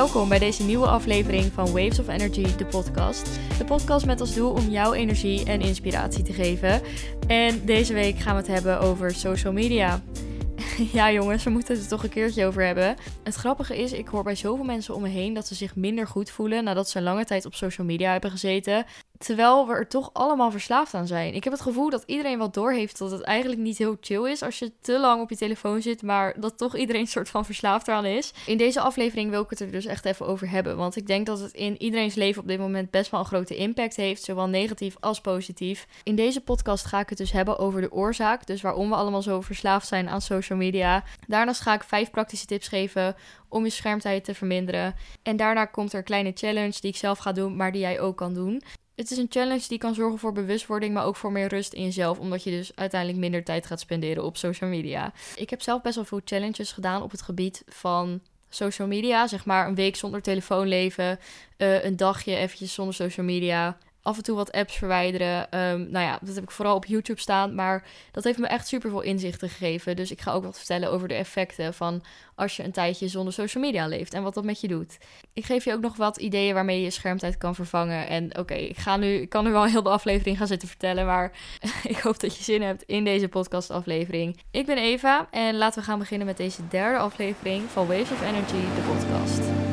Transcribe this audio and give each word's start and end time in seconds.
Welkom 0.00 0.28
bij 0.28 0.38
deze 0.38 0.62
nieuwe 0.62 0.86
aflevering 0.86 1.52
van 1.52 1.72
Waves 1.72 1.98
of 1.98 2.08
Energy, 2.08 2.56
de 2.56 2.66
podcast. 2.66 3.40
De 3.58 3.64
podcast 3.64 4.06
met 4.06 4.20
als 4.20 4.34
doel 4.34 4.52
om 4.52 4.68
jou 4.68 4.94
energie 4.94 5.44
en 5.44 5.60
inspiratie 5.60 6.22
te 6.22 6.32
geven. 6.32 6.80
En 7.26 7.64
deze 7.64 7.92
week 7.92 8.18
gaan 8.18 8.34
we 8.34 8.40
het 8.40 8.50
hebben 8.50 8.80
over 8.80 9.14
social 9.14 9.52
media. 9.52 10.02
Ja, 10.92 11.12
jongens, 11.12 11.44
we 11.44 11.50
moeten 11.50 11.74
het 11.74 11.82
er 11.82 11.88
toch 11.88 12.02
een 12.02 12.10
keertje 12.10 12.46
over 12.46 12.64
hebben. 12.64 12.96
Het 13.22 13.34
grappige 13.34 13.78
is, 13.78 13.92
ik 13.92 14.08
hoor 14.08 14.22
bij 14.22 14.34
zoveel 14.34 14.64
mensen 14.64 14.94
om 14.94 15.02
me 15.02 15.08
heen 15.08 15.34
dat 15.34 15.46
ze 15.46 15.54
zich 15.54 15.76
minder 15.76 16.06
goed 16.06 16.30
voelen 16.30 16.64
nadat 16.64 16.88
ze 16.88 17.02
lange 17.02 17.24
tijd 17.24 17.44
op 17.44 17.54
social 17.54 17.86
media 17.86 18.12
hebben 18.12 18.30
gezeten. 18.30 18.84
Terwijl 19.24 19.66
we 19.66 19.72
er 19.72 19.88
toch 19.88 20.10
allemaal 20.12 20.50
verslaafd 20.50 20.94
aan 20.94 21.06
zijn. 21.06 21.34
Ik 21.34 21.44
heb 21.44 21.52
het 21.52 21.62
gevoel 21.62 21.90
dat 21.90 22.02
iedereen 22.06 22.38
wat 22.38 22.54
doorheeft 22.54 22.98
dat 22.98 23.10
het 23.10 23.22
eigenlijk 23.22 23.60
niet 23.60 23.78
heel 23.78 23.96
chill 24.00 24.30
is 24.30 24.42
als 24.42 24.58
je 24.58 24.72
te 24.80 24.98
lang 24.98 25.22
op 25.22 25.30
je 25.30 25.36
telefoon 25.36 25.82
zit, 25.82 26.02
maar 26.02 26.40
dat 26.40 26.58
toch 26.58 26.76
iedereen 26.76 27.00
een 27.00 27.06
soort 27.16 27.28
van 27.28 27.44
verslaafd 27.44 27.88
eraan 27.88 28.04
is. 28.04 28.32
In 28.46 28.56
deze 28.56 28.80
aflevering 28.80 29.30
wil 29.30 29.42
ik 29.42 29.50
het 29.50 29.60
er 29.60 29.70
dus 29.70 29.86
echt 29.86 30.04
even 30.04 30.26
over 30.26 30.50
hebben, 30.50 30.76
want 30.76 30.96
ik 30.96 31.06
denk 31.06 31.26
dat 31.26 31.40
het 31.40 31.52
in 31.52 31.82
iedereen's 31.82 32.14
leven 32.14 32.42
op 32.42 32.48
dit 32.48 32.58
moment 32.58 32.90
best 32.90 33.10
wel 33.10 33.20
een 33.20 33.26
grote 33.26 33.56
impact 33.56 33.96
heeft, 33.96 34.22
zowel 34.22 34.48
negatief 34.48 34.96
als 35.00 35.20
positief. 35.20 35.86
In 36.02 36.14
deze 36.14 36.40
podcast 36.40 36.84
ga 36.84 37.00
ik 37.00 37.08
het 37.08 37.18
dus 37.18 37.32
hebben 37.32 37.58
over 37.58 37.80
de 37.80 37.92
oorzaak, 37.92 38.46
dus 38.46 38.62
waarom 38.62 38.88
we 38.88 38.94
allemaal 38.94 39.22
zo 39.22 39.40
verslaafd 39.40 39.86
zijn 39.86 40.08
aan 40.08 40.20
social 40.20 40.58
media. 40.58 41.04
Daarnaast 41.26 41.60
ga 41.60 41.74
ik 41.74 41.82
vijf 41.82 42.10
praktische 42.10 42.46
tips 42.46 42.68
geven 42.68 43.16
om 43.48 43.64
je 43.64 43.70
schermtijd 43.70 44.24
te 44.24 44.34
verminderen. 44.34 44.94
En 45.22 45.36
daarna 45.36 45.64
komt 45.64 45.92
er 45.92 45.98
een 45.98 46.04
kleine 46.04 46.32
challenge 46.34 46.80
die 46.80 46.90
ik 46.90 46.96
zelf 46.96 47.18
ga 47.18 47.32
doen, 47.32 47.56
maar 47.56 47.72
die 47.72 47.80
jij 47.80 48.00
ook 48.00 48.16
kan 48.16 48.34
doen. 48.34 48.62
Het 49.00 49.10
is 49.10 49.18
een 49.18 49.26
challenge 49.28 49.68
die 49.68 49.78
kan 49.78 49.94
zorgen 49.94 50.18
voor 50.18 50.32
bewustwording, 50.32 50.94
maar 50.94 51.04
ook 51.04 51.16
voor 51.16 51.32
meer 51.32 51.48
rust 51.48 51.72
in 51.72 51.82
jezelf, 51.82 52.18
omdat 52.18 52.42
je 52.42 52.50
dus 52.50 52.72
uiteindelijk 52.74 53.20
minder 53.20 53.44
tijd 53.44 53.66
gaat 53.66 53.80
spenderen 53.80 54.24
op 54.24 54.36
social 54.36 54.70
media. 54.70 55.12
Ik 55.36 55.50
heb 55.50 55.62
zelf 55.62 55.82
best 55.82 55.94
wel 55.94 56.04
veel 56.04 56.20
challenges 56.24 56.72
gedaan 56.72 57.02
op 57.02 57.10
het 57.10 57.22
gebied 57.22 57.62
van 57.66 58.20
social 58.48 58.88
media, 58.88 59.26
zeg 59.26 59.44
maar 59.44 59.68
een 59.68 59.74
week 59.74 59.96
zonder 59.96 60.22
telefoon 60.22 60.66
leven, 60.68 61.18
uh, 61.58 61.84
een 61.84 61.96
dagje 61.96 62.36
eventjes 62.36 62.74
zonder 62.74 62.94
social 62.94 63.26
media, 63.26 63.78
af 64.02 64.16
en 64.16 64.22
toe 64.22 64.36
wat 64.36 64.52
apps 64.52 64.76
verwijderen. 64.76 65.58
Um, 65.58 65.90
nou 65.90 66.04
ja, 66.04 66.18
dat 66.22 66.34
heb 66.34 66.44
ik 66.44 66.50
vooral 66.50 66.76
op 66.76 66.84
YouTube 66.84 67.20
staan. 67.20 67.54
Maar 67.54 67.84
dat 68.12 68.24
heeft 68.24 68.38
me 68.38 68.46
echt 68.46 68.66
super 68.66 68.90
veel 68.90 69.00
inzichten 69.00 69.48
gegeven. 69.48 69.96
Dus 69.96 70.10
ik 70.10 70.20
ga 70.20 70.32
ook 70.32 70.44
wat 70.44 70.58
vertellen 70.58 70.90
over 70.90 71.08
de 71.08 71.14
effecten 71.14 71.74
van 71.74 72.02
als 72.34 72.56
je 72.56 72.64
een 72.64 72.72
tijdje 72.72 73.08
zonder 73.08 73.32
social 73.32 73.62
media 73.62 73.86
leeft 73.86 74.14
en 74.14 74.22
wat 74.22 74.34
dat 74.34 74.44
met 74.44 74.60
je 74.60 74.68
doet. 74.68 74.98
Ik 75.32 75.44
geef 75.44 75.64
je 75.64 75.72
ook 75.72 75.80
nog 75.80 75.96
wat 75.96 76.16
ideeën 76.16 76.54
waarmee 76.54 76.76
je 76.76 76.84
je 76.84 76.90
schermtijd 76.90 77.38
kan 77.38 77.54
vervangen. 77.54 78.08
En 78.08 78.38
oké, 78.38 78.54
ik 78.54 78.76
ga 78.76 78.96
nu, 78.96 79.14
ik 79.14 79.28
kan 79.28 79.44
nu 79.44 79.50
wel 79.50 79.64
heel 79.64 79.82
de 79.82 79.88
aflevering 79.88 80.38
gaan 80.38 80.46
zitten 80.46 80.68
vertellen. 80.68 81.06
Maar 81.06 81.32
ik 81.82 81.98
hoop 81.98 82.20
dat 82.20 82.36
je 82.36 82.44
zin 82.44 82.62
hebt 82.62 82.82
in 82.82 83.04
deze 83.04 83.28
podcastaflevering. 83.28 84.40
Ik 84.50 84.66
ben 84.66 84.78
Eva 84.78 85.28
en 85.30 85.56
laten 85.56 85.80
we 85.80 85.86
gaan 85.86 85.98
beginnen 85.98 86.26
met 86.26 86.36
deze 86.36 86.68
derde 86.68 86.98
aflevering 86.98 87.70
van 87.70 87.86
Waves 87.86 88.10
of 88.10 88.22
Energy, 88.22 88.52
de 88.74 88.82
podcast. 88.86 89.69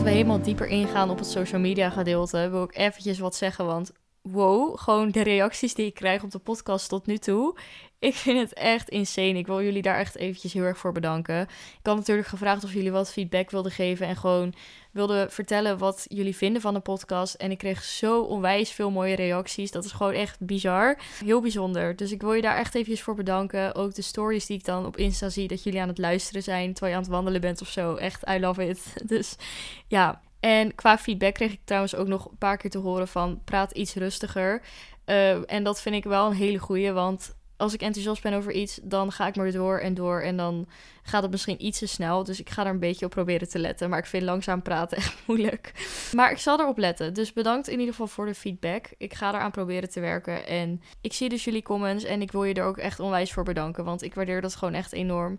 Voordat 0.00 0.18
we 0.18 0.24
helemaal 0.24 0.46
dieper 0.46 0.66
ingaan 0.66 1.10
op 1.10 1.18
het 1.18 1.26
social 1.26 1.60
media 1.60 1.90
gedeelte, 1.90 2.48
wil 2.50 2.62
ik 2.62 2.76
eventjes 2.76 3.18
wat 3.18 3.34
zeggen. 3.34 3.66
Want 3.66 3.92
wow, 4.20 4.78
gewoon 4.78 5.10
de 5.10 5.22
reacties 5.22 5.74
die 5.74 5.86
ik 5.86 5.94
krijg 5.94 6.22
op 6.22 6.30
de 6.30 6.38
podcast 6.38 6.88
tot 6.88 7.06
nu 7.06 7.18
toe. 7.18 7.58
Ik 8.00 8.14
vind 8.14 8.38
het 8.38 8.52
echt 8.52 8.88
insane. 8.88 9.38
Ik 9.38 9.46
wil 9.46 9.62
jullie 9.62 9.82
daar 9.82 9.98
echt 9.98 10.16
eventjes 10.16 10.52
heel 10.52 10.62
erg 10.62 10.78
voor 10.78 10.92
bedanken. 10.92 11.40
Ik 11.40 11.86
had 11.86 11.96
natuurlijk 11.96 12.28
gevraagd 12.28 12.64
of 12.64 12.72
jullie 12.72 12.92
wat 12.92 13.12
feedback 13.12 13.50
wilden 13.50 13.72
geven 13.72 14.06
en 14.06 14.16
gewoon 14.16 14.54
wilden 14.92 15.30
vertellen 15.30 15.78
wat 15.78 16.04
jullie 16.08 16.36
vinden 16.36 16.62
van 16.62 16.74
de 16.74 16.80
podcast. 16.80 17.34
En 17.34 17.50
ik 17.50 17.58
kreeg 17.58 17.82
zo 17.82 18.20
onwijs 18.20 18.70
veel 18.70 18.90
mooie 18.90 19.14
reacties. 19.14 19.70
Dat 19.70 19.84
is 19.84 19.92
gewoon 19.92 20.12
echt 20.12 20.40
bizar. 20.40 20.98
Heel 21.24 21.40
bijzonder. 21.40 21.96
Dus 21.96 22.12
ik 22.12 22.20
wil 22.20 22.32
je 22.32 22.42
daar 22.42 22.56
echt 22.56 22.74
eventjes 22.74 23.02
voor 23.02 23.14
bedanken. 23.14 23.74
Ook 23.74 23.94
de 23.94 24.02
stories 24.02 24.46
die 24.46 24.58
ik 24.58 24.64
dan 24.64 24.86
op 24.86 24.96
Insta 24.96 25.28
zie, 25.28 25.48
dat 25.48 25.62
jullie 25.62 25.80
aan 25.80 25.88
het 25.88 25.98
luisteren 25.98 26.42
zijn 26.42 26.72
terwijl 26.72 26.92
je 26.92 26.98
aan 26.98 27.04
het 27.04 27.14
wandelen 27.14 27.40
bent 27.40 27.60
of 27.60 27.68
zo. 27.68 27.94
Echt, 27.94 28.28
I 28.28 28.40
love 28.40 28.68
it. 28.68 28.92
Dus 29.04 29.36
ja, 29.88 30.20
en 30.40 30.74
qua 30.74 30.98
feedback 30.98 31.34
kreeg 31.34 31.52
ik 31.52 31.60
trouwens 31.64 31.94
ook 31.94 32.06
nog 32.06 32.30
een 32.30 32.38
paar 32.38 32.56
keer 32.56 32.70
te 32.70 32.78
horen 32.78 33.08
van 33.08 33.44
praat 33.44 33.72
iets 33.72 33.94
rustiger. 33.94 34.62
Uh, 35.06 35.52
en 35.52 35.64
dat 35.64 35.80
vind 35.80 35.94
ik 35.94 36.04
wel 36.04 36.26
een 36.26 36.36
hele 36.36 36.58
goeie, 36.58 36.92
want 36.92 37.38
als 37.60 37.74
ik 37.74 37.80
enthousiast 37.80 38.22
ben 38.22 38.32
over 38.32 38.52
iets, 38.52 38.80
dan 38.82 39.12
ga 39.12 39.26
ik 39.26 39.36
maar 39.36 39.52
door 39.52 39.78
en 39.78 39.94
door. 39.94 40.20
En 40.20 40.36
dan 40.36 40.66
gaat 41.02 41.22
het 41.22 41.30
misschien 41.30 41.64
iets 41.64 41.78
te 41.78 41.86
snel. 41.86 42.24
Dus 42.24 42.40
ik 42.40 42.50
ga 42.50 42.64
er 42.64 42.70
een 42.70 42.78
beetje 42.78 43.04
op 43.04 43.10
proberen 43.10 43.48
te 43.48 43.58
letten. 43.58 43.90
Maar 43.90 43.98
ik 43.98 44.06
vind 44.06 44.22
langzaam 44.22 44.62
praten 44.62 44.96
echt 45.02 45.16
moeilijk. 45.26 45.72
Maar 46.12 46.30
ik 46.30 46.38
zal 46.38 46.60
erop 46.60 46.78
letten. 46.78 47.14
Dus 47.14 47.32
bedankt 47.32 47.68
in 47.68 47.78
ieder 47.78 47.94
geval 47.94 48.06
voor 48.06 48.26
de 48.26 48.34
feedback. 48.34 48.86
Ik 48.98 49.14
ga 49.14 49.34
eraan 49.34 49.50
proberen 49.50 49.90
te 49.90 50.00
werken. 50.00 50.46
En 50.46 50.82
ik 51.00 51.12
zie 51.12 51.28
dus 51.28 51.44
jullie 51.44 51.62
comments. 51.62 52.04
En 52.04 52.22
ik 52.22 52.32
wil 52.32 52.44
je 52.44 52.54
er 52.54 52.64
ook 52.64 52.78
echt 52.78 53.00
onwijs 53.00 53.32
voor 53.32 53.44
bedanken. 53.44 53.84
Want 53.84 54.02
ik 54.02 54.14
waardeer 54.14 54.40
dat 54.40 54.54
gewoon 54.54 54.74
echt 54.74 54.92
enorm. 54.92 55.38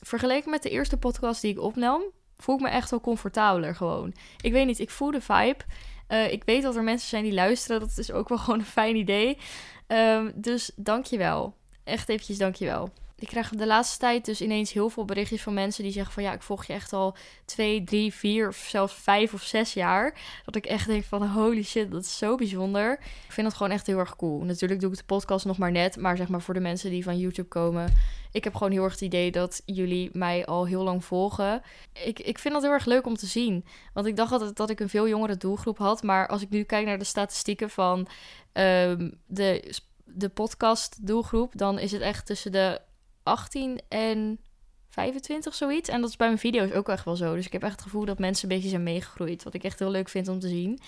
Vergeleken 0.00 0.50
met 0.50 0.62
de 0.62 0.70
eerste 0.70 0.96
podcast 0.96 1.40
die 1.40 1.50
ik 1.50 1.60
opnam, 1.60 2.02
voel 2.36 2.54
ik 2.54 2.60
me 2.60 2.68
echt 2.68 2.90
wel 2.90 3.00
comfortabeler 3.00 3.74
gewoon. 3.74 4.14
Ik 4.40 4.52
weet 4.52 4.66
niet, 4.66 4.78
ik 4.78 4.90
voel 4.90 5.10
de 5.10 5.20
vibe. 5.20 5.64
Uh, 6.08 6.32
ik 6.32 6.42
weet 6.44 6.62
dat 6.62 6.76
er 6.76 6.82
mensen 6.82 7.08
zijn 7.08 7.22
die 7.22 7.34
luisteren. 7.34 7.80
Dat 7.80 7.98
is 7.98 8.12
ook 8.12 8.28
wel 8.28 8.38
gewoon 8.44 8.58
een 8.58 8.64
fijn 8.64 8.96
idee. 8.96 9.38
Um, 9.86 10.32
dus 10.34 10.70
dankjewel. 10.76 11.54
Echt 11.84 12.08
eventjes 12.08 12.38
dankjewel. 12.38 12.90
Ik 13.20 13.28
krijg 13.28 13.50
de 13.50 13.66
laatste 13.66 13.98
tijd 13.98 14.24
dus 14.24 14.40
ineens 14.40 14.72
heel 14.72 14.88
veel 14.88 15.04
berichtjes 15.04 15.42
van 15.42 15.54
mensen 15.54 15.82
die 15.82 15.92
zeggen 15.92 16.12
van 16.12 16.22
ja, 16.22 16.32
ik 16.32 16.42
volg 16.42 16.64
je 16.64 16.72
echt 16.72 16.92
al 16.92 17.16
twee, 17.44 17.84
drie, 17.84 18.14
vier 18.14 18.48
of 18.48 18.56
zelfs 18.56 18.94
vijf 18.94 19.34
of 19.34 19.42
zes 19.42 19.72
jaar. 19.72 20.20
Dat 20.44 20.56
ik 20.56 20.66
echt 20.66 20.86
denk 20.86 21.04
van 21.04 21.26
holy 21.26 21.62
shit, 21.62 21.90
dat 21.90 22.04
is 22.04 22.18
zo 22.18 22.34
bijzonder. 22.34 22.92
Ik 23.26 23.32
vind 23.32 23.46
dat 23.46 23.56
gewoon 23.56 23.72
echt 23.72 23.86
heel 23.86 23.98
erg 23.98 24.16
cool. 24.16 24.44
Natuurlijk 24.44 24.80
doe 24.80 24.90
ik 24.90 24.96
de 24.96 25.04
podcast 25.04 25.44
nog 25.44 25.58
maar 25.58 25.70
net, 25.70 25.96
maar 25.96 26.16
zeg 26.16 26.28
maar 26.28 26.42
voor 26.42 26.54
de 26.54 26.60
mensen 26.60 26.90
die 26.90 27.02
van 27.02 27.18
YouTube 27.18 27.48
komen. 27.48 27.94
Ik 28.32 28.44
heb 28.44 28.54
gewoon 28.54 28.72
heel 28.72 28.84
erg 28.84 28.92
het 28.92 29.00
idee 29.00 29.30
dat 29.30 29.62
jullie 29.64 30.10
mij 30.12 30.46
al 30.46 30.66
heel 30.66 30.82
lang 30.82 31.04
volgen. 31.04 31.62
Ik, 31.92 32.18
ik 32.20 32.38
vind 32.38 32.54
dat 32.54 32.62
heel 32.62 32.72
erg 32.72 32.84
leuk 32.84 33.06
om 33.06 33.16
te 33.16 33.26
zien. 33.26 33.64
Want 33.92 34.06
ik 34.06 34.16
dacht 34.16 34.32
altijd 34.32 34.56
dat 34.56 34.70
ik 34.70 34.80
een 34.80 34.88
veel 34.88 35.08
jongere 35.08 35.36
doelgroep 35.36 35.78
had. 35.78 36.02
Maar 36.02 36.28
als 36.28 36.42
ik 36.42 36.50
nu 36.50 36.62
kijk 36.62 36.86
naar 36.86 36.98
de 36.98 37.04
statistieken 37.04 37.70
van 37.70 38.08
um, 38.52 39.18
de, 39.26 39.74
de 40.04 40.28
podcast 40.28 41.06
doelgroep, 41.06 41.52
dan 41.56 41.78
is 41.78 41.92
het 41.92 42.00
echt 42.00 42.26
tussen 42.26 42.52
de 42.52 42.80
18 43.28 43.80
en 43.88 44.40
25 44.88 45.54
zoiets. 45.54 45.88
En 45.88 46.00
dat 46.00 46.10
is 46.10 46.16
bij 46.16 46.26
mijn 46.26 46.38
video's 46.38 46.72
ook 46.72 46.88
echt 46.88 47.04
wel 47.04 47.16
zo. 47.16 47.34
Dus 47.34 47.46
ik 47.46 47.52
heb 47.52 47.62
echt 47.62 47.72
het 47.72 47.82
gevoel 47.82 48.04
dat 48.04 48.18
mensen 48.18 48.48
een 48.48 48.54
beetje 48.54 48.70
zijn 48.70 48.82
meegegroeid. 48.82 49.42
Wat 49.42 49.54
ik 49.54 49.64
echt 49.64 49.78
heel 49.78 49.90
leuk 49.90 50.08
vind 50.08 50.28
om 50.28 50.38
te 50.38 50.48
zien. 50.48 50.78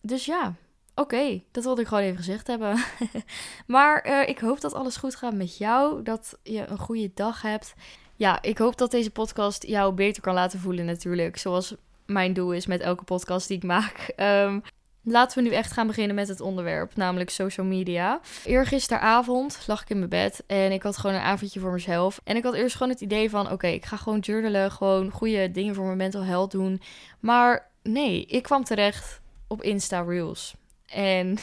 Dus 0.00 0.24
ja, 0.24 0.54
oké. 0.94 1.42
dat 1.50 1.64
wilde 1.64 1.80
ik 1.80 1.86
gewoon 1.86 2.02
even 2.02 2.16
gezegd 2.16 2.46
hebben. 2.46 2.84
maar 3.66 4.06
uh, 4.06 4.28
ik 4.28 4.38
hoop 4.38 4.60
dat 4.60 4.74
alles 4.74 4.96
goed 4.96 5.14
gaat 5.14 5.34
met 5.34 5.56
jou. 5.56 6.02
Dat 6.02 6.38
je 6.42 6.66
een 6.68 6.78
goede 6.78 7.10
dag 7.14 7.42
hebt. 7.42 7.74
Ja, 8.16 8.42
ik 8.42 8.58
hoop 8.58 8.76
dat 8.76 8.90
deze 8.90 9.10
podcast 9.10 9.66
jou 9.66 9.94
beter 9.94 10.22
kan 10.22 10.34
laten 10.34 10.60
voelen 10.60 10.84
natuurlijk. 10.84 11.36
Zoals 11.36 11.74
mijn 12.06 12.32
doel 12.32 12.52
is 12.52 12.66
met 12.66 12.80
elke 12.80 13.04
podcast 13.04 13.48
die 13.48 13.56
ik 13.56 13.62
maak. 13.62 14.12
Um, 14.16 14.62
Laten 15.08 15.42
we 15.42 15.48
nu 15.48 15.54
echt 15.54 15.72
gaan 15.72 15.86
beginnen 15.86 16.14
met 16.14 16.28
het 16.28 16.40
onderwerp, 16.40 16.96
namelijk 16.96 17.30
social 17.30 17.66
media. 17.66 18.20
Eergisteravond 18.44 19.64
lag 19.66 19.82
ik 19.82 19.90
in 19.90 19.98
mijn 19.98 20.10
bed 20.10 20.42
en 20.46 20.72
ik 20.72 20.82
had 20.82 20.96
gewoon 20.96 21.16
een 21.16 21.22
avondje 21.22 21.60
voor 21.60 21.72
mezelf. 21.72 22.20
En 22.24 22.36
ik 22.36 22.42
had 22.42 22.54
eerst 22.54 22.76
gewoon 22.76 22.92
het 22.92 23.00
idee 23.00 23.30
van, 23.30 23.50
oké, 23.50 23.66
ik 23.66 23.84
ga 23.84 23.96
gewoon 23.96 24.18
journalen, 24.18 24.70
gewoon 24.70 25.10
goede 25.10 25.50
dingen 25.50 25.74
voor 25.74 25.84
mijn 25.84 25.96
mental 25.96 26.24
health 26.24 26.50
doen. 26.50 26.80
Maar 27.20 27.70
nee, 27.82 28.26
ik 28.26 28.42
kwam 28.42 28.64
terecht 28.64 29.20
op 29.46 29.62
Insta 29.62 30.00
Reels. 30.00 30.54
En 30.86 31.38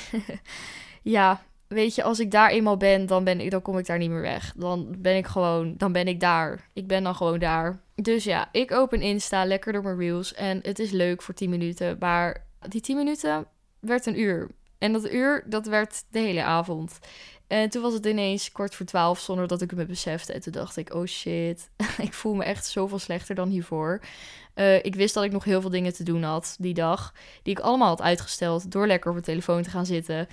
ja, 1.01 1.41
weet 1.67 1.95
je, 1.95 2.03
als 2.03 2.19
ik 2.19 2.31
daar 2.31 2.49
eenmaal 2.49 2.77
ben, 2.77 3.05
dan, 3.05 3.23
ben 3.23 3.39
ik, 3.39 3.51
dan 3.51 3.61
kom 3.61 3.77
ik 3.77 3.85
daar 3.85 3.97
niet 3.97 4.09
meer 4.09 4.21
weg. 4.21 4.53
Dan 4.55 4.95
ben 4.97 5.15
ik 5.15 5.27
gewoon, 5.27 5.73
dan 5.77 5.91
ben 5.91 6.07
ik 6.07 6.19
daar. 6.19 6.67
Ik 6.73 6.87
ben 6.87 7.03
dan 7.03 7.15
gewoon 7.15 7.39
daar. 7.39 7.79
Dus 7.95 8.23
ja, 8.23 8.49
ik 8.51 8.71
open 8.71 9.01
Insta, 9.01 9.45
lekker 9.45 9.73
door 9.73 9.83
mijn 9.83 9.97
Reels. 9.97 10.33
En 10.33 10.59
het 10.63 10.79
is 10.79 10.91
leuk 10.91 11.21
voor 11.21 11.33
10 11.33 11.49
minuten, 11.49 11.95
maar 11.99 12.51
die 12.67 12.81
10 12.81 12.95
minuten 12.95 13.45
werd 13.79 14.05
een 14.05 14.19
uur. 14.19 14.49
En 14.77 14.93
dat 14.93 15.11
uur, 15.11 15.43
dat 15.45 15.65
werd 15.65 16.03
de 16.09 16.19
hele 16.19 16.43
avond. 16.43 16.99
En 17.47 17.69
toen 17.69 17.81
was 17.81 17.93
het 17.93 18.05
ineens 18.05 18.51
kwart 18.51 18.75
voor 18.75 18.85
twaalf 18.85 19.19
zonder 19.19 19.47
dat 19.47 19.61
ik 19.61 19.69
het 19.69 19.79
me 19.79 19.85
besefte. 19.85 20.33
En 20.33 20.41
toen 20.41 20.51
dacht 20.51 20.77
ik, 20.77 20.93
oh 20.93 21.05
shit, 21.05 21.69
ik 22.07 22.13
voel 22.13 22.33
me 22.33 22.43
echt 22.43 22.65
zoveel 22.65 22.99
slechter 22.99 23.35
dan 23.35 23.49
hiervoor. 23.49 24.01
Uh, 24.55 24.75
ik 24.75 24.95
wist 24.95 25.13
dat 25.13 25.23
ik 25.23 25.31
nog 25.31 25.43
heel 25.43 25.61
veel 25.61 25.69
dingen 25.69 25.93
te 25.93 26.03
doen 26.03 26.23
had 26.23 26.55
die 26.59 26.73
dag. 26.73 27.13
Die 27.43 27.53
ik 27.53 27.63
allemaal 27.63 27.87
had 27.87 28.01
uitgesteld 28.01 28.71
door 28.71 28.87
lekker 28.87 29.07
op 29.07 29.13
mijn 29.13 29.25
telefoon 29.25 29.61
te 29.61 29.69
gaan 29.69 29.85
zitten. 29.85 30.27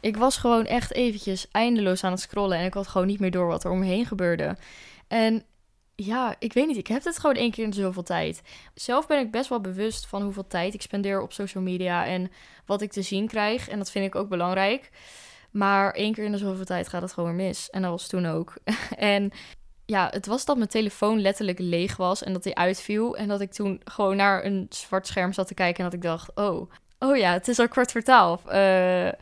Ik 0.00 0.16
was 0.16 0.36
gewoon 0.36 0.66
echt 0.66 0.92
eventjes 0.92 1.48
eindeloos 1.50 2.04
aan 2.04 2.10
het 2.10 2.20
scrollen. 2.20 2.58
En 2.58 2.64
ik 2.64 2.74
had 2.74 2.88
gewoon 2.88 3.06
niet 3.06 3.20
meer 3.20 3.30
door 3.30 3.46
wat 3.46 3.64
er 3.64 3.70
om 3.70 3.78
me 3.78 3.86
heen 3.86 4.06
gebeurde. 4.06 4.56
En 5.08 5.44
ja, 5.96 6.36
ik 6.38 6.52
weet 6.52 6.66
niet. 6.66 6.76
Ik 6.76 6.86
heb 6.86 7.04
het 7.04 7.18
gewoon 7.18 7.36
één 7.36 7.50
keer 7.50 7.64
in 7.64 7.72
zoveel 7.72 8.02
tijd. 8.02 8.42
Zelf 8.74 9.06
ben 9.06 9.20
ik 9.20 9.30
best 9.30 9.48
wel 9.48 9.60
bewust 9.60 10.06
van 10.06 10.22
hoeveel 10.22 10.46
tijd 10.46 10.74
ik 10.74 10.82
spendeer 10.82 11.20
op 11.20 11.32
social 11.32 11.62
media 11.62 12.06
en 12.06 12.30
wat 12.66 12.82
ik 12.82 12.92
te 12.92 13.02
zien 13.02 13.26
krijg. 13.26 13.68
En 13.68 13.78
dat 13.78 13.90
vind 13.90 14.06
ik 14.06 14.14
ook 14.14 14.28
belangrijk. 14.28 14.90
Maar 15.50 15.92
één 15.92 16.14
keer 16.14 16.24
in 16.24 16.32
de 16.32 16.38
zoveel 16.38 16.64
tijd 16.64 16.88
gaat 16.88 17.02
het 17.02 17.12
gewoon 17.12 17.36
weer 17.36 17.46
mis. 17.46 17.70
En 17.70 17.82
dat 17.82 17.90
was 17.90 18.06
toen 18.06 18.26
ook. 18.26 18.54
en 18.96 19.30
ja, 19.86 20.08
het 20.10 20.26
was 20.26 20.44
dat 20.44 20.56
mijn 20.56 20.68
telefoon 20.68 21.20
letterlijk 21.20 21.58
leeg 21.58 21.96
was 21.96 22.22
en 22.22 22.32
dat 22.32 22.44
hij 22.44 22.54
uitviel. 22.54 23.16
En 23.16 23.28
dat 23.28 23.40
ik 23.40 23.52
toen 23.52 23.80
gewoon 23.84 24.16
naar 24.16 24.44
een 24.44 24.66
zwart 24.68 25.06
scherm 25.06 25.32
zat 25.32 25.46
te 25.46 25.54
kijken 25.54 25.84
en 25.84 25.90
dat 25.90 25.92
ik 25.92 26.02
dacht, 26.02 26.30
oh, 26.34 26.70
oh 26.98 27.16
ja, 27.16 27.32
het 27.32 27.48
is 27.48 27.58
al 27.58 27.68
kwart 27.68 27.92
voor 27.92 28.02
twaalf. 28.02 28.42
Uh, 28.46 29.12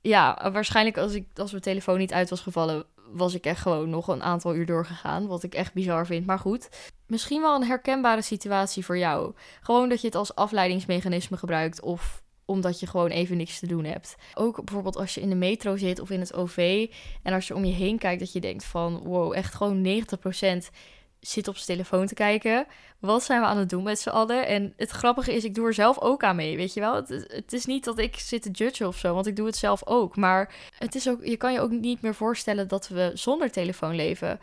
ja, 0.00 0.50
waarschijnlijk 0.52 0.96
als, 0.96 1.14
ik, 1.14 1.26
als 1.34 1.50
mijn 1.50 1.62
telefoon 1.62 1.98
niet 1.98 2.12
uit 2.12 2.30
was 2.30 2.40
gevallen, 2.40 2.84
was 3.12 3.34
ik 3.34 3.46
echt 3.46 3.60
gewoon 3.60 3.90
nog 3.90 4.08
een 4.08 4.22
aantal 4.22 4.54
uur 4.54 4.66
doorgegaan. 4.66 5.26
Wat 5.26 5.42
ik 5.42 5.54
echt 5.54 5.72
bizar 5.72 6.06
vind, 6.06 6.26
maar 6.26 6.38
goed. 6.38 6.68
misschien 7.06 7.40
wel 7.40 7.54
een 7.54 7.66
herkenbare 7.66 8.22
situatie 8.22 8.84
voor 8.84 8.98
jou. 8.98 9.34
Gewoon 9.60 9.88
dat 9.88 10.00
je 10.00 10.06
het 10.06 10.16
als 10.16 10.34
afleidingsmechanisme 10.34 11.36
gebruikt 11.36 11.80
of 11.80 12.22
omdat 12.44 12.80
je 12.80 12.86
gewoon 12.86 13.10
even 13.10 13.36
niks 13.36 13.58
te 13.58 13.66
doen 13.66 13.84
hebt. 13.84 14.16
Ook 14.34 14.64
bijvoorbeeld 14.64 14.96
als 14.96 15.14
je 15.14 15.20
in 15.20 15.28
de 15.28 15.34
metro 15.34 15.76
zit 15.76 16.00
of 16.00 16.10
in 16.10 16.20
het 16.20 16.34
OV 16.34 16.86
en 17.22 17.32
als 17.32 17.46
je 17.46 17.54
om 17.54 17.64
je 17.64 17.72
heen 17.72 17.98
kijkt 17.98 18.20
dat 18.20 18.32
je 18.32 18.40
denkt 18.40 18.64
van 18.64 18.98
wow, 18.98 19.32
echt 19.32 19.54
gewoon 19.54 20.02
90% 20.66 20.68
zit 21.20 21.48
op 21.48 21.56
zijn 21.56 21.78
telefoon 21.78 22.06
te 22.06 22.14
kijken. 22.14 22.66
Wat 22.98 23.22
zijn 23.22 23.40
we 23.40 23.46
aan 23.46 23.56
het 23.56 23.68
doen 23.68 23.82
met 23.82 24.00
z'n 24.00 24.08
allen? 24.08 24.46
En 24.46 24.72
het 24.76 24.90
grappige 24.90 25.34
is, 25.34 25.44
ik 25.44 25.54
doe 25.54 25.66
er 25.66 25.74
zelf 25.74 26.00
ook 26.00 26.22
aan 26.22 26.36
mee, 26.36 26.56
weet 26.56 26.74
je 26.74 26.80
wel? 26.80 26.94
Het, 26.94 27.08
het, 27.08 27.52
is 27.52 27.66
niet 27.66 27.84
dat 27.84 27.98
ik 27.98 28.16
zit 28.16 28.42
te 28.42 28.50
judgen 28.50 28.86
of 28.86 28.96
zo, 28.96 29.14
want 29.14 29.26
ik 29.26 29.36
doe 29.36 29.46
het 29.46 29.56
zelf 29.56 29.86
ook. 29.86 30.16
Maar 30.16 30.54
het 30.78 30.94
is 30.94 31.08
ook, 31.08 31.24
je 31.24 31.36
kan 31.36 31.52
je 31.52 31.60
ook 31.60 31.70
niet 31.70 32.02
meer 32.02 32.14
voorstellen 32.14 32.68
dat 32.68 32.88
we 32.88 33.10
zonder 33.14 33.50
telefoon 33.50 33.94
leven. 33.94 34.40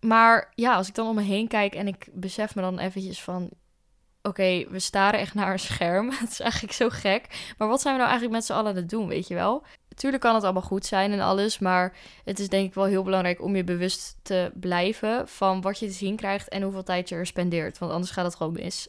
Maar 0.00 0.52
ja, 0.54 0.74
als 0.74 0.88
ik 0.88 0.94
dan 0.94 1.08
om 1.08 1.14
me 1.14 1.22
heen 1.22 1.48
kijk 1.48 1.74
en 1.74 1.86
ik 1.86 2.08
besef 2.12 2.54
me 2.54 2.62
dan 2.62 2.78
eventjes 2.78 3.22
van... 3.22 3.50
Oké, 4.22 4.64
we 4.68 4.78
staren 4.78 5.20
echt 5.20 5.34
naar 5.34 5.52
een 5.52 5.58
scherm. 5.58 6.10
Het 6.20 6.30
is 6.30 6.40
eigenlijk 6.40 6.72
zo 6.72 6.88
gek. 6.88 7.54
Maar 7.58 7.68
wat 7.68 7.80
zijn 7.80 7.94
we 7.94 8.00
nou 8.00 8.10
eigenlijk 8.10 8.40
met 8.40 8.44
z'n 8.44 8.52
allen 8.52 8.70
aan 8.70 8.76
het 8.76 8.88
doen, 8.88 9.08
weet 9.08 9.28
je 9.28 9.34
wel? 9.34 9.64
Tuurlijk 10.00 10.22
kan 10.22 10.34
het 10.34 10.44
allemaal 10.44 10.62
goed 10.62 10.86
zijn 10.86 11.12
en 11.12 11.20
alles, 11.20 11.58
maar 11.58 11.96
het 12.24 12.38
is 12.38 12.48
denk 12.48 12.66
ik 12.66 12.74
wel 12.74 12.84
heel 12.84 13.02
belangrijk 13.02 13.42
om 13.42 13.56
je 13.56 13.64
bewust 13.64 14.16
te 14.22 14.50
blijven 14.54 15.28
van 15.28 15.60
wat 15.60 15.78
je 15.78 15.86
te 15.86 15.92
zien 15.92 16.16
krijgt 16.16 16.48
en 16.48 16.62
hoeveel 16.62 16.82
tijd 16.82 17.08
je 17.08 17.14
er 17.14 17.26
spendeert, 17.26 17.78
want 17.78 17.92
anders 17.92 18.10
gaat 18.10 18.24
het 18.24 18.34
gewoon 18.34 18.52
mis. 18.52 18.86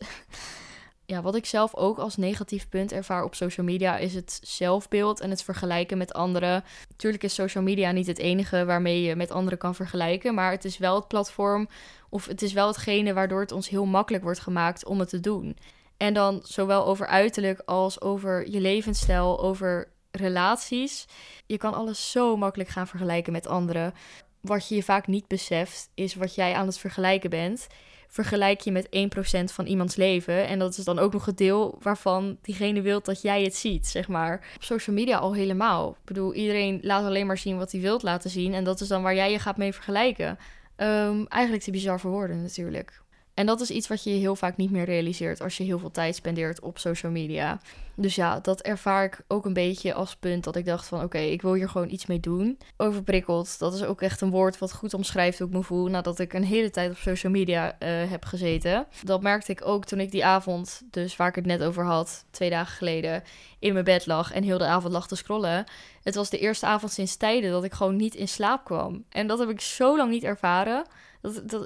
ja, 1.06 1.22
wat 1.22 1.36
ik 1.36 1.46
zelf 1.46 1.76
ook 1.76 1.98
als 1.98 2.18
negatief 2.18 2.70
punt 2.70 2.92
ervaar 2.92 3.24
op 3.24 3.36
social 3.36 3.66
media 3.66 3.98
is 3.98 4.14
het 4.14 4.40
zelfbeeld 4.44 5.20
en 5.20 5.30
het 5.30 5.44
vergelijken 5.44 5.98
met 5.98 6.14
anderen. 6.14 6.64
Tuurlijk 6.96 7.24
is 7.24 7.34
social 7.34 7.64
media 7.64 7.92
niet 7.92 8.08
het 8.08 8.20
enige 8.20 8.66
waarmee 8.66 9.02
je 9.02 9.16
met 9.16 9.32
anderen 9.32 9.60
kan 9.60 9.76
vergelijken, 9.76 10.34
maar 10.34 10.52
het 10.52 10.66
is 10.66 10.78
wel 10.78 10.96
het 10.96 11.08
platform 11.08 11.68
of 12.10 12.26
het 12.26 12.42
is 12.42 12.54
wel 12.54 12.68
hetgene 12.68 13.14
waardoor 13.14 13.42
het 13.42 13.52
ons 13.52 13.70
heel 13.70 13.86
makkelijk 13.86 14.24
wordt 14.24 14.40
gemaakt 14.40 14.86
om 14.86 15.00
het 15.00 15.10
te 15.10 15.20
doen. 15.20 15.58
En 15.98 16.14
dan 16.14 16.40
zowel 16.44 16.86
over 16.86 17.08
uiterlijk 17.08 17.62
als 17.66 18.02
over 18.02 18.50
je 18.50 18.60
levensstijl, 18.60 19.42
over 19.42 19.91
relaties. 20.12 21.06
Je 21.46 21.58
kan 21.58 21.74
alles 21.74 22.12
zo 22.12 22.38
makkelijk 22.38 22.70
gaan 22.70 22.88
vergelijken 22.88 23.32
met 23.32 23.48
anderen. 23.48 23.94
Wat 24.42 24.68
je 24.68 24.76
je 24.76 24.84
vaak 24.84 25.08
niet 25.08 25.28
beseft, 25.28 25.90
is 25.94 26.16
wat 26.16 26.36
jij 26.36 26.54
aan 26.54 26.66
het 26.66 26.78
vergelijken 26.78 27.30
bent. 27.30 27.68
Vergelijk 28.08 28.60
je 28.60 28.72
met 28.72 28.88
1% 28.88 29.54
van 29.54 29.66
iemands 29.66 29.96
leven. 29.96 30.48
En 30.48 30.60
dat 30.60 30.78
is 30.78 30.84
dan 30.84 31.00
ook 31.00 31.14
nog 31.14 31.26
het 31.26 31.38
deel 31.38 31.78
waarvan 31.82 32.38
diegene 32.42 32.82
wil 32.82 33.02
dat 33.02 33.22
jij 33.22 33.44
het 33.44 33.56
ziet, 33.56 33.88
zeg 33.88 34.08
maar. 34.08 34.48
Op 34.56 34.64
social 34.64 34.96
media 34.96 35.18
al 35.18 35.34
helemaal. 35.34 35.90
Ik 35.90 36.06
bedoel, 36.06 36.34
iedereen 36.34 36.80
laat 36.82 37.06
alleen 37.06 37.28
maar 37.28 37.38
zien 37.38 37.58
wat 37.58 37.72
hij 37.72 37.82
wilt 37.82 38.04
laten 38.04 38.30
zien. 38.30 38.54
En 38.54 38.64
dat 38.64 38.82
is 38.82 38.88
dan 38.88 39.02
waar 39.02 39.16
jij 39.16 39.32
je 39.32 39.40
gaat 39.40 39.58
mee 39.58 39.74
vergelijken. 39.74 40.38
Um, 40.78 41.28
eigenlijk 41.28 41.64
te 41.64 41.72
bizar 41.72 42.00
voor 42.00 42.12
woorden 42.12 42.42
natuurlijk. 42.42 43.02
En 43.34 43.46
dat 43.46 43.62
is 43.62 43.70
iets 43.70 43.88
wat 43.88 44.04
je 44.04 44.10
heel 44.10 44.36
vaak 44.36 44.58
niet 44.58 44.72
meer 44.72 44.86
realiseert 44.86 45.42
als 45.42 45.58
je 45.58 45.64
heel 45.64 45.80
veel 45.80 45.92
tijd 45.92 46.16
spendeert 46.16 46.60
op 46.60 46.78
social 46.78 47.12
media. 47.12 47.60
Dus 47.96 48.16
ja, 48.16 48.40
dat 48.40 48.62
ervaar 48.62 49.04
ik 49.04 49.22
ook 49.28 49.46
een 49.46 49.54
beetje 49.54 49.94
als 49.94 50.16
punt 50.16 50.44
dat 50.44 50.56
ik 50.56 50.66
dacht 50.66 50.88
van 50.88 51.04
oké, 51.04 51.18
ik 51.18 51.42
wil 51.42 51.54
hier 51.54 51.70
gewoon 51.70 51.90
iets 51.90 52.06
mee 52.06 52.20
doen. 52.20 52.58
Overprikkeld, 52.78 53.60
dat 53.60 53.74
is 53.74 53.84
ook 53.84 54.02
echt 54.02 54.22
een 54.22 54.30
woord 54.30 54.58
wat 54.58 54.74
goed 54.74 54.94
omschrijft 54.94 55.38
hoe 55.38 55.48
ik 55.48 55.54
me 55.54 55.64
voel 55.64 55.88
nadat 55.88 56.20
ik 56.20 56.34
een 56.34 56.44
hele 56.44 56.70
tijd 56.70 56.92
op 56.92 56.98
social 56.98 57.32
media 57.32 57.66
uh, 57.66 58.10
heb 58.10 58.26
gezeten. 58.26 58.86
Dat 59.04 59.22
merkte 59.22 59.52
ik 59.52 59.66
ook 59.66 59.86
toen 59.86 60.00
ik 60.00 60.12
die 60.12 60.26
avond, 60.26 60.82
dus 60.92 61.16
waar 61.16 61.28
ik 61.28 61.36
het 61.36 61.46
net 61.46 61.64
over 61.64 61.86
had, 61.86 62.26
twee 62.32 62.50
dagen 62.50 62.76
geleden, 62.76 63.24
in 63.60 63.74
mijn 63.74 63.86
bed 63.86 64.06
lag 64.06 64.32
en 64.32 64.44
heel 64.44 64.58
de 64.58 64.66
avond 64.66 64.94
lag 64.94 65.08
te 65.08 65.16
scrollen. 65.16 65.66
Het 66.04 66.16
was 66.16 66.30
de 66.30 66.40
eerste 66.40 66.66
avond 66.66 66.92
sinds 66.92 67.16
tijden 67.16 67.52
dat 67.52 67.64
ik 67.64 67.74
gewoon 67.74 67.96
niet 67.96 68.16
in 68.16 68.28
slaap 68.28 68.64
kwam. 68.64 69.04
En 69.10 69.28
dat 69.28 69.40
heb 69.40 69.50
ik 69.50 69.62
zo 69.62 69.98
lang 69.98 70.12
niet 70.12 70.24
ervaren. 70.24 70.86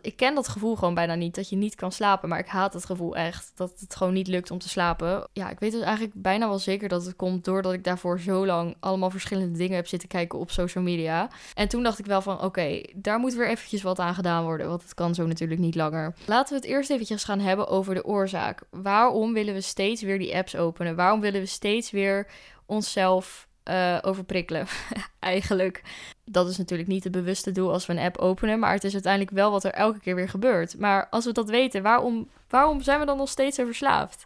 Ik 0.01 0.15
ken 0.15 0.35
dat 0.35 0.47
gevoel 0.47 0.75
gewoon 0.75 0.93
bijna 0.93 1.15
niet, 1.15 1.35
dat 1.35 1.49
je 1.49 1.55
niet 1.55 1.75
kan 1.75 1.91
slapen. 1.91 2.29
Maar 2.29 2.39
ik 2.39 2.47
haat 2.47 2.73
het 2.73 2.85
gevoel 2.85 3.15
echt, 3.15 3.51
dat 3.55 3.79
het 3.79 3.95
gewoon 3.95 4.13
niet 4.13 4.27
lukt 4.27 4.51
om 4.51 4.59
te 4.59 4.69
slapen. 4.69 5.27
Ja, 5.33 5.49
ik 5.49 5.59
weet 5.59 5.71
dus 5.71 5.81
eigenlijk 5.81 6.13
bijna 6.15 6.47
wel 6.47 6.59
zeker 6.59 6.89
dat 6.89 7.05
het 7.05 7.15
komt 7.15 7.45
doordat 7.45 7.73
ik 7.73 7.83
daarvoor 7.83 8.19
zo 8.19 8.45
lang 8.45 8.75
allemaal 8.79 9.09
verschillende 9.09 9.57
dingen 9.57 9.75
heb 9.75 9.87
zitten 9.87 10.09
kijken 10.09 10.39
op 10.39 10.51
social 10.51 10.83
media. 10.83 11.29
En 11.53 11.67
toen 11.67 11.83
dacht 11.83 11.99
ik 11.99 12.05
wel 12.05 12.21
van, 12.21 12.41
oké, 12.41 12.81
daar 12.95 13.19
moet 13.19 13.33
weer 13.33 13.49
eventjes 13.49 13.81
wat 13.81 13.99
aan 13.99 14.15
gedaan 14.15 14.43
worden, 14.43 14.67
want 14.67 14.81
het 14.81 14.93
kan 14.93 15.15
zo 15.15 15.25
natuurlijk 15.25 15.59
niet 15.59 15.75
langer. 15.75 16.15
Laten 16.25 16.53
we 16.53 16.61
het 16.61 16.69
eerst 16.69 16.89
eventjes 16.89 17.23
gaan 17.23 17.39
hebben 17.39 17.67
over 17.67 17.93
de 17.93 18.05
oorzaak. 18.05 18.61
Waarom 18.69 19.33
willen 19.33 19.53
we 19.53 19.61
steeds 19.61 20.01
weer 20.01 20.19
die 20.19 20.35
apps 20.35 20.55
openen? 20.55 20.95
Waarom 20.95 21.21
willen 21.21 21.41
we 21.41 21.47
steeds 21.47 21.91
weer 21.91 22.27
onszelf 22.65 23.47
uh, 23.69 23.97
overprikkelen. 24.01 24.67
Eigenlijk. 25.19 25.81
Dat 26.25 26.49
is 26.49 26.57
natuurlijk 26.57 26.89
niet 26.89 27.03
het 27.03 27.13
bewuste 27.13 27.51
doel 27.51 27.71
als 27.71 27.85
we 27.85 27.93
een 27.93 27.99
app 27.99 28.17
openen, 28.17 28.59
maar 28.59 28.73
het 28.73 28.83
is 28.83 28.93
uiteindelijk 28.93 29.31
wel 29.31 29.51
wat 29.51 29.63
er 29.63 29.71
elke 29.71 29.99
keer 29.99 30.15
weer 30.15 30.29
gebeurt. 30.29 30.77
Maar 30.79 31.07
als 31.09 31.25
we 31.25 31.31
dat 31.31 31.49
weten, 31.49 31.81
waarom, 31.81 32.29
waarom 32.49 32.81
zijn 32.81 32.99
we 32.99 33.05
dan 33.05 33.17
nog 33.17 33.29
steeds 33.29 33.55
zo 33.55 33.65
verslaafd? 33.65 34.25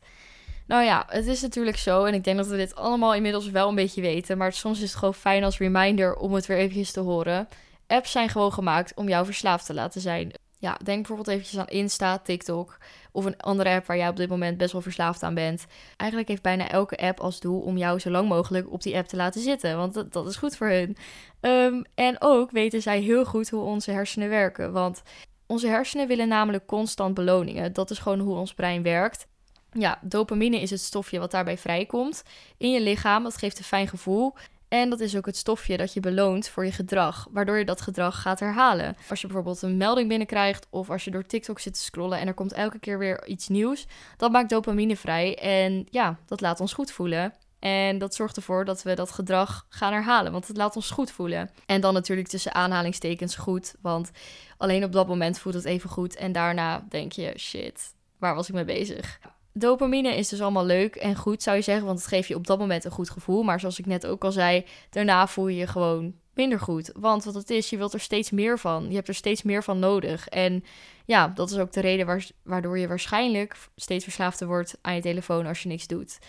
Nou 0.68 0.83
ja, 0.83 1.06
het 1.07 1.27
is 1.27 1.41
natuurlijk 1.41 1.77
zo, 1.77 2.03
en 2.03 2.13
ik 2.13 2.24
denk 2.24 2.38
dat 2.38 2.47
we 2.47 2.57
dit 2.57 2.75
allemaal 2.75 3.13
inmiddels 3.13 3.50
wel 3.50 3.69
een 3.69 3.75
beetje 3.75 4.01
weten, 4.01 4.38
maar 4.38 4.53
soms 4.53 4.81
is 4.81 4.89
het 4.89 5.00
gewoon 5.00 5.13
fijn 5.13 5.44
als 5.44 5.57
reminder 5.57 6.15
om 6.15 6.33
het 6.33 6.45
weer 6.45 6.57
eventjes 6.57 6.91
te 6.91 7.00
horen. 7.00 7.47
Apps 7.88 8.12
zijn 8.12 8.30
gewoon 8.30 8.53
gemaakt 8.53 8.94
om 8.95 9.07
jou 9.07 9.25
verslaafd 9.25 9.65
te 9.65 9.74
laten 9.74 10.01
zijn. 10.01 10.31
Ja, 10.61 10.77
denk 10.83 10.97
bijvoorbeeld 10.97 11.27
eventjes 11.27 11.59
aan 11.59 11.67
Insta, 11.67 12.17
TikTok 12.17 12.77
of 13.11 13.25
een 13.25 13.38
andere 13.38 13.69
app 13.69 13.85
waar 13.85 13.97
jij 13.97 14.07
op 14.07 14.15
dit 14.15 14.29
moment 14.29 14.57
best 14.57 14.71
wel 14.71 14.81
verslaafd 14.81 15.23
aan 15.23 15.33
bent. 15.33 15.65
Eigenlijk 15.97 16.29
heeft 16.29 16.41
bijna 16.41 16.69
elke 16.69 16.97
app 16.97 17.19
als 17.19 17.39
doel 17.39 17.59
om 17.59 17.77
jou 17.77 18.00
zo 18.00 18.09
lang 18.09 18.29
mogelijk 18.29 18.71
op 18.71 18.81
die 18.81 18.95
app 18.95 19.07
te 19.07 19.15
laten 19.15 19.41
zitten, 19.41 19.77
want 19.77 20.11
dat, 20.11 20.27
is 20.27 20.35
goed 20.35 20.56
voor 20.56 20.67
hun. 20.67 20.97
Ehm, 21.39 21.81
en 21.95 22.15
ook 22.19 22.51
weten 22.51 22.81
zij 22.81 23.00
heel 23.00 23.25
goed 23.25 23.50
hoe 23.50 23.63
onze 23.63 23.91
hersenen 23.91 24.29
werken, 24.29 24.71
want 24.71 25.01
onze 25.47 25.67
hersenen 25.67 26.07
willen 26.07 26.27
namelijk 26.27 26.65
constant 26.65 27.13
beloningen. 27.13 27.73
Dat 27.73 27.91
is 27.91 28.00
gewoon 28.00 28.19
hoe 28.19 28.35
ons 28.35 28.53
brein 28.53 28.83
werkt. 28.83 29.27
Ja, 29.71 30.00
dopamine 30.01 30.62
is 30.62 30.69
het 30.69 30.79
stofje 30.79 31.19
wat 31.19 31.31
daarbij 31.31 31.57
vrijkomt 31.57 32.23
in 32.57 32.71
je 32.71 32.81
lichaam. 32.81 33.23
Dat 33.23 33.38
geeft 33.38 33.57
een 33.57 33.63
fijn 33.63 33.88
gevoel. 33.88 34.33
En 34.69 34.89
dat 34.89 35.00
is 35.00 35.18
ook 35.18 35.25
het 35.25 35.38
stofje 35.38 35.77
dat 35.77 35.94
je 35.94 36.00
beloont 36.00 36.50
voor 36.50 36.66
je 36.66 36.71
gedrag, 36.71 37.27
waardoor 37.31 37.57
je 37.57 37.66
dat 37.66 37.81
gedrag 37.81 38.21
gaat 38.21 38.39
herhalen. 38.39 38.95
Als 39.10 39.21
je 39.21 39.27
bijvoorbeeld 39.27 39.62
een 39.62 39.77
melding 39.77 40.07
binnenkrijgt 40.07 40.68
of 40.69 40.89
als 40.89 41.04
je 41.04 41.12
door 41.12 41.25
TikTok 41.25 41.60
zit 41.60 41.74
te 41.74 41.80
scrollen 41.80 42.19
en 42.19 42.27
er 42.27 42.33
komt 42.33 42.54
elke 42.54 42.80
keer 42.80 42.98
weer 42.98 43.27
iets 43.27 43.48
nieuws, 43.48 43.88
dat 44.18 44.31
maakt 44.31 44.50
dopamine 44.50 44.95
vrij 44.95 45.38
en 45.38 45.88
ja, 45.89 46.18
dat 46.25 46.42
laat 46.42 46.60
ons 46.60 46.74
goed 46.74 46.92
voelen. 46.92 47.33
En 47.60 47.98
dat 47.98 48.16
zorgt 48.16 48.36
ervoor 48.36 48.66
dat 48.66 48.83
we 48.83 48.93
dat 48.93 49.12
gedrag 49.12 49.65
gaan 49.70 49.93
herhalen, 49.93 50.32
want 50.32 50.48
het 50.48 50.58
laat 50.58 50.75
ons 50.75 50.91
goed 50.91 51.12
voelen. 51.12 51.50
En 51.65 51.82
dan 51.82 51.93
natuurlijk 51.93 52.27
tussen 52.27 52.53
aanhalingstekens 52.53 53.36
goed, 53.36 53.75
want 53.82 54.12
alleen 54.58 54.84
op 54.84 54.91
dat 54.91 55.08
moment 55.08 55.39
voelt 55.39 55.55
het 55.55 55.65
even 55.65 55.89
goed 55.89 56.15
en 56.15 56.32
daarna 56.32 56.86
denk 56.89 57.12
je, 57.12 57.34
shit, 57.38 57.93
waar 58.17 58.36
was 58.36 58.48
ik 58.48 58.53
mee 58.53 58.65
bezig? 58.65 59.20
Dopamine 59.60 60.16
is 60.16 60.30
dus 60.30 60.42
allemaal 60.42 60.66
leuk 60.66 60.96
en 60.96 61.16
goed, 61.16 61.44
zou 61.44 61.58
je 61.58 61.63
zeggen, 61.63 61.86
want 61.86 62.00
het 62.00 62.08
geeft 62.08 62.28
je 62.28 62.36
op 62.36 62.48
dat 62.48 62.60
moment 62.60 62.86
een 62.86 62.92
goed 62.92 63.10
gevoel. 63.10 63.44
Maar 63.44 63.60
zoals 63.60 63.80
ik 63.80 63.86
net 63.86 64.06
ook 64.06 64.24
al 64.24 64.32
zei, 64.32 64.66
daarna 64.89 65.28
voel 65.28 65.48
je 65.48 65.58
je 65.58 65.68
gewoon 65.68 66.13
minder 66.34 66.60
goed. 66.60 66.92
Want 66.94 67.24
wat 67.24 67.34
het 67.34 67.50
is, 67.50 67.70
je 67.70 67.78
wilt 67.78 67.94
er 67.94 68.00
steeds 68.00 68.30
meer 68.30 68.60
van. 68.60 68.89
Je 68.89 68.96
hebt 68.96 69.08
er 69.08 69.16
steeds 69.16 69.44
meer 69.44 69.63
van 69.63 69.80
nodig. 69.80 70.28
En 70.28 70.63
ja, 71.06 71.28
dat 71.28 71.51
is 71.51 71.58
ook 71.58 71.72
de 71.72 71.80
reden 71.80 72.22
waardoor 72.44 72.80
je 72.80 72.88
waarschijnlijk 72.88 73.58
steeds 73.75 74.04
verslaafder 74.04 74.48
wordt 74.48 74.78
aan 74.82 74.96
je 74.96 75.01
telefoon 75.01 75.46
als 75.46 75.63
je 75.63 75.70
niks 75.70 75.88
doet. 75.88 76.20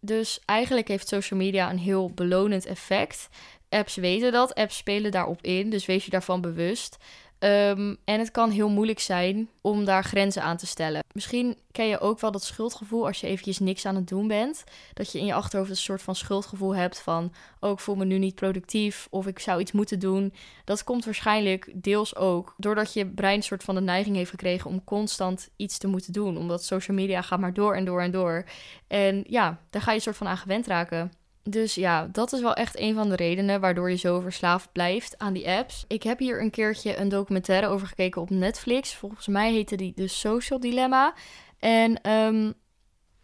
Dus 0.00 0.40
eigenlijk 0.44 0.88
heeft 0.88 1.08
social 1.08 1.40
media 1.40 1.70
een 1.70 1.78
heel 1.78 2.10
belonend 2.10 2.66
effect. 2.66 3.28
Apps 3.68 3.94
weten 3.96 4.32
dat, 4.32 4.54
apps 4.54 4.76
spelen 4.76 5.10
daarop 5.10 5.42
in, 5.42 5.70
dus 5.70 5.86
wees 5.86 6.04
je 6.04 6.10
daarvan 6.10 6.40
bewust. 6.40 6.96
Ehm, 7.38 7.94
en 8.04 8.18
het 8.18 8.30
kan 8.30 8.50
heel 8.50 8.68
moeilijk 8.68 9.00
zijn 9.00 9.48
om 9.60 9.84
daar 9.84 10.04
grenzen 10.04 10.42
aan 10.42 10.56
te 10.56 10.66
stellen. 10.66 11.02
Misschien 11.12 11.56
ken 11.72 11.86
je 11.86 12.00
ook 12.00 12.20
wel 12.20 12.30
dat 12.30 12.44
schuldgevoel 12.44 13.06
als 13.06 13.20
je 13.20 13.26
eventjes 13.26 13.58
niks 13.58 13.86
aan 13.86 13.94
het 13.94 14.08
doen 14.08 14.28
bent. 14.28 14.64
Dat 14.92 15.12
je 15.12 15.18
in 15.18 15.26
je 15.26 15.34
achterhoofd 15.34 15.70
een 15.70 15.76
soort 15.76 16.02
van 16.02 16.14
schuldgevoel 16.14 16.74
hebt 16.74 17.00
van... 17.00 17.32
oh, 17.60 17.70
ik 17.70 17.78
voel 17.78 17.94
me 17.94 18.04
nu 18.04 18.18
niet 18.18 18.34
productief 18.34 19.06
of 19.10 19.26
ik 19.26 19.38
zou 19.38 19.60
iets 19.60 19.72
moeten 19.72 19.98
doen. 19.98 20.34
Dat 20.64 20.84
komt 20.84 21.04
waarschijnlijk 21.04 21.72
deels 21.74 22.16
ook 22.16 22.54
doordat 22.56 22.92
je 22.92 23.06
brein 23.06 23.36
een 23.36 23.42
soort 23.42 23.64
van 23.64 23.74
de 23.74 23.80
neiging 23.80 24.16
heeft 24.16 24.30
gekregen... 24.30 24.70
om 24.70 24.84
constant 24.84 25.48
iets 25.56 25.78
te 25.78 25.86
moeten 25.86 26.12
doen. 26.12 26.36
Omdat 26.36 26.64
social 26.64 26.96
media 26.96 27.22
gaat 27.22 27.40
maar 27.40 27.54
door 27.54 27.74
en 27.74 27.84
door 27.84 28.00
en 28.00 28.10
door. 28.10 28.44
En 28.86 29.24
ja, 29.28 29.58
daar 29.70 29.82
ga 29.82 29.90
je 29.90 29.96
een 29.96 30.02
soort 30.02 30.16
van 30.16 30.28
aan 30.28 30.36
gewend 30.36 30.66
raken. 30.66 31.12
Dus 31.48 31.74
ja, 31.74 32.08
dat 32.12 32.32
is 32.32 32.40
wel 32.40 32.54
echt 32.54 32.78
een 32.78 32.94
van 32.94 33.08
de 33.08 33.16
redenen 33.16 33.60
waardoor 33.60 33.90
je 33.90 33.96
zo 33.96 34.20
verslaafd 34.20 34.72
blijft 34.72 35.18
aan 35.18 35.32
die 35.32 35.48
apps. 35.48 35.84
Ik 35.88 36.02
heb 36.02 36.18
hier 36.18 36.40
een 36.40 36.50
keertje 36.50 36.96
een 36.96 37.08
documentaire 37.08 37.66
over 37.66 37.86
gekeken 37.86 38.20
op 38.22 38.30
Netflix. 38.30 38.94
Volgens 38.94 39.26
mij 39.26 39.52
heette 39.52 39.76
die 39.76 39.94
The 39.94 40.06
Social 40.06 40.60
Dilemma. 40.60 41.14
En 41.58 42.10
um, 42.10 42.54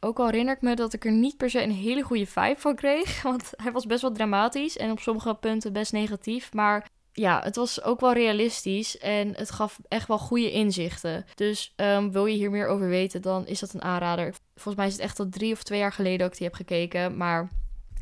ook 0.00 0.18
al 0.18 0.26
herinner 0.26 0.54
ik 0.54 0.62
me 0.62 0.74
dat 0.74 0.92
ik 0.92 1.04
er 1.04 1.12
niet 1.12 1.36
per 1.36 1.50
se 1.50 1.62
een 1.62 1.72
hele 1.72 2.02
goede 2.02 2.26
vibe 2.26 2.60
van 2.60 2.74
kreeg. 2.74 3.22
Want 3.22 3.50
hij 3.56 3.72
was 3.72 3.86
best 3.86 4.02
wel 4.02 4.12
dramatisch 4.12 4.76
en 4.76 4.90
op 4.90 5.00
sommige 5.00 5.34
punten 5.34 5.72
best 5.72 5.92
negatief. 5.92 6.52
Maar 6.52 6.88
ja, 7.12 7.40
het 7.42 7.56
was 7.56 7.82
ook 7.82 8.00
wel 8.00 8.12
realistisch 8.12 8.98
en 8.98 9.34
het 9.36 9.50
gaf 9.50 9.78
echt 9.88 10.08
wel 10.08 10.18
goede 10.18 10.50
inzichten. 10.50 11.24
Dus 11.34 11.72
um, 11.76 12.12
wil 12.12 12.26
je 12.26 12.36
hier 12.36 12.50
meer 12.50 12.66
over 12.66 12.88
weten, 12.88 13.22
dan 13.22 13.46
is 13.46 13.60
dat 13.60 13.74
een 13.74 13.82
aanrader. 13.82 14.34
Volgens 14.54 14.76
mij 14.76 14.86
is 14.86 14.92
het 14.92 15.02
echt 15.02 15.18
al 15.18 15.28
drie 15.28 15.52
of 15.52 15.62
twee 15.62 15.78
jaar 15.78 15.92
geleden 15.92 16.18
dat 16.18 16.32
ik 16.32 16.36
die 16.38 16.46
heb 16.46 16.56
gekeken. 16.56 17.16
Maar 17.16 17.48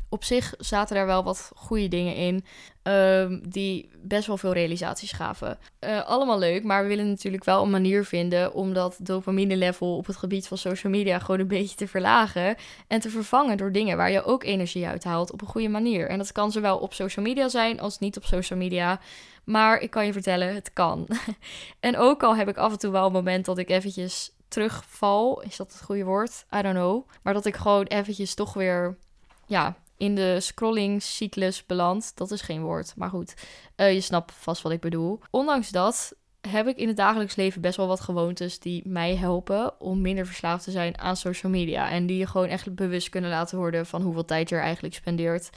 Op 0.09 0.23
zich 0.23 0.53
zaten 0.57 0.95
daar 0.95 1.05
wel 1.05 1.23
wat 1.23 1.51
goede 1.55 1.87
dingen 1.87 2.15
in, 2.15 2.45
ehm, 2.83 3.39
die 3.49 3.89
best 4.01 4.27
wel 4.27 4.37
veel 4.37 4.53
realisaties 4.53 5.11
gaven. 5.11 5.57
Uh, 5.79 6.05
allemaal 6.05 6.39
leuk, 6.39 6.63
maar 6.63 6.81
we 6.81 6.87
willen 6.87 7.09
natuurlijk 7.09 7.43
wel 7.43 7.63
een 7.63 7.69
manier 7.69 8.05
vinden 8.05 8.53
om 8.53 8.73
dat 8.73 8.97
dopamine 9.01 9.57
level 9.57 9.97
op 9.97 10.05
het 10.05 10.15
gebied 10.15 10.47
van 10.47 10.57
social 10.57 10.91
media 10.91 11.19
gewoon 11.19 11.39
een 11.39 11.47
beetje 11.47 11.75
te 11.75 11.87
verlagen 11.87 12.55
en 12.87 12.99
te 12.99 13.09
vervangen 13.09 13.57
door 13.57 13.71
dingen 13.71 13.97
waar 13.97 14.11
je 14.11 14.23
ook 14.23 14.43
energie 14.43 14.87
uit 14.87 15.03
haalt 15.03 15.31
op 15.31 15.41
een 15.41 15.47
goede 15.47 15.69
manier. 15.69 16.09
En 16.09 16.17
dat 16.17 16.31
kan 16.31 16.51
zowel 16.51 16.77
op 16.77 16.93
social 16.93 17.25
media 17.25 17.49
zijn 17.49 17.79
als 17.79 17.99
niet 17.99 18.17
op 18.17 18.25
social 18.25 18.59
media. 18.59 18.99
Maar 19.43 19.79
ik 19.79 19.89
kan 19.89 20.05
je 20.05 20.13
vertellen, 20.13 20.53
het 20.53 20.73
kan. 20.73 21.07
en 21.79 21.97
ook 21.97 22.23
al 22.23 22.35
heb 22.35 22.47
ik 22.47 22.57
af 22.57 22.71
en 22.71 22.79
toe 22.79 22.91
wel 22.91 23.05
een 23.05 23.11
moment 23.11 23.45
dat 23.45 23.57
ik 23.57 23.69
eventjes 23.69 24.31
terugval. 24.47 25.41
Is 25.41 25.55
dat 25.55 25.71
het 25.71 25.81
goede 25.81 26.03
woord? 26.03 26.45
I 26.55 26.61
don't 26.61 26.75
know. 26.75 27.07
Maar 27.21 27.33
dat 27.33 27.45
ik 27.45 27.55
gewoon 27.55 27.85
eventjes 27.85 28.33
toch 28.33 28.53
weer 28.53 28.97
ja, 29.45 29.75
in 29.99 30.15
de 30.15 30.39
scrollingcyclus 30.39 31.65
beland. 31.65 32.11
Dat 32.15 32.31
is 32.31 32.41
geen 32.41 32.61
woord, 32.61 32.93
maar 32.95 33.09
goed. 33.09 33.33
Uh, 33.77 33.93
je 33.93 34.01
snapt 34.01 34.31
vast 34.31 34.61
wat 34.61 34.71
ik 34.71 34.79
bedoel. 34.79 35.19
Ondanks 35.29 35.69
dat 35.69 36.13
heb 36.41 36.67
ik 36.67 36.77
in 36.77 36.87
het 36.87 36.97
dagelijks 36.97 37.35
leven 37.35 37.61
best 37.61 37.77
wel 37.77 37.87
wat 37.87 37.99
gewoontes 37.99 38.59
die 38.59 38.87
mij 38.87 39.15
helpen 39.15 39.81
om 39.81 40.01
minder 40.01 40.25
verslaafd 40.25 40.63
te 40.63 40.71
zijn 40.71 40.97
aan 40.97 41.17
social 41.17 41.51
media. 41.51 41.89
En 41.89 42.05
die 42.05 42.17
je 42.17 42.27
gewoon 42.27 42.47
echt 42.47 42.75
bewust 42.75 43.09
kunnen 43.09 43.29
laten 43.29 43.57
worden 43.57 43.85
van 43.85 44.01
hoeveel 44.01 44.25
tijd 44.25 44.49
je 44.49 44.55
er 44.55 44.61
eigenlijk 44.61 44.95
spendeert. 44.95 45.49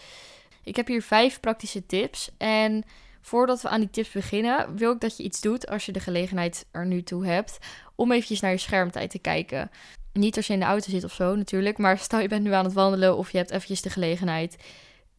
Ik 0.65 0.77
heb 0.77 0.87
hier 0.87 1.03
vijf 1.03 1.41
praktische 1.41 1.87
tips. 1.87 2.31
En 2.39 2.85
voordat 3.21 3.63
we 3.63 3.69
aan 3.69 3.81
die 3.81 3.91
tips 3.91 4.11
beginnen, 4.11 4.77
wil 4.77 4.93
ik 4.93 5.01
dat 5.01 5.17
je 5.17 5.23
iets 5.23 5.41
doet 5.41 5.69
als 5.69 5.87
je 5.87 5.93
de 5.93 6.01
gelegenheid 6.01 6.67
er 6.71 6.87
nu 6.87 7.03
toe 7.03 7.27
hebt. 7.27 7.59
Om 7.95 8.13
eventjes 8.13 8.41
naar 8.41 8.51
je 8.51 8.59
schermtijd 8.59 9.11
te 9.11 9.19
kijken. 9.19 9.71
Niet 10.13 10.37
als 10.37 10.47
je 10.47 10.53
in 10.53 10.61
de 10.61 10.65
auto 10.65 10.91
zit 10.91 11.05
of 11.05 11.13
zo 11.13 11.35
natuurlijk, 11.35 11.79
maar 11.79 11.99
stel 11.99 12.21
je 12.21 12.29
bent 12.29 12.43
nu 12.43 12.53
aan 12.53 12.65
het 12.65 12.75
wandelen 12.75 13.17
of 13.17 13.31
je 13.31 13.39
hebt 13.39 13.51
eventjes 13.51 13.83
de 13.83 13.91
gelegenheid. 13.91 14.57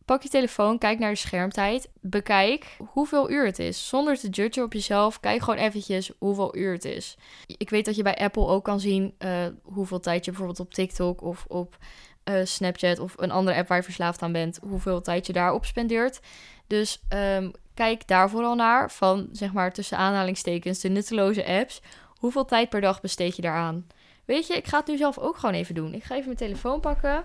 Pak 0.05 0.21
je 0.21 0.29
telefoon, 0.29 0.77
kijk 0.77 0.99
naar 0.99 1.11
de 1.11 1.17
schermtijd, 1.17 1.89
bekijk 2.01 2.77
hoeveel 2.91 3.31
uur 3.31 3.45
het 3.45 3.59
is. 3.59 3.87
Zonder 3.87 4.19
te 4.19 4.29
judgen 4.29 4.63
op 4.63 4.73
jezelf, 4.73 5.19
kijk 5.19 5.43
gewoon 5.43 5.59
eventjes 5.59 6.11
hoeveel 6.17 6.55
uur 6.55 6.73
het 6.73 6.85
is. 6.85 7.17
Ik 7.47 7.69
weet 7.69 7.85
dat 7.85 7.95
je 7.95 8.03
bij 8.03 8.15
Apple 8.15 8.47
ook 8.47 8.63
kan 8.63 8.79
zien 8.79 9.13
uh, 9.19 9.45
hoeveel 9.63 9.99
tijd 9.99 10.25
je 10.25 10.31
bijvoorbeeld 10.31 10.59
op 10.59 10.73
TikTok 10.73 11.21
of 11.21 11.45
op 11.47 11.77
uh, 12.29 12.35
Snapchat 12.43 12.99
of 12.99 13.13
een 13.17 13.31
andere 13.31 13.57
app 13.57 13.67
waar 13.67 13.77
je 13.77 13.83
verslaafd 13.83 14.21
aan 14.21 14.31
bent, 14.31 14.59
hoeveel 14.67 15.01
tijd 15.01 15.27
je 15.27 15.33
daarop 15.33 15.65
spendeert. 15.65 16.19
Dus 16.67 17.01
um, 17.09 17.51
kijk 17.73 18.07
daar 18.07 18.29
vooral 18.29 18.55
naar 18.55 18.91
van, 18.91 19.29
zeg 19.31 19.53
maar, 19.53 19.73
tussen 19.73 19.97
aanhalingstekens, 19.97 20.79
de 20.79 20.89
nutteloze 20.89 21.45
apps. 21.45 21.81
Hoeveel 22.05 22.45
tijd 22.45 22.69
per 22.69 22.81
dag 22.81 23.01
besteed 23.01 23.35
je 23.35 23.41
daaraan? 23.41 23.87
Weet 24.25 24.47
je, 24.47 24.53
ik 24.53 24.67
ga 24.67 24.77
het 24.77 24.87
nu 24.87 24.97
zelf 24.97 25.17
ook 25.17 25.37
gewoon 25.37 25.55
even 25.55 25.75
doen. 25.75 25.93
Ik 25.93 26.03
ga 26.03 26.13
even 26.13 26.25
mijn 26.25 26.37
telefoon 26.37 26.79
pakken. 26.79 27.23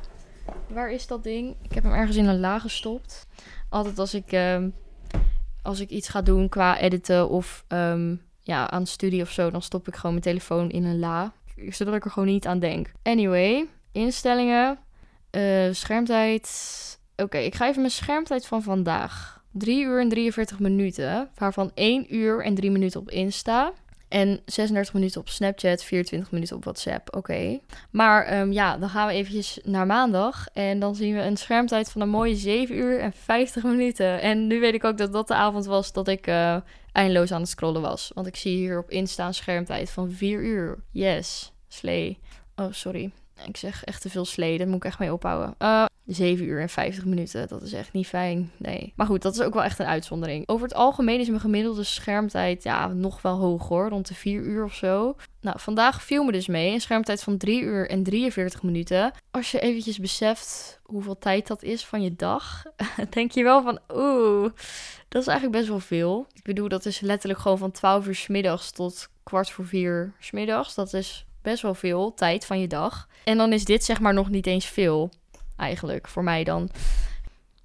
Waar 0.67 0.90
is 0.90 1.07
dat 1.07 1.23
ding? 1.23 1.57
Ik 1.62 1.73
heb 1.73 1.85
hem 1.85 1.93
ergens 1.93 2.17
in 2.17 2.26
een 2.26 2.40
la 2.40 2.59
gestopt. 2.59 3.26
Altijd 3.69 3.99
als 3.99 4.14
ik, 4.14 4.33
um, 4.33 4.75
als 5.62 5.81
ik 5.81 5.90
iets 5.90 6.09
ga 6.09 6.23
doen 6.23 6.49
qua 6.49 6.78
editen 6.78 7.28
of 7.28 7.64
um, 7.69 8.23
ja, 8.40 8.71
aan 8.71 8.87
studie 8.87 9.23
of 9.23 9.31
zo, 9.31 9.50
dan 9.50 9.62
stop 9.62 9.88
ik 9.88 9.95
gewoon 9.95 10.11
mijn 10.11 10.25
telefoon 10.25 10.71
in 10.71 10.85
een 10.85 10.99
la. 10.99 11.33
Zodat 11.69 11.95
ik 11.95 12.05
er 12.05 12.11
gewoon 12.11 12.28
niet 12.28 12.47
aan 12.47 12.59
denk. 12.59 12.93
Anyway, 13.02 13.67
instellingen, 13.93 14.78
uh, 15.31 15.73
schermtijd. 15.73 16.49
Oké, 17.17 17.38
ik 17.38 17.55
ga 17.55 17.67
even 17.67 17.81
mijn 17.81 17.93
schermtijd 17.93 18.47
van 18.47 18.62
vandaag. 18.62 19.43
3 19.52 19.85
uur 19.85 20.00
en 20.00 20.09
43 20.09 20.59
minuten, 20.59 21.31
waarvan 21.35 21.71
1 21.75 22.14
uur 22.14 22.45
en 22.45 22.55
3 22.55 22.71
minuten 22.71 23.00
op 23.00 23.11
Insta. 23.11 23.73
En 24.09 24.41
36 24.47 24.95
minuten 24.95 25.21
op 25.21 25.29
Snapchat, 25.29 25.85
24 25.85 26.31
minuten 26.31 26.57
op 26.57 26.65
WhatsApp. 26.65 27.17
Oké. 27.17 27.59
Maar 27.91 28.41
um, 28.41 28.53
ja, 28.53 28.79
dan 28.79 28.88
gaan 28.88 29.07
we 29.07 29.12
eventjes 29.12 29.59
naar 29.65 29.87
maandag. 29.87 30.47
En 30.53 30.79
dan 30.79 30.95
zien 30.95 31.15
we 31.15 31.21
een 31.21 31.37
schermtijd 31.37 31.91
van 31.91 32.00
een 32.00 32.09
mooie 32.09 32.37
7 32.37 32.77
uur 32.77 33.00
en 33.00 33.12
50 33.12 33.62
minuten. 33.62 34.21
En 34.21 34.47
nu 34.47 34.61
weet 34.61 34.75
ik 34.75 34.85
ook 34.85 34.99
dat 34.99 35.12
dat 35.12 35.29
de 35.29 35.35
avond 35.35 35.67
was 35.67 35.93
dat 35.93 36.09
ik 36.09 36.27
uh, 36.27 36.57
eindeloos 36.93 37.33
aan 37.33 37.41
het 37.41 37.50
scrollen 37.50 37.83
was. 37.83 38.11
Want 38.15 38.27
ik 38.27 38.37
zie 38.37 38.57
hier 38.57 38.79
op 38.79 38.91
Insta 38.91 39.27
een 39.27 39.35
schermtijd 39.35 39.91
van 39.91 40.11
4 40.11 40.41
uur. 40.41 40.79
Yes, 40.91 41.53
slee. 41.69 42.19
Oh, 42.57 42.73
sorry. 42.73 43.11
Ik 43.47 43.57
zeg 43.57 43.85
echt 43.85 44.02
te 44.02 44.11
veel 44.11 44.25
slee, 44.25 44.59
daar 44.59 44.66
moet 44.66 44.76
ik 44.76 44.85
echt 44.85 44.99
mee 44.99 45.12
ophouden. 45.12 45.54
Uh, 45.59 45.85
7 46.09 46.47
uur 46.47 46.61
en 46.61 46.68
50 46.68 47.04
minuten, 47.04 47.49
dat 47.49 47.62
is 47.62 47.73
echt 47.73 47.92
niet 47.92 48.07
fijn. 48.07 48.50
Nee. 48.57 48.92
Maar 48.97 49.07
goed, 49.07 49.23
dat 49.23 49.35
is 49.35 49.40
ook 49.40 49.54
wel 49.54 49.62
echt 49.62 49.78
een 49.78 49.87
uitzondering. 49.87 50.49
Over 50.49 50.66
het 50.66 50.76
algemeen 50.76 51.21
is 51.21 51.28
mijn 51.28 51.40
gemiddelde 51.40 51.85
schermtijd 51.85 52.62
ja, 52.62 52.87
nog 52.87 53.23
wel 53.23 53.37
hoog 53.37 53.68
hoor, 53.68 53.88
rond 53.88 54.09
de 54.09 54.14
4 54.14 54.40
uur 54.40 54.64
of 54.64 54.75
zo. 54.75 55.16
Nou, 55.40 55.61
vandaag 55.61 56.02
viel 56.02 56.25
me 56.25 56.33
dus 56.33 56.47
mee 56.47 56.73
een 56.73 56.80
schermtijd 56.80 57.23
van 57.23 57.37
3 57.37 57.62
uur 57.62 57.90
en 57.90 58.02
43 58.02 58.62
minuten. 58.62 59.12
Als 59.30 59.50
je 59.50 59.61
eventjes 59.61 59.99
beseft 59.99 60.80
hoeveel 60.83 61.18
tijd 61.18 61.47
dat 61.47 61.62
is 61.62 61.87
van 61.87 62.02
je 62.02 62.16
dag, 62.16 62.62
denk 63.11 63.30
je 63.30 63.42
wel 63.42 63.62
van 63.62 63.78
oeh, 63.95 64.50
dat 65.09 65.23
is 65.23 65.28
eigenlijk 65.28 65.59
best 65.59 65.68
wel 65.68 65.80
veel. 65.80 66.26
Ik 66.33 66.42
bedoel, 66.42 66.68
dat 66.68 66.87
is 66.87 67.00
letterlijk 67.00 67.40
gewoon 67.40 67.59
van 67.59 67.71
12 67.71 68.07
uur 68.07 68.14
s 68.14 68.26
middags 68.26 68.71
tot 68.71 69.09
kwart 69.23 69.50
voor 69.50 69.66
4 69.66 70.14
s 70.18 70.30
middags. 70.30 70.75
Dat 70.75 70.92
is 70.92 71.26
best 71.50 71.62
wel 71.62 71.75
veel 71.75 72.14
tijd 72.14 72.47
van 72.47 72.61
je 72.61 72.67
dag. 72.67 73.09
En 73.25 73.37
dan 73.37 73.52
is 73.52 73.64
dit 73.64 73.85
zeg 73.85 74.00
maar 74.00 74.14
nog 74.14 74.31
niet 74.31 74.47
eens 74.47 74.67
veel, 74.67 75.11
eigenlijk, 75.57 76.09
voor 76.09 76.25
mij 76.25 76.45
dan. 76.45 76.71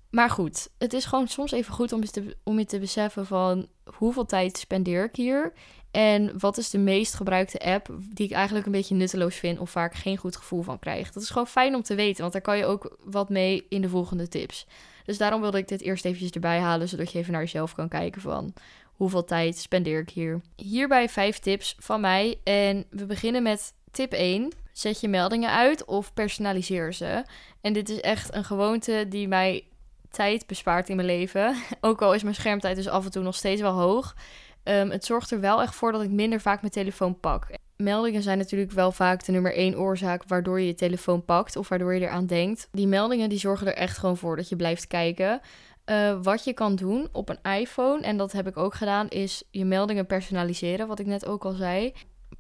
Maar 0.09 0.29
goed, 0.29 0.69
het 0.77 0.93
is 0.93 1.05
gewoon 1.05 1.27
soms 1.27 1.51
even 1.51 1.73
goed 1.73 1.91
om 1.91 2.01
je 2.01 2.09
te, 2.09 2.37
om 2.43 2.59
je 2.59 2.65
te 2.65 2.79
beseffen 2.79 3.25
van 3.25 3.67
hoeveel 3.97 4.25
tijd 4.25 4.57
spendeer 4.57 5.03
ik 5.03 5.15
hier. 5.15 5.53
En 5.91 6.39
wat 6.39 6.57
is 6.57 6.69
de 6.69 6.77
meest 6.77 7.13
gebruikte 7.13 7.59
app 7.59 7.95
die 8.13 8.25
ik 8.25 8.31
eigenlijk 8.31 8.65
een 8.65 8.71
beetje 8.71 8.95
nutteloos 8.95 9.35
vind 9.35 9.59
of 9.59 9.73
waar 9.73 9.85
ik 9.85 9.93
geen 9.93 10.17
goed 10.17 10.35
gevoel 10.35 10.61
van 10.61 10.79
krijg. 10.79 11.11
Dat 11.11 11.23
is 11.23 11.29
gewoon 11.29 11.47
fijn 11.47 11.75
om 11.75 11.83
te 11.83 11.95
weten, 11.95 12.21
want 12.21 12.33
daar 12.33 12.41
kan 12.41 12.57
je 12.57 12.65
ook 12.65 12.97
wat 13.03 13.29
mee 13.29 13.65
in 13.69 13.81
de 13.81 13.89
volgende 13.89 14.27
tips. 14.27 14.67
Dus 15.05 15.17
daarom 15.17 15.41
wilde 15.41 15.57
ik 15.57 15.67
dit 15.67 15.81
eerst 15.81 16.05
eventjes 16.05 16.31
erbij 16.31 16.59
halen, 16.59 16.89
zodat 16.89 17.11
je 17.11 17.19
even 17.19 17.31
naar 17.31 17.41
jezelf 17.41 17.75
kan 17.75 17.89
kijken 17.89 18.21
van 18.21 18.53
hoeveel 18.95 19.23
tijd 19.23 19.57
spendeer 19.57 19.99
ik 19.99 20.09
hier. 20.09 20.41
Hierbij 20.55 21.09
vijf 21.09 21.39
tips 21.39 21.75
van 21.79 22.01
mij. 22.01 22.39
En 22.43 22.85
we 22.89 23.05
beginnen 23.05 23.43
met 23.43 23.73
tip 23.91 24.11
1. 24.11 24.51
Zet 24.71 25.01
je 25.01 25.07
meldingen 25.07 25.49
uit 25.49 25.85
of 25.85 26.13
personaliseer 26.13 26.93
ze. 26.93 27.23
En 27.61 27.73
dit 27.73 27.89
is 27.89 28.01
echt 28.01 28.33
een 28.33 28.43
gewoonte 28.43 29.05
die 29.09 29.27
mij 29.27 29.67
tijd 30.09 30.47
bespaart 30.47 30.89
in 30.89 30.95
mijn 30.95 31.07
leven. 31.07 31.55
Ook 31.81 32.01
al 32.01 32.13
is 32.13 32.23
mijn 32.23 32.35
schermtijd 32.35 32.75
dus 32.75 32.87
af 32.87 33.05
en 33.05 33.11
toe 33.11 33.23
nog 33.23 33.35
steeds 33.35 33.61
wel 33.61 33.79
hoog. 33.79 34.15
Um, 34.63 34.89
het 34.89 35.05
zorgt 35.05 35.31
er 35.31 35.39
wel 35.39 35.61
echt 35.61 35.75
voor 35.75 35.91
dat 35.91 36.01
ik 36.01 36.09
minder 36.09 36.41
vaak 36.41 36.61
mijn 36.61 36.73
telefoon 36.73 37.19
pak. 37.19 37.47
Meldingen 37.77 38.21
zijn 38.21 38.37
natuurlijk 38.37 38.71
wel 38.71 38.91
vaak 38.91 39.25
de 39.25 39.31
nummer 39.31 39.53
één 39.53 39.77
oorzaak 39.77 40.23
waardoor 40.27 40.59
je 40.59 40.67
je 40.67 40.73
telefoon 40.73 41.25
pakt 41.25 41.55
of 41.55 41.69
waardoor 41.69 41.93
je 41.93 42.01
eraan 42.01 42.25
denkt. 42.25 42.67
Die 42.71 42.87
meldingen 42.87 43.29
die 43.29 43.39
zorgen 43.39 43.67
er 43.67 43.73
echt 43.73 43.97
gewoon 43.97 44.17
voor 44.17 44.35
dat 44.35 44.49
je 44.49 44.55
blijft 44.55 44.87
kijken. 44.87 45.41
Uh, 45.85 46.17
wat 46.21 46.43
je 46.43 46.53
kan 46.53 46.75
doen 46.75 47.07
op 47.11 47.29
een 47.29 47.51
iPhone, 47.59 48.01
en 48.01 48.17
dat 48.17 48.31
heb 48.31 48.47
ik 48.47 48.57
ook 48.57 48.73
gedaan, 48.73 49.09
is 49.09 49.43
je 49.51 49.65
meldingen 49.65 50.05
personaliseren, 50.05 50.87
wat 50.87 50.99
ik 50.99 51.05
net 51.05 51.25
ook 51.25 51.45
al 51.45 51.53
zei. 51.53 51.93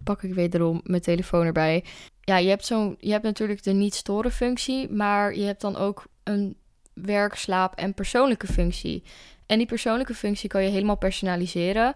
Pak 0.03 0.23
ik 0.23 0.33
wederom 0.33 0.81
mijn 0.83 1.01
telefoon 1.01 1.45
erbij. 1.45 1.83
Ja, 2.21 2.37
je 2.37 2.49
hebt, 2.49 2.65
zo'n, 2.65 2.95
je 2.99 3.11
hebt 3.11 3.23
natuurlijk 3.23 3.63
de 3.63 3.71
niet-storen 3.71 4.31
functie, 4.31 4.91
maar 4.91 5.35
je 5.35 5.43
hebt 5.43 5.61
dan 5.61 5.77
ook 5.77 6.05
een 6.23 6.57
werk, 6.93 7.35
slaap 7.35 7.75
en 7.75 7.93
persoonlijke 7.93 8.47
functie. 8.47 9.03
En 9.45 9.57
die 9.57 9.67
persoonlijke 9.67 10.13
functie 10.13 10.49
kan 10.49 10.63
je 10.63 10.69
helemaal 10.69 10.97
personaliseren. 10.97 11.87
Um, 11.87 11.95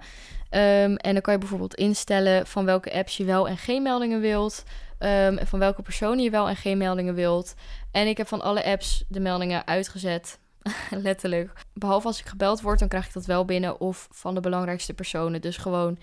en 0.96 1.14
dan 1.14 1.22
kan 1.22 1.34
je 1.34 1.40
bijvoorbeeld 1.40 1.76
instellen 1.76 2.48
van 2.48 2.66
welke 2.66 2.94
apps 2.94 3.18
je 3.18 3.26
wel 3.26 3.48
en 3.48 3.58
geen 3.58 3.82
meldingen 3.82 4.22
wilt. 4.22 4.64
Um, 5.00 5.38
en 5.38 5.48
van 5.48 5.60
welke 5.60 5.82
personen 5.82 6.24
je 6.24 6.30
wel 6.30 6.50
en 6.50 6.56
geen 6.56 6.78
meldingen 6.78 7.14
wilt. 7.14 7.54
En 7.92 8.08
ik 8.08 8.18
heb 8.18 8.28
van 8.28 8.42
alle 8.42 8.64
apps 8.64 9.04
de 9.08 9.20
meldingen 9.20 9.68
uitgezet. 9.68 10.40
Letterlijk. 10.90 11.52
Behalve 11.74 12.08
als 12.08 12.20
ik 12.20 12.26
gebeld 12.26 12.62
word, 12.62 12.80
dan 12.80 12.88
krijg 12.88 13.08
ik 13.08 13.14
dat 13.14 13.26
wel 13.26 13.46
binnen. 13.46 13.80
Of 13.80 14.08
van 14.12 14.36
de 14.36 14.40
belangrijkste 14.40 14.94
personen. 14.94 15.42
Dus 15.42 15.58
gewoon 15.58 15.98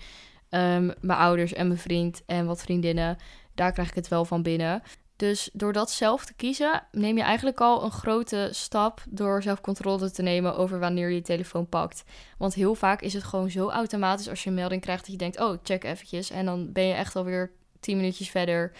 um, 0.49 0.93
mijn 1.01 1.19
ouders 1.19 1.53
en 1.53 1.67
mijn 1.67 1.79
vriend 1.79 2.23
en 2.25 2.45
wat 2.45 2.61
vriendinnen. 2.61 3.17
Daar 3.55 3.71
krijg 3.71 3.89
ik 3.89 3.95
het 3.95 4.07
wel 4.07 4.25
van 4.25 4.41
binnen. 4.41 4.83
Dus 5.15 5.49
door 5.53 5.73
dat 5.73 5.91
zelf 5.91 6.25
te 6.25 6.33
kiezen, 6.33 6.83
neem 6.91 7.17
je 7.17 7.23
eigenlijk 7.23 7.61
al 7.61 7.83
een 7.83 7.91
grote 7.91 8.49
stap 8.51 9.03
door 9.09 9.41
zelf 9.41 9.61
controle 9.61 10.11
te 10.11 10.21
nemen 10.21 10.57
over 10.57 10.79
wanneer 10.79 11.09
je 11.09 11.15
je 11.15 11.21
telefoon 11.21 11.69
pakt. 11.69 12.03
Want 12.37 12.53
heel 12.53 12.75
vaak 12.75 13.01
is 13.01 13.13
het 13.13 13.23
gewoon 13.23 13.49
zo 13.49 13.69
automatisch 13.69 14.29
als 14.29 14.43
je 14.43 14.49
een 14.49 14.55
melding 14.55 14.81
krijgt 14.81 15.01
dat 15.01 15.11
je 15.11 15.17
denkt, 15.17 15.39
oh, 15.39 15.57
check 15.63 15.83
eventjes. 15.83 16.29
En 16.29 16.45
dan 16.45 16.71
ben 16.71 16.83
je 16.83 16.93
echt 16.93 17.15
alweer 17.15 17.51
tien 17.79 17.97
minuutjes 17.97 18.29
verder, 18.29 18.71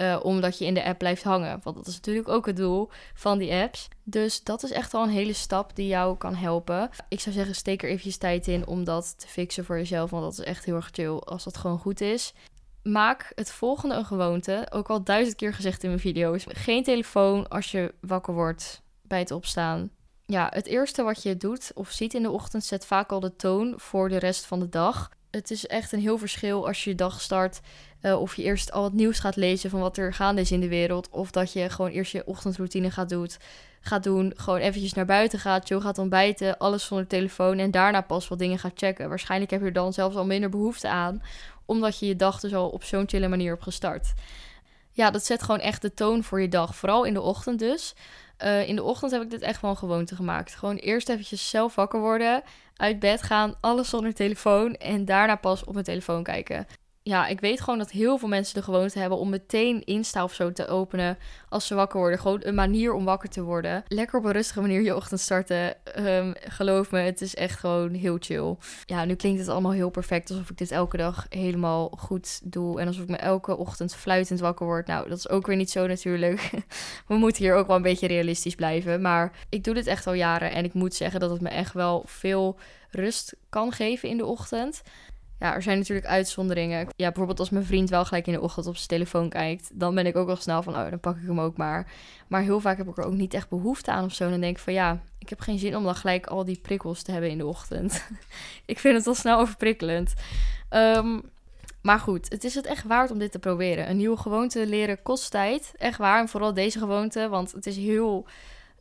uh, 0.00 0.20
omdat 0.22 0.58
je 0.58 0.64
in 0.64 0.74
de 0.74 0.84
app 0.84 0.98
blijft 0.98 1.22
hangen. 1.22 1.60
Want 1.62 1.76
dat 1.76 1.86
is 1.86 1.94
natuurlijk 1.94 2.28
ook 2.28 2.46
het 2.46 2.56
doel 2.56 2.88
van 3.14 3.38
die 3.38 3.52
apps. 3.52 3.88
Dus 4.04 4.42
dat 4.42 4.62
is 4.62 4.70
echt 4.70 4.94
al 4.94 5.02
een 5.02 5.10
hele 5.10 5.32
stap 5.32 5.76
die 5.76 5.86
jou 5.86 6.16
kan 6.16 6.34
helpen. 6.34 6.90
Ik 7.08 7.20
zou 7.20 7.34
zeggen, 7.34 7.54
steek 7.54 7.82
er 7.82 7.88
eventjes 7.88 8.16
tijd 8.16 8.46
in 8.46 8.66
om 8.66 8.84
dat 8.84 9.18
te 9.18 9.26
fixen 9.26 9.64
voor 9.64 9.76
jezelf, 9.76 10.10
want 10.10 10.22
dat 10.22 10.32
is 10.32 10.44
echt 10.44 10.64
heel 10.64 10.74
erg 10.74 10.90
chill 10.92 11.16
als 11.16 11.44
dat 11.44 11.56
gewoon 11.56 11.78
goed 11.78 12.00
is 12.00 12.32
maak 12.82 13.32
het 13.34 13.50
volgende 13.50 13.94
een 13.94 14.04
gewoonte. 14.04 14.66
Ook 14.70 14.90
al 14.90 15.04
duizend 15.04 15.36
keer 15.36 15.54
gezegd 15.54 15.82
in 15.82 15.88
mijn 15.88 16.00
video's. 16.00 16.44
Geen 16.48 16.82
telefoon 16.82 17.48
als 17.48 17.70
je 17.70 17.94
wakker 18.00 18.34
wordt 18.34 18.82
bij 19.02 19.18
het 19.18 19.30
opstaan. 19.30 19.90
Ja, 20.26 20.50
het 20.54 20.66
eerste 20.66 21.02
wat 21.02 21.22
je 21.22 21.36
doet 21.36 21.70
of 21.74 21.90
ziet 21.90 22.14
in 22.14 22.22
de 22.22 22.30
ochtend 22.30 22.64
zet 22.64 22.86
vaak 22.86 23.12
al 23.12 23.20
de 23.20 23.36
toon 23.36 23.74
voor 23.76 24.08
de 24.08 24.18
rest 24.18 24.46
van 24.46 24.60
de 24.60 24.68
dag. 24.68 25.10
Het 25.30 25.50
is 25.50 25.66
echt 25.66 25.92
een 25.92 26.00
heel 26.00 26.18
verschil 26.18 26.66
als 26.66 26.84
je 26.84 26.90
je 26.90 26.96
dag 26.96 27.20
start. 27.20 27.60
Uh, 28.02 28.20
of 28.20 28.36
je 28.36 28.42
eerst 28.42 28.72
al 28.72 28.84
het 28.84 28.92
nieuws 28.92 29.18
gaat 29.18 29.36
lezen 29.36 29.70
van 29.70 29.80
wat 29.80 29.96
er 29.96 30.14
gaande 30.14 30.40
is 30.40 30.52
in 30.52 30.60
de 30.60 30.68
wereld. 30.68 31.08
Of 31.10 31.30
dat 31.30 31.52
je 31.52 31.70
gewoon 31.70 31.90
eerst 31.90 32.12
je 32.12 32.26
ochtendroutine 32.26 32.90
gaat 32.90 33.08
doen. 33.08 33.30
Gaat 33.80 34.02
doen 34.02 34.32
gewoon 34.36 34.58
eventjes 34.60 34.92
naar 34.92 35.04
buiten 35.04 35.38
gaat. 35.38 35.68
Joe 35.68 35.80
gaat 35.80 35.98
ontbijten. 35.98 36.58
Alles 36.58 36.84
zonder 36.84 37.06
telefoon. 37.06 37.58
En 37.58 37.70
daarna 37.70 38.00
pas 38.00 38.28
wat 38.28 38.38
dingen 38.38 38.58
gaat 38.58 38.72
checken. 38.78 39.08
Waarschijnlijk 39.08 39.50
heb 39.50 39.60
je 39.60 39.66
er 39.66 39.72
dan 39.72 39.92
zelfs 39.92 40.16
al 40.16 40.26
minder 40.26 40.50
behoefte 40.50 40.88
aan. 40.88 41.22
Omdat 41.64 41.98
je 41.98 42.06
je 42.06 42.16
dag 42.16 42.40
dus 42.40 42.54
al 42.54 42.68
op 42.68 42.84
zo'n 42.84 43.08
chille 43.08 43.28
manier 43.28 43.50
hebt 43.50 43.62
gestart. 43.62 44.12
Ja, 44.92 45.10
dat 45.10 45.24
zet 45.24 45.42
gewoon 45.42 45.60
echt 45.60 45.82
de 45.82 45.94
toon 45.94 46.24
voor 46.24 46.40
je 46.40 46.48
dag. 46.48 46.74
Vooral 46.76 47.04
in 47.04 47.14
de 47.14 47.20
ochtend 47.20 47.58
dus. 47.58 47.94
Uh, 48.44 48.68
in 48.68 48.76
de 48.76 48.82
ochtend 48.82 49.12
heb 49.12 49.22
ik 49.22 49.30
dit 49.30 49.42
echt 49.42 49.60
wel 49.60 49.70
een 49.70 49.76
gewoonte 49.76 50.14
gemaakt. 50.14 50.54
Gewoon 50.54 50.76
eerst 50.76 51.08
eventjes 51.08 51.50
zelf 51.50 51.74
wakker 51.74 52.00
worden, 52.00 52.42
uit 52.76 52.98
bed 52.98 53.22
gaan, 53.22 53.54
alles 53.60 53.88
zonder 53.88 54.14
telefoon 54.14 54.74
en 54.74 55.04
daarna 55.04 55.36
pas 55.36 55.64
op 55.64 55.72
mijn 55.72 55.84
telefoon 55.84 56.22
kijken 56.22 56.66
ja, 57.02 57.26
ik 57.26 57.40
weet 57.40 57.60
gewoon 57.60 57.78
dat 57.78 57.90
heel 57.90 58.18
veel 58.18 58.28
mensen 58.28 58.54
de 58.54 58.62
gewoonte 58.62 58.98
hebben 58.98 59.18
om 59.18 59.30
meteen 59.30 59.84
Insta 59.84 60.24
of 60.24 60.34
zo 60.34 60.52
te 60.52 60.66
openen 60.66 61.18
als 61.48 61.66
ze 61.66 61.74
wakker 61.74 61.98
worden. 61.98 62.18
Gewoon 62.18 62.40
een 62.42 62.54
manier 62.54 62.92
om 62.92 63.04
wakker 63.04 63.28
te 63.28 63.42
worden. 63.42 63.84
Lekker 63.88 64.18
op 64.18 64.24
een 64.24 64.32
rustige 64.32 64.60
manier 64.60 64.82
je 64.82 64.96
ochtend 64.96 65.20
starten. 65.20 65.76
Um, 65.98 66.34
geloof 66.40 66.90
me, 66.90 66.98
het 66.98 67.20
is 67.20 67.34
echt 67.34 67.58
gewoon 67.58 67.94
heel 67.94 68.16
chill. 68.20 68.56
Ja, 68.86 69.04
nu 69.04 69.14
klinkt 69.14 69.40
het 69.40 69.48
allemaal 69.48 69.72
heel 69.72 69.90
perfect 69.90 70.30
alsof 70.30 70.50
ik 70.50 70.58
dit 70.58 70.70
elke 70.70 70.96
dag 70.96 71.26
helemaal 71.28 71.92
goed 71.98 72.40
doe. 72.52 72.80
En 72.80 72.86
alsof 72.86 73.02
ik 73.02 73.08
me 73.08 73.16
elke 73.16 73.56
ochtend 73.56 73.94
fluitend 73.94 74.40
wakker 74.40 74.66
word. 74.66 74.86
Nou, 74.86 75.08
dat 75.08 75.18
is 75.18 75.28
ook 75.28 75.46
weer 75.46 75.56
niet 75.56 75.70
zo 75.70 75.86
natuurlijk. 75.86 76.50
We 77.08 77.14
moeten 77.14 77.42
hier 77.42 77.54
ook 77.54 77.66
wel 77.66 77.76
een 77.76 77.82
beetje 77.82 78.06
realistisch 78.06 78.54
blijven. 78.54 79.00
Maar 79.00 79.32
ik 79.48 79.64
doe 79.64 79.74
dit 79.74 79.86
echt 79.86 80.06
al 80.06 80.12
jaren 80.12 80.52
en 80.52 80.64
ik 80.64 80.74
moet 80.74 80.94
zeggen 80.94 81.20
dat 81.20 81.30
het 81.30 81.40
me 81.40 81.48
echt 81.48 81.72
wel 81.72 82.02
veel 82.06 82.58
rust 82.90 83.36
kan 83.48 83.72
geven 83.72 84.08
in 84.08 84.16
de 84.16 84.26
ochtend. 84.26 84.82
Ja, 85.40 85.54
er 85.54 85.62
zijn 85.62 85.78
natuurlijk 85.78 86.06
uitzonderingen. 86.06 86.86
Ja, 86.96 87.06
bijvoorbeeld 87.06 87.38
als 87.38 87.50
mijn 87.50 87.64
vriend 87.64 87.90
wel 87.90 88.04
gelijk 88.04 88.26
in 88.26 88.32
de 88.32 88.40
ochtend 88.40 88.66
op 88.66 88.76
zijn 88.76 88.88
telefoon 88.88 89.28
kijkt, 89.28 89.70
dan 89.74 89.94
ben 89.94 90.06
ik 90.06 90.16
ook 90.16 90.28
al 90.28 90.36
snel 90.36 90.62
van, 90.62 90.76
oh, 90.76 90.90
dan 90.90 91.00
pak 91.00 91.16
ik 91.16 91.26
hem 91.26 91.40
ook 91.40 91.56
maar. 91.56 91.92
Maar 92.28 92.42
heel 92.42 92.60
vaak 92.60 92.76
heb 92.76 92.88
ik 92.88 92.98
er 92.98 93.04
ook 93.04 93.12
niet 93.12 93.34
echt 93.34 93.48
behoefte 93.48 93.90
aan 93.90 94.04
of 94.04 94.14
zo. 94.14 94.24
En 94.24 94.30
dan 94.30 94.40
denk 94.40 94.56
ik 94.56 94.62
van, 94.62 94.72
ja, 94.72 95.00
ik 95.18 95.28
heb 95.28 95.40
geen 95.40 95.58
zin 95.58 95.76
om 95.76 95.84
dan 95.84 95.94
gelijk 95.94 96.26
al 96.26 96.44
die 96.44 96.58
prikkels 96.62 97.02
te 97.02 97.12
hebben 97.12 97.30
in 97.30 97.38
de 97.38 97.46
ochtend. 97.46 98.04
ik 98.64 98.78
vind 98.78 98.96
het 98.96 99.06
al 99.06 99.14
snel 99.14 99.38
overprikkelend. 99.38 100.14
Um, 100.70 101.22
maar 101.82 101.98
goed, 101.98 102.30
het 102.30 102.44
is 102.44 102.54
het 102.54 102.66
echt 102.66 102.84
waard 102.84 103.10
om 103.10 103.18
dit 103.18 103.32
te 103.32 103.38
proberen. 103.38 103.90
Een 103.90 103.96
nieuwe 103.96 104.16
gewoonte 104.16 104.66
leren 104.66 105.02
kost 105.02 105.30
tijd. 105.30 105.72
Echt 105.76 105.98
waar. 105.98 106.20
En 106.20 106.28
vooral 106.28 106.54
deze 106.54 106.78
gewoonte, 106.78 107.28
want 107.28 107.52
het 107.52 107.66
is 107.66 107.76
heel 107.76 108.26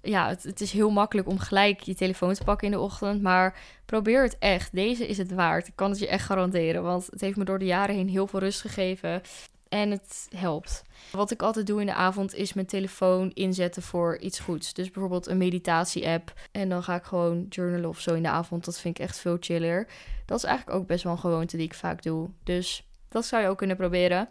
ja, 0.02 0.28
het, 0.28 0.44
het, 0.44 0.62
is 0.62 0.72
heel 0.72 0.90
makkelijk 0.90 1.28
om 1.28 1.40
gelijk 1.40 1.80
je 1.82 1.96
telefoon 1.96 2.34
te 2.34 2.44
pakken 2.44 2.68
in 2.68 2.74
de 2.74 2.80
ochtend. 2.80 3.22
Maar 3.22 3.60
probeer 3.86 4.24
het 4.24 4.38
echt. 4.40 4.76
Deze 4.76 5.08
is 5.08 5.18
het 5.18 5.34
waard. 5.34 5.68
Ik 5.68 5.76
kan 5.76 5.90
het 5.90 6.00
je 6.00 6.08
echt 6.08 6.26
garanderen. 6.26 6.84
Want 6.84 7.08
het 7.10 7.22
heeft 7.22 7.38
me 7.38 7.44
door 7.44 7.60
de 7.60 7.66
jaren 7.66 7.96
heen 7.96 8.10
heel 8.10 8.28
veel 8.28 8.40
rust 8.40 8.62
gegeven. 8.62 9.22
En 9.70 9.92
het 9.92 10.28
helpt. 10.36 10.84
Wat 11.12 11.32
ik 11.32 11.42
altijd 11.42 11.68
doe 11.68 11.80
in 11.80 11.86
de 11.86 11.94
avond 11.94 12.36
is 12.36 12.54
mijn 12.54 12.68
telefoon 12.68 13.32
inzetten 13.34 13.82
voor 13.82 14.18
iets 14.18 14.40
goeds. 14.40 14.74
Dus 14.74 14.92
bijvoorbeeld 14.92 15.28
een 15.28 15.38
meditatie-app. 15.38 16.34
En 16.52 16.70
dan 16.70 16.84
ga 16.84 16.96
ik 16.96 17.04
gewoon 17.04 17.46
journalen 17.50 17.90
of 17.90 18.00
zo 18.00 18.14
in 18.14 18.24
de 18.24 18.30
avond. 18.30 18.66
Dat 18.66 18.80
vind 18.80 19.00
ik 19.00 19.04
echt 19.04 19.20
veel 19.20 19.38
chiller. 19.40 19.88
Dat 20.26 20.38
is 20.38 20.44
eigenlijk 20.44 20.78
ook 20.78 20.88
best 20.88 21.04
wel 21.04 21.14
een 21.14 21.20
gewoonte 21.20 21.58
die 21.58 21.66
ik 21.66 21.74
vaak 21.74 22.04
doe. 22.04 22.30
Dus 22.44 22.88
dat 23.10 23.26
zou 23.26 23.44
je 23.44 23.50
ook 23.50 23.58
kunnen 23.58 23.78
proberen. 23.78 24.30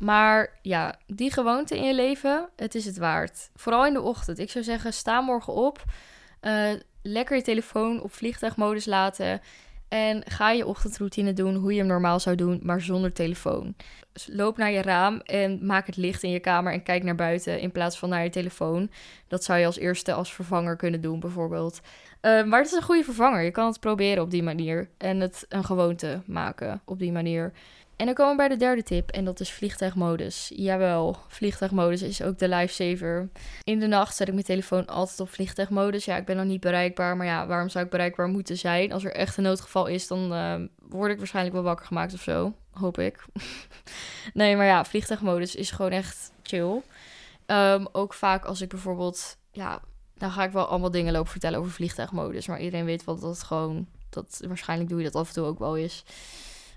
Maar 0.00 0.58
ja, 0.62 0.94
die 1.06 1.32
gewoonte 1.32 1.76
in 1.76 1.84
je 1.84 1.94
leven, 1.94 2.48
het 2.56 2.74
is 2.74 2.84
het 2.84 2.98
waard. 2.98 3.50
Vooral 3.54 3.86
in 3.86 3.92
de 3.92 4.00
ochtend. 4.00 4.38
Ik 4.38 4.50
zou 4.50 4.64
zeggen, 4.64 4.92
sta 4.92 5.20
morgen 5.20 5.52
op. 5.52 5.84
Uh, 6.42 6.70
lekker 7.02 7.36
je 7.36 7.42
telefoon 7.42 8.02
op 8.02 8.12
vliegtuigmodus 8.12 8.86
laten. 8.86 9.40
En 9.88 10.22
ga 10.26 10.50
je 10.50 10.66
ochtendroutine 10.66 11.32
doen 11.32 11.54
hoe 11.54 11.72
je 11.72 11.78
hem 11.78 11.86
normaal 11.86 12.20
zou 12.20 12.36
doen, 12.36 12.60
maar 12.62 12.80
zonder 12.80 13.12
telefoon. 13.12 13.74
Dus 14.12 14.28
loop 14.32 14.56
naar 14.56 14.70
je 14.70 14.82
raam 14.82 15.20
en 15.20 15.66
maak 15.66 15.86
het 15.86 15.96
licht 15.96 16.22
in 16.22 16.30
je 16.30 16.40
kamer 16.40 16.72
en 16.72 16.82
kijk 16.82 17.02
naar 17.02 17.14
buiten 17.14 17.60
in 17.60 17.72
plaats 17.72 17.98
van 17.98 18.08
naar 18.08 18.22
je 18.22 18.30
telefoon. 18.30 18.90
Dat 19.28 19.44
zou 19.44 19.58
je 19.58 19.66
als 19.66 19.78
eerste 19.78 20.12
als 20.12 20.34
vervanger 20.34 20.76
kunnen 20.76 21.00
doen, 21.00 21.20
bijvoorbeeld. 21.20 21.80
Uh, 22.22 22.44
maar 22.44 22.58
het 22.58 22.68
is 22.68 22.76
een 22.76 22.82
goede 22.82 23.04
vervanger. 23.04 23.42
Je 23.42 23.50
kan 23.50 23.66
het 23.66 23.80
proberen 23.80 24.22
op 24.22 24.30
die 24.30 24.42
manier. 24.42 24.88
En 24.98 25.20
het 25.20 25.46
een 25.48 25.64
gewoonte 25.64 26.22
maken 26.26 26.80
op 26.84 26.98
die 26.98 27.12
manier. 27.12 27.52
En 28.00 28.06
dan 28.06 28.14
komen 28.14 28.30
we 28.30 28.36
bij 28.36 28.48
de 28.48 28.56
derde 28.56 28.82
tip 28.82 29.10
en 29.10 29.24
dat 29.24 29.40
is 29.40 29.52
vliegtuigmodus. 29.52 30.52
Jawel, 30.54 31.16
vliegtuigmodus 31.28 32.02
is 32.02 32.22
ook 32.22 32.38
de 32.38 32.48
lifesaver. 32.48 33.28
In 33.64 33.78
de 33.78 33.86
nacht 33.86 34.16
zet 34.16 34.28
ik 34.28 34.32
mijn 34.32 34.46
telefoon 34.46 34.86
altijd 34.86 35.20
op 35.20 35.30
vliegtuigmodus. 35.30 36.04
Ja, 36.04 36.16
ik 36.16 36.24
ben 36.24 36.36
nog 36.36 36.44
niet 36.44 36.60
bereikbaar, 36.60 37.16
maar 37.16 37.26
ja, 37.26 37.46
waarom 37.46 37.68
zou 37.68 37.84
ik 37.84 37.90
bereikbaar 37.90 38.28
moeten 38.28 38.56
zijn? 38.56 38.92
Als 38.92 39.04
er 39.04 39.12
echt 39.12 39.36
een 39.36 39.42
noodgeval 39.42 39.86
is, 39.86 40.06
dan 40.06 40.32
uh, 40.32 40.54
word 40.88 41.10
ik 41.10 41.18
waarschijnlijk 41.18 41.54
wel 41.54 41.64
wakker 41.64 41.86
gemaakt 41.86 42.14
of 42.14 42.22
zo. 42.22 42.52
Hoop 42.70 42.98
ik. 42.98 43.24
nee, 44.34 44.56
maar 44.56 44.66
ja, 44.66 44.84
vliegtuigmodus 44.84 45.54
is 45.54 45.70
gewoon 45.70 45.92
echt 45.92 46.32
chill. 46.42 46.82
Um, 47.46 47.88
ook 47.92 48.14
vaak 48.14 48.44
als 48.44 48.60
ik 48.60 48.68
bijvoorbeeld, 48.68 49.36
ja, 49.52 49.80
dan 50.18 50.30
ga 50.30 50.44
ik 50.44 50.52
wel 50.52 50.66
allemaal 50.66 50.90
dingen 50.90 51.12
lopen 51.12 51.30
vertellen 51.30 51.58
over 51.58 51.72
vliegtuigmodus. 51.72 52.46
Maar 52.46 52.60
iedereen 52.60 52.84
weet 52.84 53.04
wat 53.04 53.20
dat 53.20 53.42
gewoon, 53.42 53.86
dat 54.10 54.42
waarschijnlijk 54.48 54.90
doe 54.90 54.98
je 54.98 55.04
dat 55.04 55.14
af 55.14 55.28
en 55.28 55.34
toe 55.34 55.46
ook 55.46 55.58
wel 55.58 55.76
eens. 55.76 56.04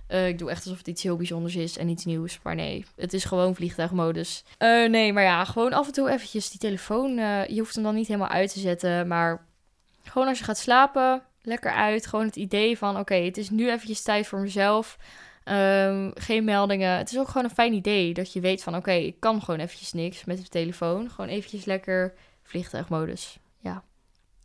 Uh, 0.09 0.27
ik 0.27 0.37
doe 0.37 0.49
echt 0.49 0.63
alsof 0.63 0.77
het 0.77 0.87
iets 0.87 1.03
heel 1.03 1.15
bijzonders 1.15 1.55
is 1.55 1.77
en 1.77 1.89
iets 1.89 2.05
nieuws. 2.05 2.39
Maar 2.43 2.55
nee, 2.55 2.85
het 2.95 3.13
is 3.13 3.23
gewoon 3.23 3.55
vliegtuigmodus. 3.55 4.43
Uh, 4.59 4.89
nee, 4.89 5.13
maar 5.13 5.23
ja, 5.23 5.45
gewoon 5.45 5.73
af 5.73 5.87
en 5.87 5.93
toe 5.93 6.09
eventjes 6.09 6.49
die 6.49 6.59
telefoon. 6.59 7.17
Uh, 7.17 7.47
je 7.47 7.59
hoeft 7.59 7.75
hem 7.75 7.83
dan 7.83 7.95
niet 7.95 8.07
helemaal 8.07 8.29
uit 8.29 8.53
te 8.53 8.59
zetten. 8.59 9.07
Maar 9.07 9.45
gewoon 10.03 10.27
als 10.27 10.37
je 10.37 10.43
gaat 10.43 10.57
slapen, 10.57 11.23
lekker 11.41 11.71
uit. 11.71 12.07
Gewoon 12.07 12.25
het 12.25 12.35
idee 12.35 12.77
van, 12.77 12.99
oké, 12.99 13.15
het 13.15 13.37
is 13.37 13.49
nu 13.49 13.71
eventjes 13.71 14.01
tijd 14.01 14.27
voor 14.27 14.39
mezelf. 14.39 14.97
Um, 15.45 16.11
geen 16.15 16.43
meldingen. 16.43 16.97
Het 16.97 17.11
is 17.11 17.17
ook 17.19 17.27
gewoon 17.27 17.43
een 17.43 17.49
fijn 17.49 17.73
idee 17.73 18.13
dat 18.13 18.33
je 18.33 18.39
weet 18.39 18.63
van, 18.63 18.75
oké, 18.75 18.91
ik 18.91 19.19
kan 19.19 19.41
gewoon 19.41 19.59
eventjes 19.59 19.93
niks 19.93 20.25
met 20.25 20.37
de 20.37 20.47
telefoon. 20.47 21.09
Gewoon 21.09 21.29
eventjes 21.29 21.65
lekker 21.65 22.13
vliegtuigmodus. 22.43 23.39
Ja. 23.59 23.83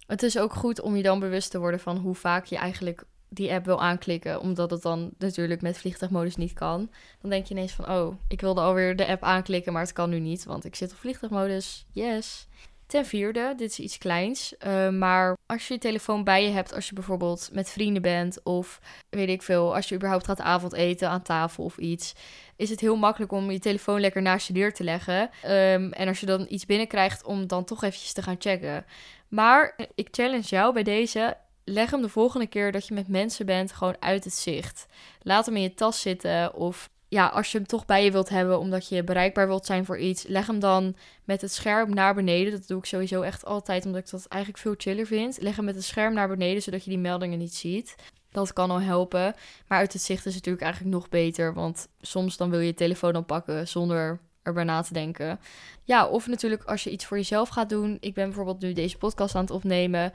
Het 0.07 0.23
is 0.23 0.38
ook 0.38 0.55
goed 0.55 0.81
om 0.81 0.97
je 0.97 1.03
dan 1.03 1.21
bewust 1.21 1.51
te 1.51 1.59
worden 1.59 1.81
van 1.81 1.97
hoe 1.97 2.14
vaak 2.14 2.44
je 2.44 2.57
eigenlijk 2.57 3.05
die 3.28 3.52
app 3.52 3.64
wil 3.64 3.80
aanklikken, 3.80 4.40
omdat 4.40 4.70
het 4.70 4.82
dan 4.82 5.10
natuurlijk 5.18 5.62
met 5.62 5.78
vliegtuigmodus 5.78 6.36
niet 6.36 6.52
kan, 6.52 6.90
dan 7.20 7.30
denk 7.30 7.46
je 7.46 7.54
ineens 7.54 7.72
van, 7.72 7.90
oh, 7.90 8.14
ik 8.28 8.40
wilde 8.40 8.60
alweer 8.60 8.96
de 8.96 9.06
app 9.06 9.22
aanklikken, 9.22 9.72
maar 9.72 9.82
het 9.82 9.92
kan 9.92 10.10
nu 10.10 10.18
niet, 10.18 10.44
want 10.44 10.64
ik 10.64 10.74
zit 10.74 10.90
op 10.90 10.98
vliegtuigmodus. 10.98 11.86
Yes. 11.92 12.46
Ten 12.86 13.06
vierde, 13.06 13.54
dit 13.56 13.70
is 13.70 13.78
iets 13.78 13.98
kleins, 13.98 14.54
uh, 14.66 14.88
maar 14.88 15.36
als 15.46 15.68
je 15.68 15.74
je 15.74 15.80
telefoon 15.80 16.24
bij 16.24 16.44
je 16.44 16.50
hebt, 16.50 16.74
als 16.74 16.88
je 16.88 16.94
bijvoorbeeld 16.94 17.48
met 17.52 17.70
vrienden 17.70 18.02
bent 18.02 18.42
of 18.42 18.80
weet 19.08 19.28
ik 19.28 19.42
veel, 19.42 19.74
als 19.74 19.88
je 19.88 19.94
überhaupt 19.94 20.24
gaat 20.24 20.40
avondeten 20.40 21.08
aan 21.08 21.22
tafel 21.22 21.64
of 21.64 21.78
iets, 21.78 22.14
is 22.56 22.70
het 22.70 22.80
heel 22.80 22.96
makkelijk 22.96 23.32
om 23.32 23.50
je 23.50 23.58
telefoon 23.58 24.00
lekker 24.00 24.22
naast 24.22 24.46
je 24.46 24.52
deur 24.52 24.74
te 24.74 24.84
leggen. 24.84 25.30
Um, 25.44 25.92
en 25.92 26.08
als 26.08 26.20
je 26.20 26.26
dan 26.26 26.46
iets 26.48 26.66
binnenkrijgt, 26.66 27.24
om 27.24 27.46
dan 27.46 27.64
toch 27.64 27.82
eventjes 27.82 28.12
te 28.12 28.22
gaan 28.22 28.36
checken. 28.38 28.84
Maar 29.28 29.78
ik 29.94 30.08
challenge 30.10 30.46
jou 30.46 30.72
bij 30.72 30.82
deze, 30.82 31.36
leg 31.68 31.90
hem 31.90 32.02
de 32.02 32.09
volgende 32.09 32.46
keer 32.46 32.72
dat 32.72 32.87
je 32.87 32.94
met 32.94 33.09
mensen 33.09 33.46
bent 33.46 33.72
gewoon 33.72 33.96
uit 34.00 34.24
het 34.24 34.35
zicht. 34.35 34.87
Laat 35.22 35.46
hem 35.46 35.57
in 35.57 35.62
je 35.62 35.74
tas 35.74 36.00
zitten 36.00 36.54
of 36.54 36.90
ja, 37.09 37.26
als 37.26 37.52
je 37.52 37.59
hem 37.59 37.66
toch 37.66 37.87
bij 37.87 38.04
je 38.04 38.11
wilt 38.11 38.28
hebben 38.28 38.59
omdat 38.59 38.88
je 38.88 39.04
bereikbaar 39.04 39.46
wilt 39.46 39.66
zijn 39.66 39.85
voor 39.85 39.98
iets, 39.98 40.26
leg 40.26 40.46
hem 40.46 40.61
dan 40.61 40.96
met 41.24 41.40
het 41.40 41.52
scherm 41.52 41.94
naar 41.94 42.14
beneden. 42.14 42.52
Dat 42.52 42.66
doe 42.66 42.78
ik 42.78 42.85
sowieso 42.85 43.22
echt 43.22 43.44
altijd 43.44 43.87
omdat 43.87 44.00
ik 44.00 44.11
dat 44.11 44.26
eigenlijk 44.28 44.62
veel 44.62 44.74
chiller 44.76 45.07
vind. 45.07 45.40
Leg 45.40 45.57
hem 45.57 45.64
met 45.64 45.74
het 45.74 45.85
scherm 45.85 46.14
naar 46.14 46.28
beneden 46.28 46.62
zodat 46.62 46.85
je 46.85 46.90
die 46.90 46.98
meldingen 46.98 47.38
niet 47.38 47.54
ziet. 47.54 47.94
Dat 48.31 48.52
kan 48.52 48.70
al 48.70 48.81
helpen. 48.81 49.35
Maar 49.66 49.78
uit 49.78 49.92
het 49.92 50.02
zicht 50.02 50.26
is 50.26 50.35
het 50.35 50.44
natuurlijk 50.44 50.64
eigenlijk 50.64 50.94
nog 50.94 51.09
beter, 51.09 51.54
want 51.54 51.88
soms 52.00 52.37
dan 52.37 52.50
wil 52.50 52.61
je 52.61 52.66
je 52.66 52.74
telefoon 52.74 53.12
dan 53.12 53.24
pakken 53.24 53.68
zonder 53.68 54.20
erbij 54.42 54.64
na 54.64 54.83
te 54.83 54.92
denken. 54.92 55.40
Ja, 55.85 56.07
of 56.07 56.26
natuurlijk 56.26 56.64
als 56.64 56.85
je 56.85 56.90
iets 56.90 57.04
voor 57.04 57.16
jezelf 57.16 57.48
gaat 57.48 57.68
doen. 57.68 57.96
Ik 58.00 58.14
ben 58.14 58.24
bijvoorbeeld 58.24 58.61
nu 58.61 58.72
deze 58.72 58.98
podcast 58.98 59.35
aan 59.35 59.40
het 59.40 59.50
opnemen. 59.50 60.12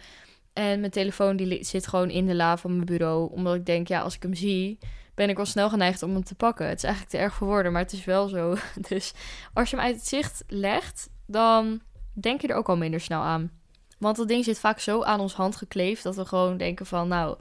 En 0.53 0.79
mijn 0.79 0.91
telefoon 0.91 1.35
die 1.35 1.63
zit 1.63 1.87
gewoon 1.87 2.09
in 2.09 2.25
de 2.25 2.35
la 2.35 2.57
van 2.57 2.73
mijn 2.73 2.85
bureau. 2.85 3.31
Omdat 3.31 3.55
ik 3.55 3.65
denk, 3.65 3.87
ja, 3.87 4.01
als 4.01 4.15
ik 4.15 4.23
hem 4.23 4.33
zie, 4.33 4.77
ben 5.15 5.29
ik 5.29 5.35
wel 5.35 5.45
snel 5.45 5.69
geneigd 5.69 6.03
om 6.03 6.13
hem 6.13 6.23
te 6.23 6.35
pakken. 6.35 6.67
Het 6.67 6.77
is 6.77 6.83
eigenlijk 6.83 7.13
te 7.13 7.21
erg 7.21 7.33
voor 7.33 7.47
woorden, 7.47 7.71
maar 7.71 7.81
het 7.81 7.93
is 7.93 8.05
wel 8.05 8.27
zo. 8.27 8.55
Dus 8.89 9.13
als 9.53 9.69
je 9.69 9.75
hem 9.75 9.85
uit 9.85 9.95
het 9.95 10.07
zicht 10.07 10.43
legt, 10.47 11.09
dan 11.25 11.81
denk 12.13 12.41
je 12.41 12.47
er 12.47 12.55
ook 12.55 12.69
al 12.69 12.77
minder 12.77 13.01
snel 13.01 13.21
aan. 13.21 13.51
Want 13.99 14.15
dat 14.15 14.27
ding 14.27 14.43
zit 14.43 14.59
vaak 14.59 14.79
zo 14.79 15.03
aan 15.03 15.19
ons 15.19 15.33
hand 15.33 15.55
gekleefd 15.55 16.03
dat 16.03 16.15
we 16.15 16.25
gewoon 16.25 16.57
denken 16.57 16.85
van, 16.85 17.07
nou, 17.07 17.37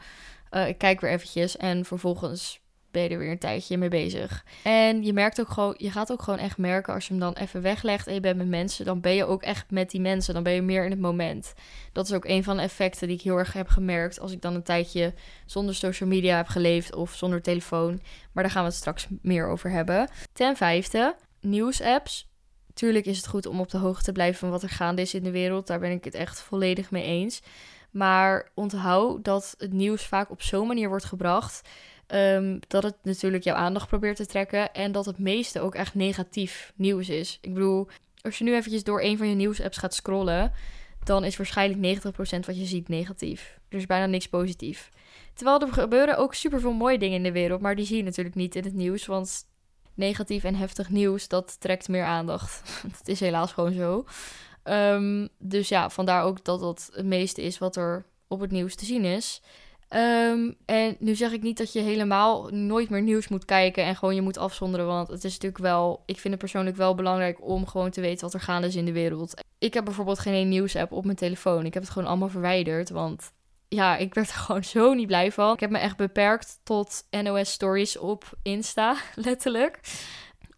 uh, 0.51 0.69
ik 0.69 0.79
kijk 0.79 1.01
weer 1.01 1.11
eventjes 1.11 1.57
en 1.57 1.85
vervolgens 1.85 2.62
ben 2.93 3.03
je 3.03 3.09
er 3.09 3.19
weer 3.19 3.31
een 3.31 3.39
tijdje 3.39 3.79
mee 3.79 3.89
bezig. 3.89 4.45
En 4.63 5.05
je 5.05 5.13
merkt 5.13 5.41
ook 5.41 5.49
gewoon, 5.49 5.75
je 5.77 5.91
gaat 5.91 6.13
ook 6.13 6.23
gewoon 6.23 6.39
echt 6.39 6.59
merken 6.59 6.95
als 6.95 7.07
je 7.07 7.11
hem 7.11 7.21
dan 7.21 7.33
even 7.33 7.63
weglegt 7.63 8.07
en 8.07 8.15
je 8.15 8.21
bent 8.21 8.37
met 8.37 8.49
mensen, 8.49 8.85
dan 8.85 9.01
ben 9.01 9.15
je 9.15 9.25
ook 9.25 9.43
echt 9.43 9.71
met 9.71 9.91
die 9.91 10.01
mensen. 10.01 10.35
Dan 10.35 10.43
ben 10.43 10.53
je 10.53 10.63
meer 10.63 10.85
in 10.85 10.91
het 10.91 11.01
moment. 11.01 11.55
Dat 11.93 12.07
is 12.07 12.13
ook 12.13 12.25
een 12.25 12.45
van 12.45 12.57
de 12.57 12.63
effecten 12.63 13.07
die 13.07 13.17
ik 13.17 13.23
heel 13.23 13.37
erg 13.37 13.53
heb 13.53 13.69
gemerkt 13.69 14.21
als 14.21 14.33
ik 14.33 14.43
dan 14.43 14.55
een 14.55 14.63
tijdje 14.63 15.15
zonder 15.47 15.75
social 15.75 16.09
media 16.09 16.37
heb 16.37 16.47
geleefd 16.47 16.95
of 16.95 17.15
zonder 17.15 17.43
telefoon. 17.43 18.01
Maar 18.33 18.43
daar 18.43 18.53
gaan 18.53 18.63
we 18.63 18.69
het 18.69 18.79
straks 18.79 19.07
meer 19.23 19.47
over 19.49 19.71
hebben. 19.71 20.09
Ten 20.33 20.57
vijfde, 20.57 21.17
nieuwsapps. 21.41 22.31
Tuurlijk 22.75 23.07
is 23.07 23.17
het 23.17 23.27
goed 23.27 23.47
om 23.47 23.61
op 23.61 23.71
de 23.71 23.79
hoogte 23.79 24.05
te 24.05 24.13
blijven 24.13 24.39
van 24.39 24.51
wat 24.51 24.63
er 24.63 24.69
gaande 24.69 25.03
is 25.03 25.15
in 25.15 25.23
de 25.23 25.31
wereld. 25.31 25.67
Daar 25.67 25.81
ben 25.81 25.91
ik 25.91 26.05
het 26.05 26.15
echt 26.15 26.41
volledig 26.41 26.91
mee 26.91 27.05
eens. 27.05 27.43
Maar 27.91 28.51
onthoud 28.55 29.25
dat 29.25 29.55
het 29.59 29.73
nieuws 29.73 30.07
vaak 30.07 30.31
op 30.31 30.43
zo'n 30.43 30.67
manier 30.67 30.89
wordt 30.89 31.05
gebracht 31.05 31.69
Ehm, 32.13 32.59
dat 32.69 32.83
het 32.83 32.97
natuurlijk 33.03 33.45
jouw 33.45 33.55
aandacht 33.55 33.89
probeert 33.89 34.17
te 34.17 34.27
trekken. 34.27 34.73
En 34.73 34.93
dat 34.93 35.05
het 35.05 35.19
meeste 35.19 35.61
ook 35.61 35.75
echt 35.75 35.95
negatief 35.95 36.73
nieuws 36.77 37.09
is. 37.09 37.39
Ik 37.41 37.55
bedoel, 37.55 37.89
als 38.21 38.39
je 38.39 38.45
nu 38.45 38.55
eventjes 38.55 38.85
door 38.85 39.03
een 39.03 39.17
van 39.19 39.29
je 39.29 39.35
nieuwsapps 39.35 39.79
gaat 39.79 39.95
scrollen, 39.95 40.53
dan 41.05 41.25
is 41.25 41.37
waarschijnlijk 41.37 41.81
90% 41.81 42.47
wat 42.47 42.59
je 42.59 42.65
ziet 42.65 42.89
negatief. 42.89 43.59
Er 43.69 43.79
is 43.79 43.87
bijna 43.87 44.07
niks 44.07 44.29
positief. 44.29 44.91
Terwijl 45.35 45.61
er 45.61 45.73
gebeuren 45.73 46.17
ook 46.17 46.35
super 46.35 46.61
veel 46.61 46.73
mooie 46.73 46.99
dingen 46.99 47.17
in 47.17 47.23
de 47.23 47.33
wereld, 47.33 47.61
maar 47.61 47.77
die 47.77 47.87
zie 47.87 47.97
je 47.97 48.03
natuurlijk 48.03 48.37
niet 48.37 48.57
in 48.57 48.65
het 48.65 48.75
nieuws, 48.75 49.07
want 49.07 49.47
negatief 49.95 50.45
en 50.45 50.55
heftig 50.55 50.91
nieuws, 50.91 51.29
dat 51.29 51.61
trekt 51.61 51.89
meer 51.89 52.05
aandacht. 52.05 52.63
Het 52.99 53.09
is 53.09 53.21
helaas 53.21 53.53
gewoon 53.53 53.73
zo. 53.73 54.05
Ehm, 54.63 55.27
dus 55.39 55.69
ja, 55.69 55.91
vandaar 55.91 56.23
ook 56.25 56.45
dat 56.45 56.61
dat 56.61 56.91
het 56.95 57.07
meeste 57.07 57.43
is 57.43 57.59
wat 57.59 57.77
er 57.77 58.07
op 58.29 58.41
het 58.41 58.51
nieuws 58.51 58.75
te 58.75 58.85
zien 58.85 59.05
is. 59.05 59.43
Ehm, 59.93 60.51
en 60.65 60.97
nu 60.99 61.15
zeg 61.15 61.33
ik 61.33 61.43
niet 61.43 61.59
dat 61.59 61.73
je 61.73 61.81
helemaal 61.81 62.49
nooit 62.49 62.91
meer 62.91 63.03
nieuws 63.03 63.29
moet 63.29 63.45
kijken 63.45 63.85
en 63.85 63.97
gewoon 63.97 64.15
je 64.15 64.23
moet 64.23 64.39
afzonderen. 64.39 64.87
Want 64.87 65.09
het 65.09 65.25
is 65.25 65.33
natuurlijk 65.33 65.63
wel, 65.63 66.03
ik 66.07 66.19
vind 66.19 66.35
het 66.35 66.43
persoonlijk 66.43 66.77
wel 66.77 66.95
belangrijk 66.95 67.49
om 67.49 67.67
gewoon 67.67 67.91
te 67.91 68.01
weten 68.01 68.25
wat 68.25 68.35
er 68.35 68.41
gaande 68.41 68.67
is 68.67 68.77
in 68.77 68.85
de 68.85 68.93
wereld. 68.93 69.43
Ik 69.59 69.75
heb 69.75 69.85
bijvoorbeeld 69.85 70.19
geen 70.19 70.49
nieuws-app 70.49 70.93
op 70.93 71.05
mijn 71.05 71.17
telefoon. 71.17 71.67
Ik 71.67 71.75
heb 71.75 71.83
het 71.83 71.93
gewoon 71.93 72.09
allemaal 72.09 72.29
verwijderd. 72.29 72.91
Want 72.91 73.33
ja, 73.69 73.97
ik 73.97 74.15
werd 74.15 74.29
er 74.29 74.35
gewoon 74.45 74.65
zo 74.65 74.93
niet 74.93 75.07
blij 75.07 75.33
van. 75.33 75.53
Ik 75.53 75.61
heb 75.61 75.71
me 75.71 75.79
echt 75.79 75.97
beperkt 75.97 76.61
tot 76.63 77.05
NOS 77.11 77.53
Stories 77.53 77.99
op 77.99 78.25
Insta, 78.43 78.97
letterlijk 79.15 79.81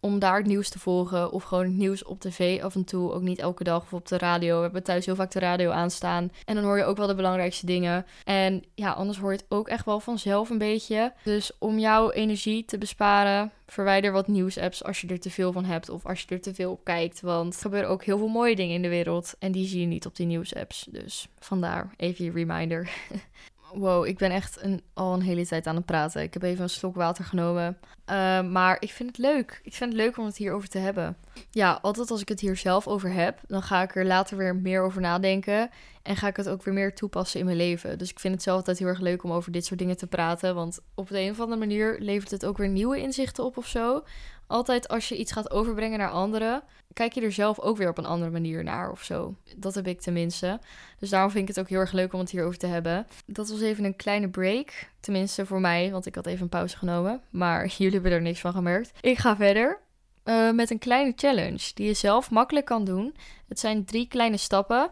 om 0.05 0.19
daar 0.19 0.37
het 0.37 0.45
nieuws 0.45 0.69
te 0.69 0.79
volgen. 0.79 1.31
Of 1.31 1.43
gewoon 1.43 1.63
het 1.63 1.73
nieuws 1.73 2.03
op 2.03 2.19
tv 2.19 2.61
af 2.61 2.75
en 2.75 2.83
toe. 2.83 3.11
Ook 3.11 3.21
niet 3.21 3.39
elke 3.39 3.63
dag 3.63 3.81
of 3.81 3.93
op 3.93 4.07
de 4.07 4.17
radio. 4.17 4.55
We 4.55 4.61
hebben 4.61 4.83
thuis 4.83 5.05
heel 5.05 5.15
vaak 5.15 5.31
de 5.31 5.39
radio 5.39 5.71
aanstaan. 5.71 6.31
En 6.45 6.55
dan 6.55 6.63
hoor 6.63 6.77
je 6.77 6.83
ook 6.83 6.97
wel 6.97 7.07
de 7.07 7.15
belangrijkste 7.15 7.65
dingen. 7.65 8.05
En 8.23 8.63
ja, 8.75 8.91
anders 8.91 9.17
hoor 9.17 9.31
je 9.31 9.37
het 9.37 9.45
ook 9.49 9.67
echt 9.67 9.85
wel 9.85 9.99
vanzelf 9.99 10.49
een 10.49 10.57
beetje. 10.57 11.13
Dus 11.23 11.51
om 11.59 11.79
jouw 11.79 12.11
energie 12.11 12.65
te 12.65 12.77
besparen, 12.77 13.51
verwijder 13.67 14.11
wat 14.11 14.27
nieuwsapps 14.27 14.83
als 14.83 15.01
je 15.01 15.07
er 15.07 15.19
te 15.19 15.29
veel 15.29 15.51
van 15.51 15.65
hebt. 15.65 15.89
Of 15.89 16.05
als 16.05 16.21
je 16.21 16.27
er 16.27 16.41
te 16.41 16.53
veel 16.53 16.71
op 16.71 16.83
kijkt. 16.83 17.21
Want 17.21 17.53
er 17.53 17.61
gebeuren 17.61 17.89
ook 17.89 18.03
heel 18.03 18.17
veel 18.17 18.27
mooie 18.27 18.55
dingen 18.55 18.75
in 18.75 18.81
de 18.81 18.89
wereld. 18.89 19.35
En 19.39 19.51
die 19.51 19.67
zie 19.67 19.79
je 19.79 19.87
niet 19.87 20.05
op 20.05 20.15
die 20.15 20.25
nieuwsapps. 20.25 20.87
Dus 20.89 21.27
vandaar 21.39 21.93
even 21.97 22.25
je 22.25 22.31
reminder. 22.31 22.89
Wow, 23.75 24.05
ik 24.05 24.17
ben 24.17 24.31
echt 24.31 24.61
een, 24.61 24.81
al 24.93 25.13
een 25.13 25.21
hele 25.21 25.45
tijd 25.45 25.67
aan 25.67 25.75
het 25.75 25.85
praten. 25.85 26.21
Ik 26.21 26.33
heb 26.33 26.43
even 26.43 26.63
een 26.63 26.69
slok 26.69 26.95
water 26.95 27.23
genomen. 27.23 27.77
Uh, 28.09 28.41
maar 28.41 28.77
ik 28.79 28.91
vind 28.91 29.09
het 29.09 29.17
leuk. 29.17 29.59
Ik 29.63 29.73
vind 29.73 29.91
het 29.93 30.01
leuk 30.01 30.17
om 30.17 30.25
het 30.25 30.37
hierover 30.37 30.69
te 30.69 30.77
hebben. 30.77 31.17
Ja, 31.51 31.79
altijd 31.81 32.11
als 32.11 32.21
ik 32.21 32.29
het 32.29 32.39
hier 32.39 32.55
zelf 32.55 32.87
over 32.87 33.11
heb, 33.11 33.39
dan 33.47 33.61
ga 33.61 33.81
ik 33.81 33.95
er 33.95 34.05
later 34.05 34.37
weer 34.37 34.55
meer 34.55 34.81
over 34.81 35.01
nadenken. 35.01 35.69
En 36.05 36.15
ga 36.15 36.27
ik 36.27 36.37
het 36.37 36.49
ook 36.49 36.63
weer 36.63 36.73
meer 36.73 36.95
toepassen 36.95 37.39
in 37.39 37.45
mijn 37.45 37.57
leven. 37.57 37.97
Dus 37.97 38.09
ik 38.09 38.19
vind 38.19 38.33
het 38.33 38.43
zelf 38.43 38.57
altijd 38.57 38.79
heel 38.79 38.87
erg 38.87 38.99
leuk 38.99 39.23
om 39.23 39.31
over 39.31 39.51
dit 39.51 39.65
soort 39.65 39.79
dingen 39.79 39.97
te 39.97 40.07
praten. 40.07 40.55
Want 40.55 40.79
op 40.95 41.07
de 41.07 41.19
een 41.19 41.31
of 41.31 41.39
andere 41.39 41.59
manier 41.59 41.95
levert 41.99 42.31
het 42.31 42.45
ook 42.45 42.57
weer 42.57 42.69
nieuwe 42.69 43.01
inzichten 43.01 43.43
op 43.43 43.57
of 43.57 43.67
zo 43.67 44.03
altijd 44.47 44.87
als 44.87 45.09
je 45.09 45.17
iets 45.17 45.31
gaat 45.31 45.51
overbrengen 45.51 45.99
naar 45.99 46.09
anderen, 46.09 46.63
kijk 46.93 47.13
je 47.13 47.21
er 47.21 47.31
zelf 47.31 47.59
ook 47.59 47.77
weer 47.77 47.89
op 47.89 47.97
een 47.97 48.05
andere 48.05 48.31
manier 48.31 48.63
naar 48.63 48.91
of 48.91 49.03
zo. 49.03 49.35
Dat 49.55 49.75
heb 49.75 49.87
ik 49.87 50.01
tenminste. 50.01 50.59
Dus 50.99 51.09
daarom 51.09 51.31
vind 51.31 51.49
ik 51.49 51.55
het 51.55 51.63
ook 51.63 51.69
heel 51.69 51.79
erg 51.79 51.91
leuk 51.91 52.13
om 52.13 52.19
het 52.19 52.29
hierover 52.29 52.57
te 52.57 52.67
hebben. 52.67 53.07
Dat 53.25 53.49
was 53.49 53.61
even 53.61 53.83
een 53.83 53.95
kleine 53.95 54.29
break. 54.29 54.89
Tenminste 54.99 55.45
voor 55.45 55.61
mij, 55.61 55.91
want 55.91 56.05
ik 56.05 56.15
had 56.15 56.25
even 56.25 56.41
een 56.41 56.49
pauze 56.49 56.77
genomen. 56.77 57.21
Maar 57.29 57.67
jullie 57.77 57.93
hebben 57.93 58.11
er 58.11 58.21
niks 58.21 58.39
van 58.39 58.53
gemerkt. 58.53 58.91
Ik 59.01 59.17
ga 59.17 59.35
verder. 59.35 59.83
Uh, 60.23 60.51
met 60.51 60.69
een 60.69 60.79
kleine 60.79 61.13
challenge 61.15 61.71
die 61.73 61.87
je 61.87 61.93
zelf 61.93 62.31
makkelijk 62.31 62.65
kan 62.65 62.83
doen. 62.83 63.15
Het 63.47 63.59
zijn 63.59 63.85
drie 63.85 64.07
kleine 64.07 64.37
stappen, 64.37 64.91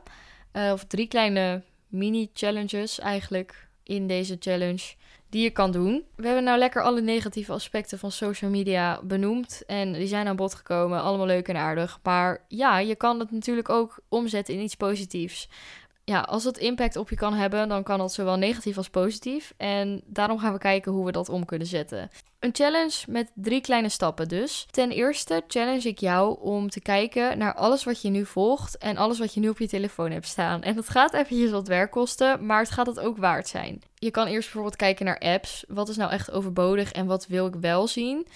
uh, 0.54 0.72
of 0.72 0.84
drie 0.84 1.08
kleine 1.08 1.62
mini-challenges 1.88 3.00
eigenlijk 3.00 3.68
in 3.84 4.08
deze 4.08 4.36
challenge 4.40 4.96
die 5.30 5.44
je 5.44 5.50
kan 5.50 5.72
doen. 5.72 6.04
We 6.16 6.26
hebben 6.26 6.44
nou 6.44 6.58
lekker 6.58 6.84
alle 6.84 7.02
negatieve 7.02 7.52
aspecten 7.52 8.00
van 8.00 8.12
social 8.12 8.52
media 8.52 9.00
benoemd. 9.04 9.64
En 9.68 9.94
die 9.94 10.08
zijn 10.08 10.28
aan 10.28 10.36
bod 10.36 10.54
gekomen. 10.54 11.02
Allemaal 11.02 11.26
leuk 11.26 11.48
en 11.48 11.56
aardig. 11.56 12.00
Maar 12.04 12.46
ja, 12.48 12.80
je 12.80 12.96
kan 12.96 13.20
het 13.20 13.32
natuurlijk 13.32 13.70
ook 13.70 14.00
omzetten 14.10 14.54
in 14.54 14.62
iets 14.62 14.76
positiefs. 14.76 15.50
Ja, 16.06 16.20
als 16.20 16.44
het 16.44 16.58
impact 16.58 16.96
op 16.96 17.10
je 17.10 17.16
kan 17.16 17.34
hebben, 17.34 17.70
dan 17.70 17.84
kan 17.84 17.98
dat 17.98 18.14
zowel 18.14 18.36
negatief 18.36 18.78
als 18.78 18.90
positief. 18.90 19.54
En 19.58 20.02
daarom 20.06 20.40
gaan 20.40 20.54
we 20.54 20.60
kijken 20.60 20.92
hoe 20.92 21.06
we 21.06 21.12
dat 21.12 21.30
om 21.30 21.46
kunnen 21.46 21.68
zetten. 21.68 22.10
Een 22.40 22.56
challenge 22.56 23.04
met 23.08 23.32
drie 23.36 23.62
kleine 23.62 23.90
stappen 23.90 24.28
dus. 24.28 24.68
Ten 24.72 24.92
eerste 24.92 25.44
challenge 25.48 25.88
ik 25.88 26.00
jou 26.00 26.40
om 26.40 26.70
te 26.70 26.82
kijken 26.82 27.38
naar 27.38 27.54
alles 27.54 27.84
wat 27.84 28.02
je 28.02 28.10
nu 28.10 28.26
volgt 28.26 28.78
en 28.78 28.98
alles 28.98 29.20
wat 29.20 29.34
je 29.34 29.40
nu 29.40 29.50
op 29.50 29.60
je 29.60 29.68
telefoon 29.68 30.12
hebt 30.12 30.28
staan. 30.28 30.62
En 30.62 30.76
dat 30.76 30.90
gaat 30.90 31.14
eventjes 31.14 31.52
wat 31.52 31.68
werk 31.68 31.92
kosten, 31.92 32.46
maar 32.46 32.60
het 32.60 32.72
gaat 32.72 32.88
het 32.88 33.00
ook 33.00 33.18
waard 33.18 33.48
zijn. 33.48 33.82
Je 33.96 34.12
kan 34.12 34.28
eerst 34.28 34.44
bijvoorbeeld 34.44 34.76
kijken 34.76 35.06
naar 35.06 35.20
apps. 35.20 35.64
Wat 35.68 35.90
is 35.90 35.96
nou 35.96 36.12
echt 36.12 36.32
overbodig 36.32 36.92
en 36.92 37.06
wat 37.06 37.28
wil 37.28 37.46
ik 37.48 37.56
wel 37.56 37.88
zien? 37.88 38.28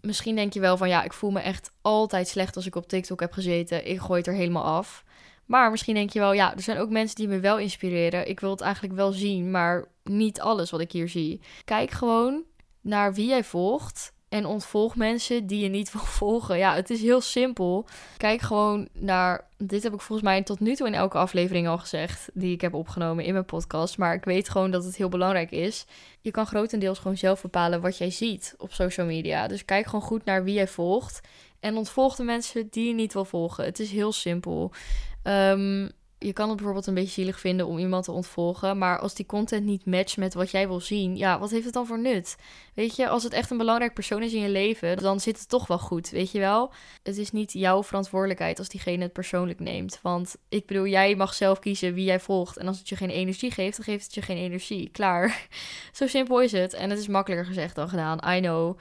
Misschien 0.00 0.36
denk 0.36 0.52
je 0.52 0.60
wel 0.60 0.76
van 0.76 0.88
ja, 0.88 1.02
ik 1.02 1.12
voel 1.12 1.30
me 1.30 1.40
echt 1.40 1.70
altijd 1.82 2.28
slecht 2.28 2.56
als 2.56 2.66
ik 2.66 2.74
op 2.74 2.88
TikTok 2.88 3.20
heb 3.20 3.32
gezeten. 3.32 3.86
Ik 3.86 4.00
gooi 4.00 4.18
het 4.18 4.28
er 4.28 4.34
helemaal 4.34 4.64
af. 4.64 5.04
Maar 5.50 5.70
misschien 5.70 5.94
denk 5.94 6.10
je 6.10 6.18
wel, 6.18 6.32
ja, 6.32 6.54
er 6.54 6.62
zijn 6.62 6.78
ook 6.78 6.90
mensen 6.90 7.16
die 7.16 7.28
me 7.28 7.40
wel 7.40 7.58
inspireren. 7.58 8.28
Ik 8.28 8.40
wil 8.40 8.50
het 8.50 8.60
eigenlijk 8.60 8.94
wel 8.94 9.12
zien, 9.12 9.50
maar 9.50 9.84
niet 10.04 10.40
alles 10.40 10.70
wat 10.70 10.80
ik 10.80 10.92
hier 10.92 11.08
zie. 11.08 11.40
Kijk 11.64 11.90
gewoon 11.90 12.42
naar 12.80 13.14
wie 13.14 13.28
jij 13.28 13.44
volgt 13.44 14.12
en 14.28 14.46
ontvolg 14.46 14.96
mensen 14.96 15.46
die 15.46 15.62
je 15.62 15.68
niet 15.68 15.92
wil 15.92 16.02
volgen. 16.02 16.58
Ja, 16.58 16.74
het 16.74 16.90
is 16.90 17.02
heel 17.02 17.20
simpel. 17.20 17.86
Kijk 18.16 18.40
gewoon 18.40 18.88
naar. 18.92 19.48
Dit 19.56 19.82
heb 19.82 19.94
ik 19.94 20.00
volgens 20.00 20.28
mij 20.28 20.42
tot 20.42 20.60
nu 20.60 20.74
toe 20.74 20.86
in 20.86 20.94
elke 20.94 21.18
aflevering 21.18 21.68
al 21.68 21.78
gezegd. 21.78 22.28
Die 22.34 22.52
ik 22.52 22.60
heb 22.60 22.74
opgenomen 22.74 23.24
in 23.24 23.32
mijn 23.32 23.44
podcast. 23.44 23.98
Maar 23.98 24.14
ik 24.14 24.24
weet 24.24 24.48
gewoon 24.48 24.70
dat 24.70 24.84
het 24.84 24.96
heel 24.96 25.08
belangrijk 25.08 25.50
is. 25.50 25.86
Je 26.20 26.30
kan 26.30 26.46
grotendeels 26.46 26.98
gewoon 26.98 27.16
zelf 27.16 27.42
bepalen 27.42 27.80
wat 27.80 27.98
jij 27.98 28.10
ziet 28.10 28.54
op 28.58 28.72
social 28.72 29.06
media. 29.06 29.46
Dus 29.46 29.64
kijk 29.64 29.84
gewoon 29.86 30.02
goed 30.02 30.24
naar 30.24 30.44
wie 30.44 30.54
jij 30.54 30.68
volgt. 30.68 31.20
En 31.60 31.76
ontvolg 31.76 32.16
de 32.16 32.22
mensen 32.22 32.68
die 32.70 32.86
je 32.86 32.94
niet 32.94 33.12
wil 33.12 33.24
volgen. 33.24 33.64
Het 33.64 33.78
is 33.78 33.90
heel 33.90 34.12
simpel. 34.12 34.72
Um, 35.22 35.90
je 36.22 36.32
kan 36.32 36.46
het 36.46 36.56
bijvoorbeeld 36.56 36.86
een 36.86 36.94
beetje 36.94 37.10
zielig 37.10 37.40
vinden 37.40 37.66
om 37.66 37.78
iemand 37.78 38.04
te 38.04 38.12
ontvolgen. 38.12 38.78
Maar 38.78 38.98
als 38.98 39.14
die 39.14 39.26
content 39.26 39.64
niet 39.64 39.86
matcht 39.86 40.16
met 40.16 40.34
wat 40.34 40.50
jij 40.50 40.68
wil 40.68 40.80
zien, 40.80 41.16
ja, 41.16 41.38
wat 41.38 41.50
heeft 41.50 41.64
het 41.64 41.74
dan 41.74 41.86
voor 41.86 42.00
nut? 42.00 42.36
Weet 42.74 42.96
je, 42.96 43.08
als 43.08 43.22
het 43.22 43.32
echt 43.32 43.50
een 43.50 43.56
belangrijk 43.56 43.94
persoon 43.94 44.22
is 44.22 44.32
in 44.32 44.40
je 44.40 44.48
leven, 44.48 44.96
dan 44.96 45.20
zit 45.20 45.38
het 45.38 45.48
toch 45.48 45.66
wel 45.66 45.78
goed, 45.78 46.10
weet 46.10 46.30
je 46.30 46.38
wel? 46.38 46.72
Het 47.02 47.16
is 47.16 47.30
niet 47.30 47.52
jouw 47.52 47.82
verantwoordelijkheid 47.82 48.58
als 48.58 48.68
diegene 48.68 49.02
het 49.02 49.12
persoonlijk 49.12 49.60
neemt. 49.60 49.98
Want 50.02 50.36
ik 50.48 50.66
bedoel, 50.66 50.86
jij 50.86 51.14
mag 51.16 51.34
zelf 51.34 51.58
kiezen 51.58 51.94
wie 51.94 52.04
jij 52.04 52.20
volgt. 52.20 52.56
En 52.56 52.66
als 52.66 52.78
het 52.78 52.88
je 52.88 52.96
geen 52.96 53.10
energie 53.10 53.50
geeft, 53.50 53.76
dan 53.76 53.84
geeft 53.84 54.04
het 54.04 54.14
je 54.14 54.22
geen 54.22 54.36
energie. 54.36 54.88
Klaar. 54.92 55.46
Zo 55.92 56.06
simpel 56.06 56.42
is 56.42 56.52
het. 56.52 56.72
En 56.72 56.90
het 56.90 56.98
is 56.98 57.08
makkelijker 57.08 57.46
gezegd 57.46 57.74
dan 57.74 57.88
gedaan. 57.88 58.36
I 58.36 58.40
know 58.40 58.78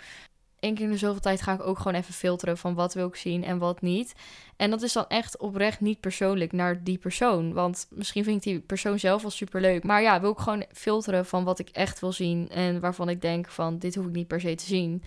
één 0.60 0.76
keer 0.76 0.86
in 0.86 0.92
de 0.92 0.98
zoveel 0.98 1.22
tijd 1.22 1.42
ga 1.42 1.54
ik 1.54 1.64
ook 1.64 1.78
gewoon 1.78 1.94
even 1.94 2.14
filteren 2.14 2.58
van 2.58 2.74
wat 2.74 2.94
wil 2.94 3.08
ik 3.08 3.16
zien 3.16 3.44
en 3.44 3.58
wat 3.58 3.82
niet. 3.82 4.14
En 4.56 4.70
dat 4.70 4.82
is 4.82 4.94
dan 4.94 5.06
echt 5.08 5.38
oprecht 5.38 5.80
niet 5.80 6.00
persoonlijk 6.00 6.52
naar 6.52 6.84
die 6.84 6.98
persoon. 6.98 7.54
Want 7.54 7.88
misschien 7.90 8.24
vind 8.24 8.36
ik 8.36 8.44
die 8.44 8.60
persoon 8.60 9.00
zelf 9.00 9.22
wel 9.22 9.32
super 9.32 9.62
leuk. 9.62 9.84
Maar 9.84 10.02
ja, 10.02 10.22
wil 10.22 10.32
ik 10.32 10.38
gewoon 10.38 10.66
filteren 10.72 11.26
van 11.26 11.44
wat 11.44 11.60
ik 11.60 11.70
echt 11.70 12.00
wil 12.00 12.12
zien. 12.12 12.50
En 12.50 12.80
waarvan 12.80 13.10
ik 13.10 13.22
denk 13.22 13.48
van 13.48 13.78
dit 13.78 13.96
hoef 13.96 14.06
ik 14.06 14.12
niet 14.12 14.28
per 14.28 14.42
se 14.42 14.56
te 14.56 14.66
zien. 14.66 15.04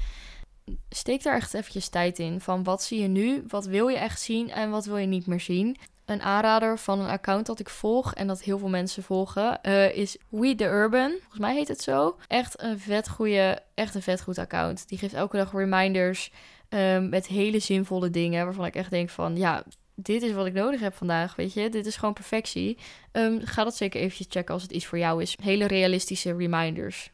Steek 0.88 1.22
daar 1.22 1.36
echt 1.36 1.54
eventjes 1.54 1.88
tijd 1.88 2.18
in. 2.18 2.40
Van 2.40 2.62
wat 2.62 2.82
zie 2.82 3.00
je 3.00 3.08
nu? 3.08 3.44
Wat 3.48 3.66
wil 3.66 3.88
je 3.88 3.96
echt 3.96 4.20
zien? 4.20 4.50
En 4.50 4.70
wat 4.70 4.84
wil 4.84 4.96
je 4.96 5.06
niet 5.06 5.26
meer 5.26 5.40
zien? 5.40 5.76
Een 6.04 6.22
aanrader 6.22 6.78
van 6.78 7.00
een 7.00 7.08
account 7.08 7.46
dat 7.46 7.58
ik 7.58 7.68
volg 7.68 8.14
en 8.14 8.26
dat 8.26 8.42
heel 8.42 8.58
veel 8.58 8.68
mensen 8.68 9.02
volgen, 9.02 9.58
uh, 9.62 9.96
is 9.96 10.16
We 10.28 10.54
The 10.54 10.64
Urban. 10.64 11.10
Volgens 11.10 11.38
mij 11.38 11.54
heet 11.54 11.68
het 11.68 11.80
zo. 11.80 12.16
Echt 12.26 12.62
een 12.62 12.78
vet 12.78 13.08
goede, 13.08 13.58
echt 13.74 13.94
een 13.94 14.02
vet 14.02 14.22
goed 14.22 14.38
account. 14.38 14.88
Die 14.88 14.98
geeft 14.98 15.14
elke 15.14 15.36
dag 15.36 15.52
reminders 15.52 16.32
um, 16.68 17.08
met 17.08 17.26
hele 17.26 17.58
zinvolle 17.58 18.10
dingen 18.10 18.44
waarvan 18.44 18.64
ik 18.64 18.74
echt 18.74 18.90
denk 18.90 19.10
van, 19.10 19.36
ja, 19.36 19.64
dit 19.94 20.22
is 20.22 20.32
wat 20.32 20.46
ik 20.46 20.52
nodig 20.52 20.80
heb 20.80 20.94
vandaag, 20.94 21.36
weet 21.36 21.52
je. 21.52 21.68
Dit 21.68 21.86
is 21.86 21.96
gewoon 21.96 22.14
perfectie. 22.14 22.78
Um, 23.12 23.40
ga 23.44 23.64
dat 23.64 23.76
zeker 23.76 24.00
eventjes 24.00 24.26
checken 24.30 24.54
als 24.54 24.62
het 24.62 24.72
iets 24.72 24.86
voor 24.86 24.98
jou 24.98 25.22
is. 25.22 25.36
Hele 25.42 25.66
realistische 25.66 26.36
reminders. 26.36 27.10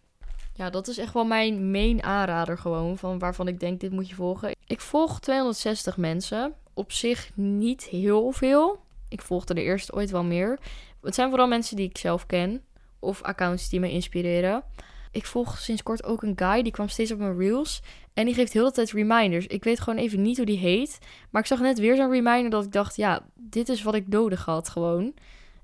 Ja, 0.54 0.70
dat 0.70 0.88
is 0.88 0.98
echt 0.98 1.12
wel 1.12 1.24
mijn 1.24 1.70
main 1.70 2.02
aanrader 2.02 2.58
gewoon, 2.58 2.98
van 2.98 3.18
waarvan 3.18 3.48
ik 3.48 3.60
denk, 3.60 3.80
dit 3.80 3.92
moet 3.92 4.08
je 4.08 4.14
volgen. 4.14 4.56
Ik 4.66 4.80
volg 4.80 5.20
260 5.20 5.96
mensen. 5.96 6.54
Op 6.78 6.92
zich 6.92 7.30
niet 7.34 7.84
heel 7.84 8.32
veel. 8.32 8.80
Ik 9.08 9.22
volgde 9.22 9.54
er 9.54 9.62
eerst 9.62 9.92
ooit 9.92 10.10
wel 10.10 10.24
meer. 10.24 10.58
Het 11.02 11.14
zijn 11.14 11.28
vooral 11.28 11.48
mensen 11.48 11.76
die 11.76 11.88
ik 11.88 11.98
zelf 11.98 12.26
ken. 12.26 12.62
Of 12.98 13.22
accounts 13.22 13.68
die 13.68 13.80
me 13.80 13.90
inspireren. 13.90 14.62
Ik 15.10 15.26
volg 15.26 15.58
sinds 15.58 15.82
kort 15.82 16.04
ook 16.04 16.22
een 16.22 16.32
guy. 16.36 16.62
Die 16.62 16.72
kwam 16.72 16.88
steeds 16.88 17.12
op 17.12 17.18
mijn 17.18 17.38
reels. 17.38 17.82
En 18.14 18.24
die 18.24 18.34
geeft 18.34 18.52
heel 18.52 18.64
de 18.64 18.70
tijd 18.70 18.90
reminders. 18.90 19.46
Ik 19.46 19.64
weet 19.64 19.80
gewoon 19.80 19.98
even 19.98 20.22
niet 20.22 20.36
hoe 20.36 20.46
die 20.46 20.58
heet. 20.58 20.98
Maar 21.30 21.42
ik 21.42 21.48
zag 21.48 21.60
net 21.60 21.78
weer 21.78 21.96
zo'n 21.96 22.10
reminder 22.10 22.50
dat 22.50 22.64
ik 22.64 22.72
dacht... 22.72 22.96
Ja, 22.96 23.22
dit 23.34 23.68
is 23.68 23.82
wat 23.82 23.94
ik 23.94 24.08
nodig 24.08 24.44
had 24.44 24.68
gewoon. 24.68 25.14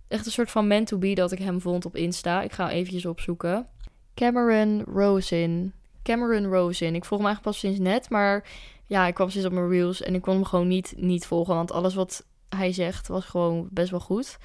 Echt 0.08 0.26
een 0.26 0.32
soort 0.32 0.50
van 0.50 0.66
man 0.66 0.84
to 0.84 0.98
be 0.98 1.14
dat 1.14 1.32
ik 1.32 1.38
hem 1.38 1.60
vond 1.60 1.84
op 1.84 1.96
Insta. 1.96 2.42
Ik 2.42 2.52
ga 2.52 2.66
hem 2.66 2.74
eventjes 2.74 3.06
opzoeken. 3.06 3.66
Cameron 4.14 4.82
Rosin. 4.82 5.72
Cameron 6.02 6.46
Rosin. 6.46 6.94
Ik 6.94 7.04
volg 7.04 7.20
hem 7.20 7.28
eigenlijk 7.28 7.42
pas 7.42 7.58
sinds 7.58 7.78
net. 7.78 8.10
Maar 8.10 8.44
ja, 8.86 9.06
ik 9.06 9.14
kwam 9.14 9.30
steeds 9.30 9.46
op 9.46 9.52
mijn 9.52 9.68
reels. 9.68 10.02
En 10.02 10.14
ik 10.14 10.22
kon 10.22 10.34
hem 10.34 10.44
gewoon 10.44 10.68
niet, 10.68 10.94
niet 10.96 11.26
volgen. 11.26 11.54
Want 11.54 11.72
alles 11.72 11.94
wat 11.94 12.26
hij 12.48 12.72
zegt 12.72 13.08
was 13.08 13.24
gewoon 13.24 13.68
best 13.70 13.90
wel 13.90 14.00
goed. 14.00 14.36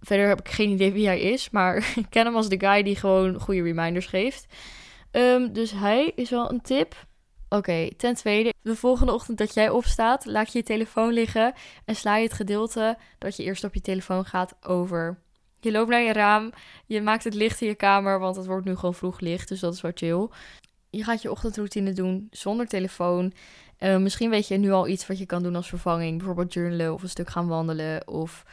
Verder 0.00 0.28
heb 0.28 0.40
ik 0.40 0.48
geen 0.48 0.70
idee 0.70 0.92
wie 0.92 1.06
hij 1.06 1.20
is, 1.20 1.50
maar 1.50 1.76
ik 1.96 2.06
ken 2.10 2.24
hem 2.24 2.36
als 2.36 2.48
de 2.48 2.60
guy 2.60 2.82
die 2.82 2.96
gewoon 2.96 3.40
goede 3.40 3.62
reminders 3.62 4.06
geeft. 4.06 4.46
Ehm, 5.10 5.52
dus 5.52 5.70
hij 5.70 6.12
is 6.14 6.30
wel 6.30 6.50
een 6.50 6.60
tip. 6.60 7.06
Oké, 7.48 7.88
ten 7.96 8.14
tweede, 8.14 8.52
de 8.62 8.76
volgende 8.76 9.12
ochtend 9.12 9.38
dat 9.38 9.54
jij 9.54 9.70
opstaat, 9.70 10.24
laat 10.24 10.52
je 10.52 10.58
je 10.58 10.64
telefoon 10.64 11.12
liggen 11.12 11.54
en 11.84 11.96
sla 11.96 12.16
je 12.16 12.24
het 12.24 12.32
gedeelte 12.32 12.98
dat 13.18 13.36
je 13.36 13.42
eerst 13.42 13.64
op 13.64 13.74
je 13.74 13.80
telefoon 13.80 14.24
gaat 14.24 14.56
over. 14.66 15.22
Je 15.60 15.70
loopt 15.70 15.90
naar 15.90 16.02
je 16.02 16.12
raam, 16.12 16.52
je 16.86 17.02
maakt 17.02 17.24
het 17.24 17.34
licht 17.34 17.60
in 17.60 17.68
je 17.68 17.74
kamer, 17.74 18.18
want 18.18 18.36
het 18.36 18.46
wordt 18.46 18.66
nu 18.66 18.76
gewoon 18.76 18.94
vroeg 18.94 19.20
licht, 19.20 19.48
dus 19.48 19.60
dat 19.60 19.74
is 19.74 19.80
wat 19.80 19.98
chill. 19.98 20.28
Je 20.90 21.04
gaat 21.04 21.22
je 21.22 21.30
ochtendroutine 21.30 21.92
doen 21.92 22.26
zonder 22.30 22.66
telefoon. 22.66 23.32
Uh, 23.78 23.96
misschien 23.96 24.30
weet 24.30 24.48
je 24.48 24.56
nu 24.56 24.70
al 24.70 24.88
iets 24.88 25.06
wat 25.06 25.18
je 25.18 25.26
kan 25.26 25.42
doen 25.42 25.56
als 25.56 25.68
vervanging, 25.68 26.16
bijvoorbeeld 26.16 26.52
journalen 26.52 26.92
of 26.92 27.02
een 27.02 27.08
stuk 27.08 27.30
gaan 27.30 27.46
wandelen 27.46 28.08
of 28.08 28.44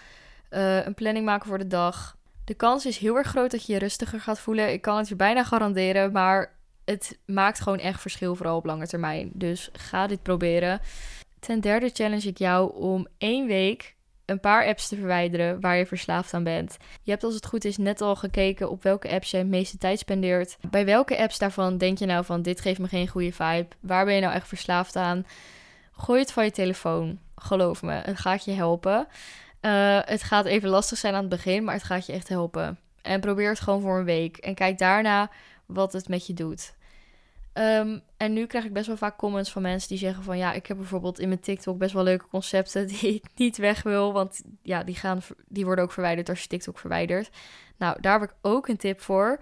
uh, 0.51 0.85
een 0.85 0.93
planning 0.93 1.25
maken 1.25 1.47
voor 1.47 1.57
de 1.57 1.67
dag. 1.67 2.17
De 2.45 2.53
kans 2.53 2.85
is 2.85 2.97
heel 2.97 3.15
erg 3.15 3.27
groot 3.27 3.51
dat 3.51 3.65
je 3.65 3.73
je 3.73 3.79
rustiger 3.79 4.19
gaat 4.19 4.39
voelen. 4.39 4.71
Ik 4.71 4.81
kan 4.81 4.97
het 4.97 5.07
je 5.07 5.15
bijna 5.15 5.43
garanderen, 5.43 6.11
maar 6.11 6.55
het 6.85 7.19
maakt 7.25 7.61
gewoon 7.61 7.79
echt 7.79 8.01
verschil, 8.01 8.35
vooral 8.35 8.57
op 8.57 8.65
lange 8.65 8.87
termijn. 8.87 9.29
Dus 9.33 9.69
ga 9.73 10.07
dit 10.07 10.23
proberen. 10.23 10.81
Ten 11.39 11.59
derde 11.59 11.89
challenge 11.93 12.27
ik 12.27 12.37
jou 12.37 12.75
om 12.75 13.07
één 13.17 13.47
week 13.47 13.95
een 14.33 14.39
paar 14.39 14.65
apps 14.65 14.87
te 14.87 14.95
verwijderen 14.95 15.59
waar 15.59 15.77
je 15.77 15.85
verslaafd 15.85 16.33
aan 16.33 16.43
bent. 16.43 16.77
Je 17.01 17.11
hebt 17.11 17.23
als 17.23 17.33
het 17.33 17.45
goed 17.45 17.65
is 17.65 17.77
net 17.77 18.01
al 18.01 18.15
gekeken 18.15 18.69
op 18.69 18.83
welke 18.83 19.09
apps 19.09 19.31
je 19.31 19.37
het 19.37 19.47
meeste 19.47 19.77
tijd 19.77 19.99
spendeert. 19.99 20.57
Bij 20.69 20.85
welke 20.85 21.17
apps 21.17 21.37
daarvan 21.37 21.77
denk 21.77 21.97
je 21.97 22.05
nou 22.05 22.25
van 22.25 22.41
dit 22.41 22.61
geeft 22.61 22.79
me 22.79 22.87
geen 22.87 23.07
goede 23.07 23.31
vibe? 23.31 23.67
Waar 23.79 24.05
ben 24.05 24.15
je 24.15 24.21
nou 24.21 24.33
echt 24.33 24.47
verslaafd 24.47 24.95
aan? 24.95 25.25
Gooi 25.91 26.19
het 26.19 26.31
van 26.31 26.43
je 26.43 26.51
telefoon. 26.51 27.19
Geloof 27.35 27.81
me, 27.81 27.93
het 27.93 28.19
gaat 28.19 28.45
je 28.45 28.51
helpen. 28.51 29.07
Uh, 29.61 29.99
het 30.01 30.23
gaat 30.23 30.45
even 30.45 30.69
lastig 30.69 30.97
zijn 30.97 31.13
aan 31.13 31.19
het 31.19 31.29
begin, 31.29 31.63
maar 31.63 31.73
het 31.73 31.83
gaat 31.83 32.05
je 32.05 32.13
echt 32.13 32.27
helpen. 32.27 32.79
En 33.01 33.19
probeer 33.19 33.49
het 33.49 33.59
gewoon 33.59 33.81
voor 33.81 33.97
een 33.97 34.05
week. 34.05 34.37
En 34.37 34.55
kijk 34.55 34.77
daarna 34.77 35.29
wat 35.65 35.93
het 35.93 36.07
met 36.07 36.27
je 36.27 36.33
doet. 36.33 36.73
Um, 37.53 38.01
en 38.17 38.33
nu 38.33 38.45
krijg 38.45 38.65
ik 38.65 38.73
best 38.73 38.87
wel 38.87 38.97
vaak 38.97 39.17
comments 39.17 39.51
van 39.51 39.61
mensen 39.61 39.89
die 39.89 39.97
zeggen 39.97 40.23
van 40.23 40.37
ja, 40.37 40.53
ik 40.53 40.67
heb 40.67 40.77
bijvoorbeeld 40.77 41.19
in 41.19 41.27
mijn 41.27 41.39
TikTok 41.39 41.77
best 41.77 41.93
wel 41.93 42.03
leuke 42.03 42.27
concepten 42.27 42.87
die 42.99 43.13
ik 43.13 43.25
niet 43.35 43.57
weg 43.57 43.83
wil, 43.83 44.13
want 44.13 44.41
ja, 44.61 44.83
die, 44.83 44.95
gaan, 44.95 45.21
die 45.47 45.65
worden 45.65 45.83
ook 45.83 45.91
verwijderd 45.91 46.29
als 46.29 46.41
je 46.41 46.47
TikTok 46.47 46.79
verwijdert. 46.79 47.29
Nou, 47.77 48.01
daar 48.01 48.19
heb 48.19 48.29
ik 48.29 48.35
ook 48.41 48.67
een 48.67 48.77
tip 48.77 49.01
voor. 49.01 49.39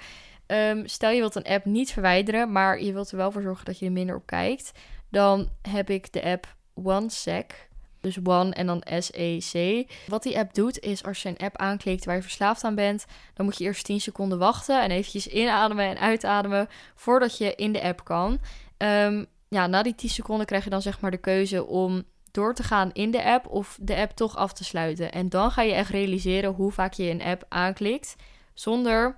Um, 0.47 0.88
stel 0.88 1.10
je 1.10 1.19
wilt 1.19 1.36
een 1.36 1.43
app 1.43 1.65
niet 1.65 1.91
verwijderen, 1.91 2.52
maar 2.52 2.82
je 2.82 2.93
wilt 2.93 3.12
er 3.12 3.17
wel 3.17 3.32
voor 3.32 3.41
zorgen 3.41 3.65
dat 3.65 3.80
je 3.80 3.86
er 3.86 3.91
minder 3.91 4.15
op 4.15 4.26
kijkt, 4.26 4.71
dan 5.10 5.50
heb 5.62 5.89
ik 5.89 6.13
de 6.13 6.24
app 6.24 6.56
OneSec. 6.74 7.69
Dus 8.02 8.18
One 8.24 8.54
en 8.54 8.66
dan 8.66 8.84
SEC. 9.00 9.86
Wat 10.08 10.24
die 10.24 10.38
app 10.38 10.54
doet 10.54 10.80
is 10.80 11.04
als 11.04 11.22
je 11.22 11.30
een 11.30 11.38
app 11.38 11.58
aanklikt 11.58 12.06
waar 12.06 12.16
je 12.16 12.22
verslaafd 12.22 12.64
aan 12.64 12.76
bent, 12.76 13.06
dan 13.34 13.46
moet 13.46 13.58
je 13.58 13.64
eerst 13.64 13.86
10 13.86 14.02
seconden 14.02 14.38
wachten 14.38 14.84
en 14.84 14.92
eventjes 14.92 15.28
inademen 15.28 15.86
en 15.86 16.00
uitademen 16.00 16.68
voordat 16.96 17.38
je 17.38 17.56
in 17.56 17.72
de 17.72 17.82
app 17.82 18.04
kan. 18.04 18.40
Um, 18.78 19.26
ja, 19.48 19.68
na 19.68 19.84
die 19.84 19.96
10 19.96 20.10
seconden 20.10 20.46
krijg 20.46 20.64
je 20.64 20.70
dan 20.70 20.82
zeg 20.82 21.00
maar 21.00 21.12
de 21.12 21.18
keuze 21.18 21.66
om 21.66 22.04
door 22.32 22.54
te 22.54 22.64
gaan 22.64 22.92
in 22.94 23.12
de 23.12 23.24
app 23.24 23.48
of 23.48 23.78
de 23.82 23.96
app 23.96 24.12
toch 24.12 24.36
af 24.36 24.54
te 24.54 24.64
sluiten. 24.64 25.12
En 25.12 25.30
dan 25.30 25.52
ga 25.52 25.62
je 25.62 25.74
echt 25.74 25.90
realiseren 25.90 26.54
hoe 26.54 26.72
vaak 26.72 26.94
je 26.94 27.10
een 27.10 27.22
app 27.22 27.46
aanklikt 27.50 28.16
zonder 28.54 29.16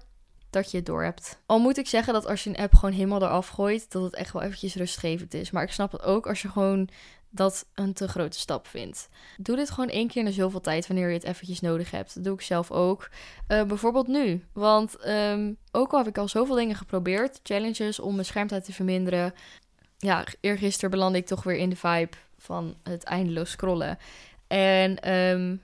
dat 0.50 0.72
je 0.72 0.78
het 0.78 0.86
door 0.86 1.04
hebt. 1.04 1.40
Al 1.46 1.60
moet 1.60 1.78
ik 1.78 1.88
zeggen 1.88 2.14
dat 2.14 2.28
als 2.28 2.44
je 2.44 2.50
een 2.50 2.58
app 2.58 2.74
gewoon 2.74 2.96
helemaal 2.96 3.22
eraf 3.22 3.48
gooit, 3.48 3.92
dat 3.92 4.04
het 4.04 4.16
echt 4.16 4.34
wel 4.34 4.42
eventjes 4.42 4.76
rustgevend 4.76 5.34
is. 5.34 5.52
Maar 5.52 5.64
ik 5.64 5.72
snap 5.72 5.92
het 5.92 6.04
ook 6.04 6.28
als 6.28 6.42
je 6.42 6.50
gewoon 6.50 6.90
dat 7.36 7.66
een 7.74 7.94
te 7.94 8.08
grote 8.08 8.40
stap 8.40 8.68
vindt. 8.68 9.10
Doe 9.38 9.56
dit 9.56 9.72
gewoon 9.72 9.90
één 9.90 10.08
keer 10.08 10.26
in 10.26 10.34
zoveel 10.34 10.62
tijd 10.62 10.88
wanneer 10.88 11.08
je 11.08 11.14
het 11.14 11.24
eventjes 11.24 11.62
nodig 11.62 11.92
hebt. 11.92 12.16
Dat 12.16 12.24
doe 12.24 12.34
ik 12.34 12.42
zelf 12.42 12.72
ook. 12.72 13.10
Uh, 13.48 13.64
bijvoorbeeld 13.64 14.08
nu. 14.08 14.44
Want 14.52 15.08
um, 15.08 15.58
ook 15.72 15.92
al 15.92 15.98
heb 15.98 16.08
ik 16.08 16.18
al 16.18 16.28
zoveel 16.28 16.56
dingen 16.56 16.76
geprobeerd, 16.76 17.40
challenges 17.44 18.00
om 18.00 18.14
mijn 18.14 18.26
schermtijd 18.26 18.66
te 18.66 18.74
verminderen. 18.74 19.34
Ja, 19.98 20.26
eergisteren 20.40 20.90
belandde 20.90 21.18
ik 21.18 21.26
toch 21.26 21.44
weer 21.44 21.56
in 21.58 21.70
de 21.70 21.76
vibe 21.76 22.18
van 22.38 22.76
het 22.84 23.04
eindeloos 23.04 23.52
scrollen. 23.52 23.98
En 24.48 25.12
um, 25.14 25.62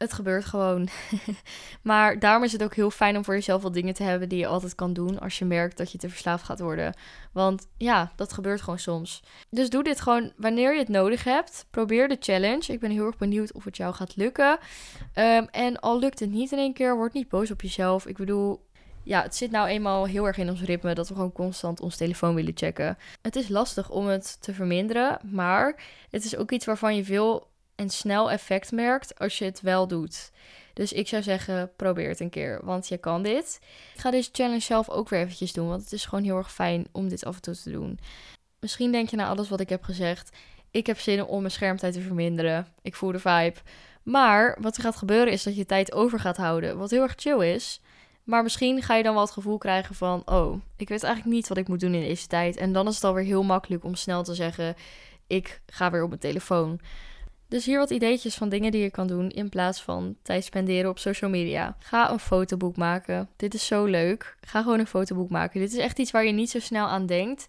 het 0.00 0.12
gebeurt 0.12 0.44
gewoon. 0.44 0.88
maar 1.82 2.18
daarom 2.18 2.44
is 2.44 2.52
het 2.52 2.62
ook 2.62 2.74
heel 2.74 2.90
fijn 2.90 3.16
om 3.16 3.24
voor 3.24 3.34
jezelf 3.34 3.62
wat 3.62 3.74
dingen 3.74 3.94
te 3.94 4.02
hebben 4.02 4.28
die 4.28 4.38
je 4.38 4.46
altijd 4.46 4.74
kan 4.74 4.92
doen 4.92 5.18
als 5.18 5.38
je 5.38 5.44
merkt 5.44 5.76
dat 5.76 5.92
je 5.92 5.98
te 5.98 6.08
verslaafd 6.08 6.44
gaat 6.44 6.60
worden. 6.60 6.94
Want 7.32 7.66
ja, 7.76 8.12
dat 8.16 8.32
gebeurt 8.32 8.60
gewoon 8.60 8.78
soms. 8.78 9.22
Dus 9.50 9.70
doe 9.70 9.82
dit 9.82 10.00
gewoon 10.00 10.32
wanneer 10.36 10.72
je 10.72 10.78
het 10.78 10.88
nodig 10.88 11.24
hebt. 11.24 11.66
Probeer 11.70 12.08
de 12.08 12.16
challenge. 12.20 12.72
Ik 12.72 12.80
ben 12.80 12.90
heel 12.90 13.06
erg 13.06 13.16
benieuwd 13.16 13.52
of 13.52 13.64
het 13.64 13.76
jou 13.76 13.94
gaat 13.94 14.16
lukken. 14.16 14.58
Um, 15.14 15.46
en 15.50 15.80
al 15.80 15.98
lukt 15.98 16.20
het 16.20 16.30
niet 16.30 16.52
in 16.52 16.58
één 16.58 16.72
keer, 16.72 16.96
word 16.96 17.12
niet 17.12 17.28
boos 17.28 17.50
op 17.50 17.62
jezelf. 17.62 18.06
Ik 18.06 18.16
bedoel, 18.16 18.68
ja, 19.02 19.22
het 19.22 19.36
zit 19.36 19.50
nou 19.50 19.68
eenmaal 19.68 20.06
heel 20.06 20.26
erg 20.26 20.38
in 20.38 20.50
ons 20.50 20.62
ritme 20.62 20.94
dat 20.94 21.08
we 21.08 21.14
gewoon 21.14 21.32
constant 21.32 21.80
ons 21.80 21.96
telefoon 21.96 22.34
willen 22.34 22.56
checken. 22.56 22.98
Het 23.22 23.36
is 23.36 23.48
lastig 23.48 23.90
om 23.90 24.06
het 24.06 24.36
te 24.40 24.54
verminderen, 24.54 25.18
maar 25.30 25.82
het 26.10 26.24
is 26.24 26.36
ook 26.36 26.50
iets 26.50 26.66
waarvan 26.66 26.96
je 26.96 27.04
veel 27.04 27.49
en 27.80 27.90
snel 27.90 28.30
effect 28.30 28.72
merkt 28.72 29.18
als 29.18 29.38
je 29.38 29.44
het 29.44 29.60
wel 29.60 29.86
doet. 29.86 30.30
Dus 30.72 30.92
ik 30.92 31.08
zou 31.08 31.22
zeggen, 31.22 31.70
probeer 31.76 32.08
het 32.08 32.20
een 32.20 32.30
keer, 32.30 32.60
want 32.62 32.88
je 32.88 32.98
kan 32.98 33.22
dit. 33.22 33.60
Ik 33.94 34.00
ga 34.00 34.10
deze 34.10 34.28
challenge 34.32 34.60
zelf 34.60 34.88
ook 34.88 35.08
weer 35.08 35.20
eventjes 35.20 35.52
doen, 35.52 35.68
want 35.68 35.82
het 35.82 35.92
is 35.92 36.04
gewoon 36.04 36.24
heel 36.24 36.36
erg 36.36 36.52
fijn 36.52 36.86
om 36.92 37.08
dit 37.08 37.24
af 37.24 37.34
en 37.34 37.42
toe 37.42 37.56
te 37.56 37.70
doen. 37.70 37.98
Misschien 38.58 38.92
denk 38.92 39.08
je 39.08 39.16
na 39.16 39.28
alles 39.28 39.48
wat 39.48 39.60
ik 39.60 39.68
heb 39.68 39.82
gezegd, 39.82 40.36
ik 40.70 40.86
heb 40.86 40.98
zin 40.98 41.24
om 41.24 41.40
mijn 41.40 41.52
schermtijd 41.52 41.92
te 41.92 42.00
verminderen. 42.00 42.66
Ik 42.82 42.94
voel 42.94 43.12
de 43.12 43.18
vibe. 43.18 43.56
Maar 44.02 44.58
wat 44.60 44.76
er 44.76 44.82
gaat 44.82 44.96
gebeuren 44.96 45.32
is 45.32 45.42
dat 45.42 45.56
je 45.56 45.66
tijd 45.66 45.92
over 45.92 46.20
gaat 46.20 46.36
houden, 46.36 46.78
wat 46.78 46.90
heel 46.90 47.02
erg 47.02 47.14
chill 47.16 47.52
is. 47.52 47.80
Maar 48.24 48.42
misschien 48.42 48.82
ga 48.82 48.94
je 48.94 49.02
dan 49.02 49.12
wel 49.14 49.22
het 49.22 49.32
gevoel 49.32 49.58
krijgen 49.58 49.94
van, 49.94 50.22
oh, 50.24 50.60
ik 50.76 50.88
weet 50.88 51.02
eigenlijk 51.02 51.34
niet 51.34 51.48
wat 51.48 51.56
ik 51.56 51.68
moet 51.68 51.80
doen 51.80 51.94
in 51.94 52.00
deze 52.00 52.26
tijd. 52.26 52.56
En 52.56 52.72
dan 52.72 52.88
is 52.88 52.94
het 52.94 53.04
alweer 53.04 53.24
heel 53.24 53.42
makkelijk 53.42 53.84
om 53.84 53.94
snel 53.94 54.22
te 54.22 54.34
zeggen, 54.34 54.74
ik 55.26 55.60
ga 55.66 55.90
weer 55.90 56.02
op 56.02 56.08
mijn 56.08 56.20
telefoon. 56.20 56.80
Dus 57.50 57.64
hier 57.64 57.78
wat 57.78 57.90
ideetjes 57.90 58.34
van 58.34 58.48
dingen 58.48 58.70
die 58.70 58.82
je 58.82 58.90
kan 58.90 59.06
doen 59.06 59.30
in 59.30 59.48
plaats 59.48 59.82
van 59.82 60.16
tijd 60.22 60.44
spenderen 60.44 60.90
op 60.90 60.98
social 60.98 61.30
media. 61.30 61.76
Ga 61.78 62.10
een 62.10 62.18
fotoboek 62.18 62.76
maken. 62.76 63.28
Dit 63.36 63.54
is 63.54 63.66
zo 63.66 63.84
leuk. 63.84 64.36
Ga 64.40 64.62
gewoon 64.62 64.78
een 64.78 64.86
fotoboek 64.86 65.30
maken. 65.30 65.60
Dit 65.60 65.72
is 65.72 65.78
echt 65.78 65.98
iets 65.98 66.10
waar 66.10 66.24
je 66.24 66.32
niet 66.32 66.50
zo 66.50 66.58
snel 66.60 66.86
aan 66.86 67.06
denkt 67.06 67.46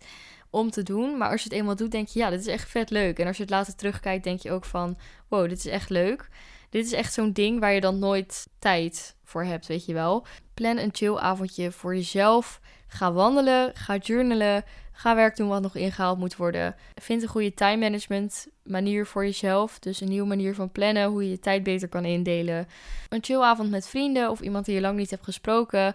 om 0.49 0.69
te 0.69 0.83
doen. 0.83 1.17
Maar 1.17 1.29
als 1.29 1.43
je 1.43 1.49
het 1.49 1.57
eenmaal 1.57 1.75
doet, 1.75 1.91
denk 1.91 2.07
je, 2.07 2.19
ja, 2.19 2.29
dit 2.29 2.39
is 2.39 2.47
echt 2.47 2.69
vet 2.69 2.89
leuk. 2.89 3.19
En 3.19 3.27
als 3.27 3.37
je 3.37 3.41
het 3.41 3.51
later 3.51 3.75
terugkijkt, 3.75 4.23
denk 4.23 4.39
je 4.39 4.51
ook 4.51 4.65
van, 4.65 4.97
wow, 5.27 5.49
dit 5.49 5.57
is 5.57 5.65
echt 5.65 5.89
leuk. 5.89 6.29
Dit 6.69 6.85
is 6.85 6.91
echt 6.91 7.13
zo'n 7.13 7.33
ding 7.33 7.59
waar 7.59 7.73
je 7.73 7.81
dan 7.81 7.99
nooit 7.99 8.47
tijd 8.59 9.15
voor 9.23 9.43
hebt, 9.43 9.67
weet 9.67 9.85
je 9.85 9.93
wel. 9.93 10.25
Plan 10.53 10.77
een 10.77 10.93
chill 10.93 11.15
avondje 11.15 11.71
voor 11.71 11.95
jezelf. 11.95 12.59
Ga 12.93 13.12
wandelen, 13.13 13.71
ga 13.73 13.97
journalen, 13.97 14.63
ga 14.91 15.15
werk 15.15 15.36
doen 15.36 15.47
wat 15.47 15.62
nog 15.62 15.75
ingehaald 15.75 16.17
moet 16.17 16.36
worden. 16.36 16.75
Vind 17.01 17.21
een 17.21 17.27
goede 17.27 17.54
time 17.54 17.77
management 17.77 18.47
manier 18.63 19.06
voor 19.06 19.25
jezelf. 19.25 19.80
Dus 19.80 20.01
een 20.01 20.10
nieuwe 20.10 20.27
manier 20.27 20.56
van 20.56 20.71
plannen, 20.71 21.10
hoe 21.10 21.23
je 21.23 21.30
je 21.30 21.39
tijd 21.39 21.63
beter 21.63 21.88
kan 21.88 22.06
indelen. 22.06 22.67
Een 23.10 23.23
chill 23.23 23.41
avond 23.41 23.69
met 23.69 23.88
vrienden 23.88 24.30
of 24.30 24.39
iemand 24.39 24.65
die 24.65 24.75
je 24.75 24.82
lang 24.82 24.97
niet 24.97 25.10
hebt 25.10 25.23
gesproken. 25.23 25.93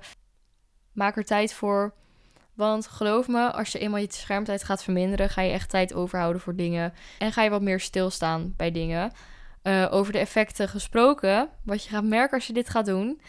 Maak 0.92 1.16
er 1.16 1.24
tijd 1.24 1.52
voor. 1.54 1.92
Want 2.54 2.86
geloof 2.86 3.28
me, 3.28 3.52
als 3.52 3.72
je 3.72 3.78
eenmaal 3.78 4.00
je 4.00 4.06
schermtijd 4.10 4.64
gaat 4.64 4.84
verminderen, 4.84 5.30
ga 5.30 5.42
je 5.42 5.52
echt 5.52 5.70
tijd 5.70 5.94
overhouden 5.94 6.40
voor 6.40 6.56
dingen. 6.56 6.94
En 7.18 7.32
ga 7.32 7.42
je 7.42 7.50
wat 7.50 7.62
meer 7.62 7.80
stilstaan 7.80 8.54
bij 8.56 8.70
dingen. 8.70 9.12
Uh, 9.62 9.86
over 9.90 10.12
de 10.12 10.18
effecten 10.18 10.68
gesproken, 10.68 11.48
wat 11.64 11.84
je 11.84 11.90
gaat 11.90 12.04
merken 12.04 12.36
als 12.36 12.46
je 12.46 12.52
dit 12.52 12.68
gaat 12.68 12.86
doen. 12.86 13.20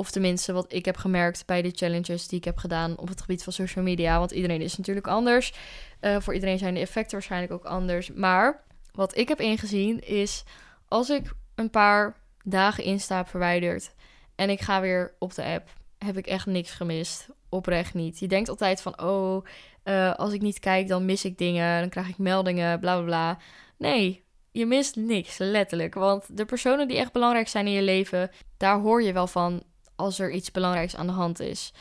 Of 0.00 0.10
tenminste, 0.10 0.52
wat 0.52 0.72
ik 0.72 0.84
heb 0.84 0.96
gemerkt 0.96 1.46
bij 1.46 1.62
de 1.62 1.70
challenges 1.74 2.28
die 2.28 2.38
ik 2.38 2.44
heb 2.44 2.58
gedaan 2.58 2.98
op 2.98 3.08
het 3.08 3.20
gebied 3.20 3.42
van 3.42 3.52
social 3.52 3.84
media. 3.84 4.18
Want 4.18 4.30
iedereen 4.30 4.60
is 4.60 4.76
natuurlijk 4.76 5.06
anders. 5.06 5.52
Uh, 6.00 6.20
voor 6.20 6.34
iedereen 6.34 6.58
zijn 6.58 6.74
de 6.74 6.80
effecten 6.80 7.12
waarschijnlijk 7.12 7.52
ook 7.52 7.64
anders. 7.64 8.12
Maar 8.12 8.64
wat 8.92 9.16
ik 9.16 9.28
heb 9.28 9.40
ingezien 9.40 10.00
is 10.00 10.44
als 10.88 11.10
ik 11.10 11.32
een 11.54 11.70
paar 11.70 12.16
dagen 12.44 12.84
Insta 12.84 13.16
heb 13.16 13.28
verwijderd 13.28 13.94
en 14.34 14.50
ik 14.50 14.60
ga 14.60 14.80
weer 14.80 15.14
op 15.18 15.34
de 15.34 15.44
app, 15.44 15.68
heb 15.98 16.16
ik 16.16 16.26
echt 16.26 16.46
niks 16.46 16.70
gemist. 16.70 17.28
Oprecht 17.48 17.94
niet. 17.94 18.18
Je 18.18 18.28
denkt 18.28 18.48
altijd 18.48 18.82
van, 18.82 19.02
oh, 19.02 19.44
uh, 19.84 20.14
als 20.14 20.32
ik 20.32 20.40
niet 20.40 20.58
kijk, 20.58 20.88
dan 20.88 21.04
mis 21.04 21.24
ik 21.24 21.38
dingen, 21.38 21.80
dan 21.80 21.88
krijg 21.88 22.08
ik 22.08 22.18
meldingen, 22.18 22.80
bla 22.80 22.94
bla 22.94 23.04
bla. 23.04 23.38
Nee, 23.76 24.24
je 24.50 24.66
mist 24.66 24.96
niks, 24.96 25.38
letterlijk. 25.38 25.94
Want 25.94 26.36
de 26.36 26.44
personen 26.44 26.88
die 26.88 26.98
echt 26.98 27.12
belangrijk 27.12 27.48
zijn 27.48 27.66
in 27.66 27.72
je 27.72 27.82
leven, 27.82 28.30
daar 28.56 28.78
hoor 28.78 29.02
je 29.02 29.12
wel 29.12 29.26
van 29.26 29.62
als 30.00 30.18
er 30.18 30.30
iets 30.30 30.50
belangrijks 30.50 30.96
aan 30.96 31.06
de 31.06 31.12
hand 31.12 31.40
is. 31.40 31.72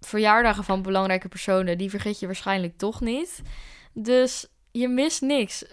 Verjaardagen 0.00 0.64
van 0.64 0.82
belangrijke 0.82 1.28
personen, 1.28 1.78
die 1.78 1.90
vergeet 1.90 2.20
je 2.20 2.26
waarschijnlijk 2.26 2.78
toch 2.78 3.00
niet. 3.00 3.42
Dus 3.92 4.46
je 4.70 4.88
mist 4.88 5.20
niks. 5.20 5.64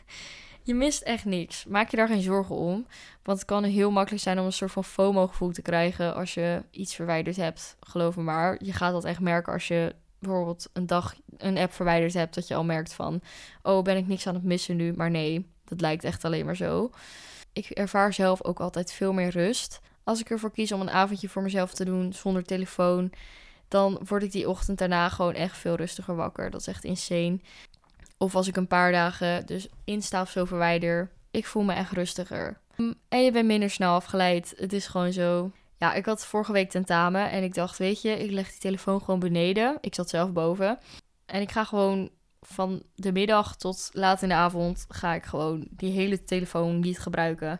je 0.62 0.74
mist 0.74 1.02
echt 1.02 1.24
niks. 1.24 1.64
Maak 1.64 1.90
je 1.90 1.96
daar 1.96 2.08
geen 2.08 2.22
zorgen 2.22 2.54
om. 2.54 2.86
Want 3.22 3.38
het 3.38 3.46
kan 3.46 3.64
heel 3.64 3.90
makkelijk 3.90 4.22
zijn 4.22 4.38
om 4.38 4.44
een 4.44 4.52
soort 4.52 4.72
van 4.72 4.84
FOMO-gevoel 4.84 5.50
te 5.50 5.62
krijgen 5.62 6.14
als 6.14 6.34
je 6.34 6.62
iets 6.70 6.94
verwijderd 6.94 7.36
hebt. 7.36 7.76
Geloof 7.80 8.16
me 8.16 8.22
maar. 8.22 8.64
Je 8.64 8.72
gaat 8.72 8.92
dat 8.92 9.04
echt 9.04 9.20
merken 9.20 9.52
als 9.52 9.68
je 9.68 9.94
bijvoorbeeld 10.18 10.68
een 10.72 10.86
dag 10.86 11.14
een 11.36 11.58
app 11.58 11.72
verwijderd 11.72 12.14
hebt. 12.14 12.34
Dat 12.34 12.48
je 12.48 12.54
al 12.54 12.64
merkt 12.64 12.92
van, 12.92 13.20
oh 13.62 13.82
ben 13.82 13.96
ik 13.96 14.06
niks 14.06 14.26
aan 14.26 14.34
het 14.34 14.44
missen 14.44 14.76
nu. 14.76 14.92
Maar 14.92 15.10
nee, 15.10 15.50
dat 15.64 15.80
lijkt 15.80 16.04
echt 16.04 16.24
alleen 16.24 16.44
maar 16.44 16.56
zo. 16.56 16.90
Ik 17.52 17.70
ervaar 17.70 18.12
zelf 18.12 18.42
ook 18.42 18.60
altijd 18.60 18.92
veel 18.92 19.12
meer 19.12 19.30
rust. 19.30 19.80
Als 20.06 20.20
ik 20.20 20.30
ervoor 20.30 20.50
kies 20.50 20.72
om 20.72 20.80
een 20.80 20.90
avondje 20.90 21.28
voor 21.28 21.42
mezelf 21.42 21.74
te 21.74 21.84
doen 21.84 22.12
zonder 22.12 22.44
telefoon. 22.44 23.12
dan 23.68 24.00
word 24.08 24.22
ik 24.22 24.32
die 24.32 24.48
ochtend 24.48 24.78
daarna 24.78 25.08
gewoon 25.08 25.34
echt 25.34 25.56
veel 25.56 25.74
rustiger 25.74 26.16
wakker. 26.16 26.50
Dat 26.50 26.60
is 26.60 26.66
echt 26.66 26.84
insane. 26.84 27.40
Of 28.18 28.34
als 28.34 28.48
ik 28.48 28.56
een 28.56 28.66
paar 28.66 28.92
dagen 28.92 29.46
dus 29.46 29.68
Insta 29.84 30.20
of 30.20 30.30
zo 30.30 30.44
verwijder, 30.44 31.10
ik 31.30 31.46
voel 31.46 31.62
me 31.62 31.72
echt 31.72 31.92
rustiger. 31.92 32.58
Mm, 32.76 32.94
en 33.08 33.24
je 33.24 33.32
bent 33.32 33.46
minder 33.46 33.70
snel 33.70 33.94
afgeleid. 33.94 34.54
Het 34.56 34.72
is 34.72 34.86
gewoon 34.86 35.12
zo. 35.12 35.50
Ja, 35.78 35.94
ik 35.94 36.04
had 36.04 36.26
vorige 36.26 36.52
week 36.52 36.70
tentamen 36.70 37.30
en 37.30 37.42
ik 37.42 37.54
dacht, 37.54 37.78
weet 37.78 38.02
je, 38.02 38.10
ik 38.10 38.30
leg 38.30 38.50
die 38.50 38.60
telefoon 38.60 39.00
gewoon 39.00 39.20
beneden. 39.20 39.78
Ik 39.80 39.94
zat 39.94 40.08
zelf 40.08 40.32
boven. 40.32 40.78
En 41.26 41.40
ik 41.40 41.52
ga 41.52 41.64
gewoon 41.64 42.10
van 42.40 42.82
de 42.94 43.12
middag 43.12 43.56
tot 43.56 43.90
laat 43.92 44.22
in 44.22 44.28
de 44.28 44.34
avond 44.34 44.86
ga 44.88 45.14
ik 45.14 45.24
gewoon 45.24 45.66
die 45.70 45.92
hele 45.92 46.24
telefoon 46.24 46.80
niet 46.80 46.98
gebruiken. 46.98 47.58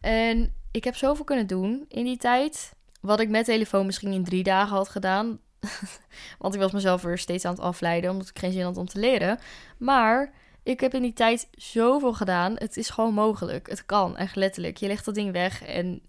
En 0.00 0.54
ik 0.70 0.84
heb 0.84 0.96
zoveel 0.96 1.24
kunnen 1.24 1.46
doen 1.46 1.84
in 1.88 2.04
die 2.04 2.16
tijd. 2.16 2.72
Wat 3.00 3.20
ik 3.20 3.28
met 3.28 3.44
telefoon 3.44 3.86
misschien 3.86 4.12
in 4.12 4.24
drie 4.24 4.42
dagen 4.42 4.76
had 4.76 4.88
gedaan. 4.88 5.38
Want 6.38 6.54
ik 6.54 6.60
was 6.60 6.72
mezelf 6.72 7.04
er 7.04 7.18
steeds 7.18 7.44
aan 7.44 7.52
het 7.52 7.62
afleiden, 7.62 8.10
omdat 8.10 8.28
ik 8.28 8.38
geen 8.38 8.52
zin 8.52 8.62
had 8.62 8.76
om 8.76 8.86
te 8.86 8.98
leren. 8.98 9.38
Maar 9.78 10.32
ik 10.62 10.80
heb 10.80 10.94
in 10.94 11.02
die 11.02 11.12
tijd 11.12 11.48
zoveel 11.50 12.12
gedaan. 12.12 12.54
Het 12.58 12.76
is 12.76 12.90
gewoon 12.90 13.14
mogelijk. 13.14 13.68
Het 13.68 13.86
kan, 13.86 14.16
echt 14.16 14.36
letterlijk. 14.36 14.76
Je 14.76 14.86
legt 14.86 15.04
dat 15.04 15.14
ding 15.14 15.32
weg 15.32 15.64
en 15.64 16.00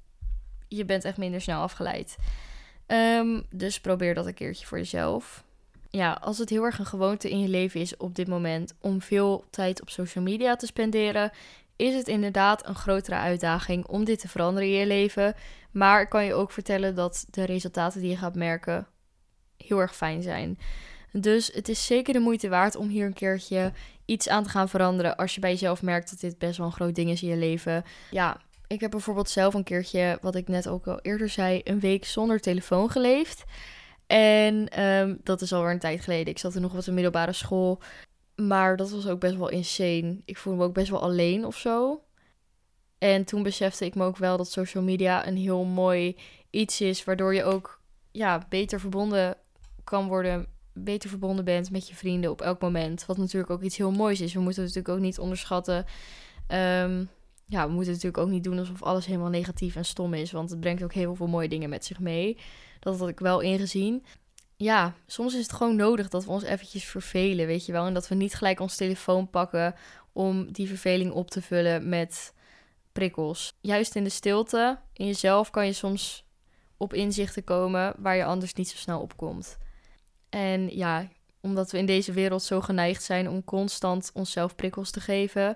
je 0.67 0.85
bent 0.85 1.05
echt 1.05 1.17
minder 1.17 1.41
snel 1.41 1.61
afgeleid. 1.61 2.17
Ehm, 2.85 3.41
dus 3.49 3.79
probeer 3.79 4.13
dat 4.13 4.25
een 4.25 4.33
keertje 4.33 4.65
voor 4.65 4.77
jezelf. 4.77 5.43
Ja, 5.89 6.13
als 6.21 6.37
het 6.37 6.49
heel 6.49 6.63
erg 6.63 6.79
een 6.79 6.85
gewoonte 6.85 7.29
in 7.29 7.39
je 7.39 7.47
leven 7.47 7.79
is 7.79 7.97
op 7.97 8.15
dit 8.15 8.27
moment 8.27 8.73
om 8.79 9.01
veel 9.01 9.45
tijd 9.49 9.81
op 9.81 9.89
social 9.89 10.23
media 10.23 10.55
te 10.55 10.65
spenderen, 10.65 11.31
is 11.79 11.95
het 11.95 12.07
inderdaad 12.07 12.67
een 12.67 12.75
grotere 12.75 13.15
uitdaging 13.15 13.87
om 13.87 14.03
dit 14.03 14.19
te 14.19 14.27
veranderen 14.27 14.69
in 14.69 14.75
je 14.75 14.85
leven. 14.85 15.35
Maar 15.71 16.01
ik 16.01 16.09
kan 16.09 16.25
je 16.25 16.33
ook 16.33 16.51
vertellen 16.51 16.95
dat 16.95 17.25
de 17.29 17.43
resultaten 17.43 18.01
die 18.01 18.09
je 18.09 18.17
gaat 18.17 18.35
merken 18.35 18.87
heel 19.57 19.79
erg 19.79 19.95
fijn 19.95 20.21
zijn. 20.21 20.59
Dus 21.11 21.47
het 21.53 21.69
is 21.69 21.85
zeker 21.85 22.13
de 22.13 22.19
moeite 22.19 22.49
waard 22.49 22.75
om 22.75 22.87
hier 22.87 23.05
een 23.05 23.13
keertje 23.13 23.71
iets 24.05 24.29
aan 24.29 24.43
te 24.43 24.49
gaan 24.49 24.69
veranderen 24.69 25.15
als 25.15 25.35
je 25.35 25.41
bij 25.41 25.51
jezelf 25.51 25.81
merkt 25.81 26.09
dat 26.09 26.19
dit 26.19 26.37
best 26.37 26.57
wel 26.57 26.65
een 26.65 26.73
groot 26.73 26.95
ding 26.95 27.09
is 27.09 27.21
in 27.21 27.29
je 27.29 27.35
leven. 27.35 27.83
Ja, 28.11 28.37
ik 28.67 28.79
heb 28.79 28.91
bijvoorbeeld 28.91 29.29
zelf 29.29 29.53
een 29.53 29.63
keertje, 29.63 30.17
wat 30.21 30.35
ik 30.35 30.47
net 30.47 30.67
ook 30.67 30.87
al 30.87 30.99
eerder 31.01 31.29
zei, 31.29 31.61
een 31.63 31.79
week 31.79 32.05
zonder 32.05 32.39
telefoon 32.39 32.89
geleefd. 32.89 33.43
En 34.07 34.69
ehm, 34.69 35.15
dat 35.23 35.41
is 35.41 35.53
alweer 35.53 35.71
een 35.71 35.79
tijd 35.79 36.01
geleden. 36.01 36.27
Ik 36.27 36.39
zat 36.39 36.55
er 36.55 36.61
nog 36.61 36.73
op 36.73 36.83
de 36.83 36.91
middelbare 36.91 37.33
school. 37.33 37.81
Maar 38.47 38.77
dat 38.77 38.89
was 38.89 39.07
ook 39.07 39.19
best 39.19 39.35
wel 39.35 39.49
insane. 39.49 40.21
Ik 40.25 40.37
voelde 40.37 40.59
me 40.59 40.65
ook 40.65 40.73
best 40.73 40.89
wel 40.89 41.01
alleen 41.01 41.45
of 41.45 41.57
zo. 41.57 42.03
En 42.97 43.23
toen 43.23 43.43
besefte 43.43 43.85
ik 43.85 43.95
me 43.95 44.05
ook 44.05 44.17
wel 44.17 44.37
dat 44.37 44.51
social 44.51 44.83
media 44.83 45.27
een 45.27 45.37
heel 45.37 45.63
mooi 45.63 46.17
iets 46.49 46.81
is. 46.81 47.03
Waardoor 47.03 47.33
je 47.33 47.43
ook 47.43 47.81
ja, 48.11 48.45
beter 48.49 48.79
verbonden 48.79 49.37
kan 49.83 50.07
worden. 50.07 50.45
Beter 50.73 51.09
verbonden 51.09 51.45
bent 51.45 51.71
met 51.71 51.87
je 51.87 51.95
vrienden 51.95 52.31
op 52.31 52.41
elk 52.41 52.61
moment. 52.61 53.05
Wat 53.05 53.17
natuurlijk 53.17 53.51
ook 53.51 53.61
iets 53.61 53.77
heel 53.77 53.91
moois 53.91 54.21
is. 54.21 54.33
We 54.33 54.39
moeten 54.39 54.63
het 54.63 54.73
natuurlijk 54.73 54.99
ook 54.99 55.05
niet 55.05 55.19
onderschatten. 55.19 55.85
Ehm, 56.47 57.05
ja, 57.45 57.67
we 57.67 57.73
moeten 57.73 57.91
natuurlijk 57.91 58.23
ook 58.23 58.29
niet 58.29 58.43
doen 58.43 58.59
alsof 58.59 58.83
alles 58.83 59.05
helemaal 59.05 59.29
negatief 59.29 59.75
en 59.75 59.85
stom 59.85 60.13
is. 60.13 60.31
Want 60.31 60.49
het 60.49 60.59
brengt 60.59 60.83
ook 60.83 60.93
heel 60.93 61.15
veel 61.15 61.27
mooie 61.27 61.49
dingen 61.49 61.69
met 61.69 61.85
zich 61.85 61.99
mee. 61.99 62.37
Dat 62.79 62.99
had 62.99 63.09
ik 63.09 63.19
wel 63.19 63.39
ingezien. 63.39 64.03
Ja, 64.61 64.93
soms 65.05 65.33
is 65.33 65.41
het 65.41 65.51
gewoon 65.53 65.75
nodig 65.75 66.09
dat 66.09 66.25
we 66.25 66.31
ons 66.31 66.43
eventjes 66.43 66.85
vervelen, 66.85 67.47
weet 67.47 67.65
je 67.65 67.71
wel. 67.71 67.85
En 67.85 67.93
dat 67.93 68.07
we 68.07 68.15
niet 68.15 68.35
gelijk 68.35 68.59
ons 68.59 68.75
telefoon 68.75 69.29
pakken 69.29 69.75
om 70.13 70.51
die 70.51 70.67
verveling 70.67 71.11
op 71.11 71.31
te 71.31 71.41
vullen 71.41 71.89
met 71.89 72.33
prikkels. 72.91 73.57
Juist 73.61 73.95
in 73.95 74.03
de 74.03 74.09
stilte, 74.09 74.79
in 74.93 75.05
jezelf, 75.05 75.49
kan 75.49 75.65
je 75.65 75.73
soms 75.73 76.25
op 76.77 76.93
inzichten 76.93 77.43
komen 77.43 77.93
waar 77.97 78.15
je 78.15 78.25
anders 78.25 78.53
niet 78.53 78.69
zo 78.69 78.77
snel 78.77 78.99
op 78.99 79.17
komt. 79.17 79.57
En 80.29 80.75
ja, 80.75 81.07
omdat 81.41 81.71
we 81.71 81.77
in 81.77 81.85
deze 81.85 82.11
wereld 82.11 82.43
zo 82.43 82.61
geneigd 82.61 83.03
zijn 83.03 83.29
om 83.29 83.43
constant 83.43 84.11
onszelf 84.13 84.55
prikkels 84.55 84.91
te 84.91 85.01
geven, 85.01 85.55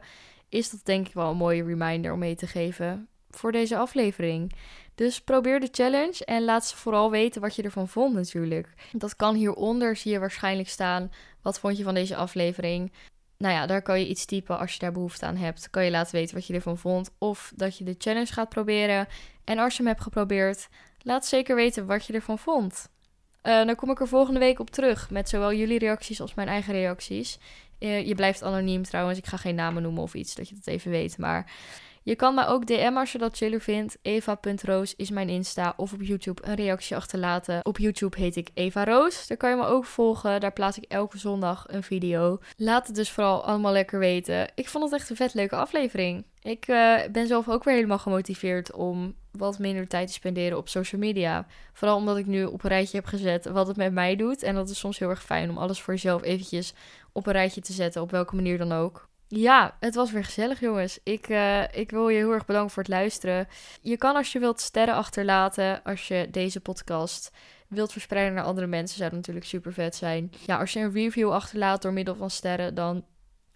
is 0.50 0.70
dat 0.70 0.86
denk 0.86 1.08
ik 1.08 1.13
wel 1.13 1.30
een 1.30 1.38
mooie 1.38 1.63
reminder 1.63 2.13
om 2.13 2.20
mee 2.20 2.36
te 2.36 2.48
geven 2.48 3.08
voor 3.30 3.52
deze 3.52 3.78
aflevering. 3.78 4.54
Dus 4.96 5.22
probeer 5.22 5.60
de 5.60 5.70
challenge 5.72 6.26
en 6.26 6.44
laat 6.44 6.66
ze 6.66 6.78
vooral 6.78 7.12
weten 7.12 7.42
wat 7.42 7.56
je 7.56 7.64
ervan 7.64 7.88
vond 7.88 8.14
natuurlijk. 8.14 8.74
Dat 8.92 9.16
kan 9.16 9.36
hieronder, 9.36 9.96
zie 9.96 10.12
je 10.12 10.20
waarschijnlijk 10.20 10.70
staan. 10.70 11.12
Wat 11.42 11.60
vond 11.60 11.78
je 11.78 11.84
van 11.84 11.94
deze 11.94 12.16
aflevering? 12.16 12.92
Nou 13.38 13.54
ja, 13.54 13.66
daar 13.66 13.82
kan 13.82 14.00
je 14.00 14.08
iets 14.08 14.26
typen 14.26 14.60
als 14.60 14.74
je 14.74 14.80
daar 14.80 14.92
behoefte 14.92 15.26
aan 15.26 15.36
hebt. 15.36 15.70
Kan 15.70 15.86
je 15.86 15.92
laten 15.92 16.16
weten 16.16 16.36
wat 16.36 16.48
je 16.48 16.54
ervan 16.54 16.78
vond. 16.78 17.10
Of 17.18 17.54
dat 17.56 17.78
je 17.78 17.84
de 17.84 17.96
challenge 17.98 18.34
gaat 18.34 18.50
proberen. 18.50 19.08
En 19.44 19.60
als 19.60 19.72
je 19.72 19.78
hem 19.78 19.92
hebt 19.92 20.04
geprobeerd, 20.04 20.68
laat 21.02 21.26
zeker 21.26 21.56
weten 21.56 21.86
wat 21.86 22.06
je 22.06 22.14
ervan 22.14 22.40
vond. 22.40 22.90
Uh, 23.44 23.66
dan 23.66 23.76
kom 23.76 23.90
ik 23.90 24.00
er 24.00 24.08
volgende 24.08 24.40
week 24.40 24.60
op 24.60 24.70
terug 24.70 25.10
met 25.10 25.30
zowel 25.30 25.54
jullie 25.54 25.80
reacties 25.80 26.22
als 26.22 26.34
mijn 26.34 26.48
eigen 26.48 26.74
reacties. 26.74 27.40
Uh, 27.80 28.08
je 28.08 28.16
blijft 28.16 28.44
anoniem 28.44 28.84
trouwens, 28.84 29.18
ik 29.18 29.26
ga 29.26 29.38
geen 29.38 29.56
namen 29.56 29.84
noemen 29.84 30.04
of 30.04 30.14
iets, 30.14 30.36
dat 30.36 30.50
je 30.50 30.56
dat 30.56 30.68
even 30.68 30.92
weet. 30.92 31.18
Maar 31.18 31.52
je 32.04 32.16
kan 32.16 32.36
mij 32.36 32.48
ook 32.48 32.66
DM 32.66 32.94
als 32.96 33.12
je 33.12 33.18
dat 33.18 33.38
chiller 33.38 33.62
vindt. 33.62 33.98
Eva.roos 34.02 34.96
is 34.96 35.10
mijn 35.10 35.30
Insta. 35.30 35.74
Of 35.78 35.94
op 35.94 36.02
YouTube 36.02 36.42
een 36.46 36.56
reactie 36.56 36.96
achterlaten. 36.96 37.66
Op 37.66 37.78
YouTube 37.78 38.20
heet 38.20 38.36
ik 38.36 38.50
Eva 38.54 38.84
Roos. 38.84 39.28
Daar 39.28 39.38
kan 39.38 39.50
je 39.50 39.56
me 39.56 39.66
ook 39.66 39.86
volgen. 39.86 40.39
Daar 40.39 40.54
plaats 40.54 40.78
ik 40.78 40.92
elke 40.92 41.18
zondag 41.18 41.66
een 41.68 41.84
video. 41.84 42.39
Laat 42.58 42.88
het 42.88 42.96
dus 42.96 43.12
vooral 43.12 43.46
allemaal 43.46 43.72
lekker 43.72 44.00
weten. 44.00 44.52
Ik 44.56 44.70
vond 44.70 44.84
het 44.84 44.94
echt 44.94 45.10
een 45.10 45.16
vet 45.16 45.34
leuke 45.34 45.56
aflevering. 45.56 46.26
Ik 46.42 46.68
uh, 46.68 47.00
ben 47.12 47.28
zelf 47.28 47.50
ook 47.50 47.63
weer 47.63 47.76
helemaal 47.76 48.00
gemotiveerd 48.00 48.74
om 48.74 49.16
wat 49.32 49.60
minder 49.60 49.88
tijd 49.88 50.08
te 50.08 50.13
spenderen 50.13 50.58
op 50.58 50.70
social 50.70 51.02
media. 51.02 51.46
Vooral 51.74 51.98
omdat 51.98 52.18
ik 52.18 52.26
nu 52.26 52.46
op 52.46 52.63
een 52.63 52.70
rijtje 52.70 52.98
heb 52.98 53.06
gezet 53.06 53.46
wat 53.46 53.68
het 53.68 53.78
met 53.78 53.94
mij 53.94 54.16
doet. 54.16 54.44
En 54.44 54.56
dat 54.56 54.70
is 54.70 54.80
soms 54.80 55.00
heel 55.00 55.10
erg 55.10 55.24
fijn 55.24 55.50
om 55.50 55.58
alles 55.58 55.82
voor 55.82 55.94
jezelf 55.94 56.24
eventjes 56.24 56.74
op 57.12 57.28
een 57.28 57.34
rijtje 57.34 57.62
te 57.62 57.74
zetten. 57.74 58.02
Op 58.02 58.12
welke 58.12 58.36
manier 58.36 58.58
dan 58.58 58.72
ook. 58.72 59.12
Ja, 59.36 59.78
het 59.80 59.96
was 59.96 60.12
weer 60.12 60.24
gezellig, 60.24 60.60
jongens. 60.60 61.00
Ik, 61.04 61.30
uh, 61.30 61.63
ik 61.72 61.91
wil 61.91 62.10
je 62.10 62.17
heel 62.17 62.32
erg 62.32 62.46
bedanken 62.46 62.72
voor 62.72 62.84
het 62.84 62.91
luisteren. 62.91 63.48
Je 63.82 63.98
kan 63.98 64.15
als 64.15 64.32
je 64.32 64.39
wilt 64.39 64.60
sterren 64.60 64.93
achterlaten 64.96 65.84
als 65.84 66.08
je 66.08 66.28
deze 66.32 66.60
podcast 66.60 67.32
wilt 67.67 67.91
verspreiden 67.91 68.34
naar 68.34 68.43
andere 68.43 68.67
mensen. 68.67 68.98
Zou 68.98 69.10
dat 69.10 69.19
natuurlijk 69.19 69.46
super 69.46 69.74
vet 69.74 69.96
zijn. 69.96 70.32
Ja, 70.46 70.60
als 70.60 70.74
je 70.74 70.80
een 70.80 70.93
review 70.93 71.32
achterlaat 71.32 71.82
door 71.82 71.93
middel 71.93 72.15
van 72.15 72.30
sterren, 72.30 72.76
dan 72.76 73.06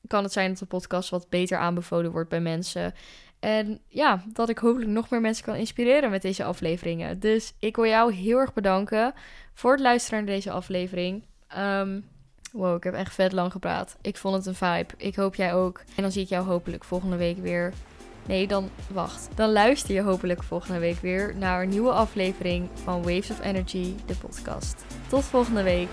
kan 0.07 0.23
het 0.23 0.33
zijn 0.33 0.49
dat 0.49 0.59
de 0.59 0.65
podcast 0.65 1.09
wat 1.09 1.29
beter 1.29 1.57
aanbevolen 1.57 2.11
wordt 2.11 2.29
bij 2.29 2.41
mensen. 2.41 2.93
En 3.39 3.81
ja, 3.87 4.23
dat 4.33 4.49
ik 4.49 4.57
hopelijk 4.57 4.91
nog 4.91 5.09
meer 5.09 5.21
mensen 5.21 5.45
kan 5.45 5.55
inspireren 5.55 6.09
met 6.09 6.21
deze 6.21 6.43
afleveringen. 6.43 7.19
Dus 7.19 7.53
ik 7.59 7.75
wil 7.75 7.85
jou 7.85 8.13
heel 8.13 8.37
erg 8.37 8.53
bedanken 8.53 9.13
voor 9.53 9.71
het 9.71 9.81
luisteren 9.81 10.25
naar 10.25 10.33
deze 10.33 10.51
aflevering. 10.51 11.25
Um, 11.57 12.15
Wow, 12.57 12.75
ik 12.75 12.83
heb 12.83 12.93
echt 12.93 13.13
vet 13.13 13.31
lang 13.31 13.51
gepraat. 13.51 13.95
Ik 14.01 14.17
vond 14.17 14.35
het 14.35 14.45
een 14.45 14.55
vibe. 14.55 14.93
Ik 14.97 15.15
hoop 15.15 15.35
jij 15.35 15.53
ook. 15.53 15.81
En 15.95 16.01
dan 16.01 16.11
zie 16.11 16.21
ik 16.21 16.29
jou 16.29 16.45
hopelijk 16.45 16.83
volgende 16.83 17.15
week 17.15 17.37
weer. 17.37 17.73
Nee, 18.25 18.47
dan 18.47 18.69
wacht. 18.91 19.29
Dan 19.35 19.51
luister 19.51 19.93
je 19.93 20.01
hopelijk 20.01 20.43
volgende 20.43 20.79
week 20.79 20.99
weer 21.01 21.35
naar 21.35 21.61
een 21.61 21.69
nieuwe 21.69 21.91
aflevering 21.91 22.69
van 22.83 23.03
Waves 23.03 23.29
of 23.29 23.43
Energy, 23.43 23.93
de 24.05 24.15
podcast. 24.15 24.85
Tot 25.07 25.23
volgende 25.23 25.63
week. 25.63 25.89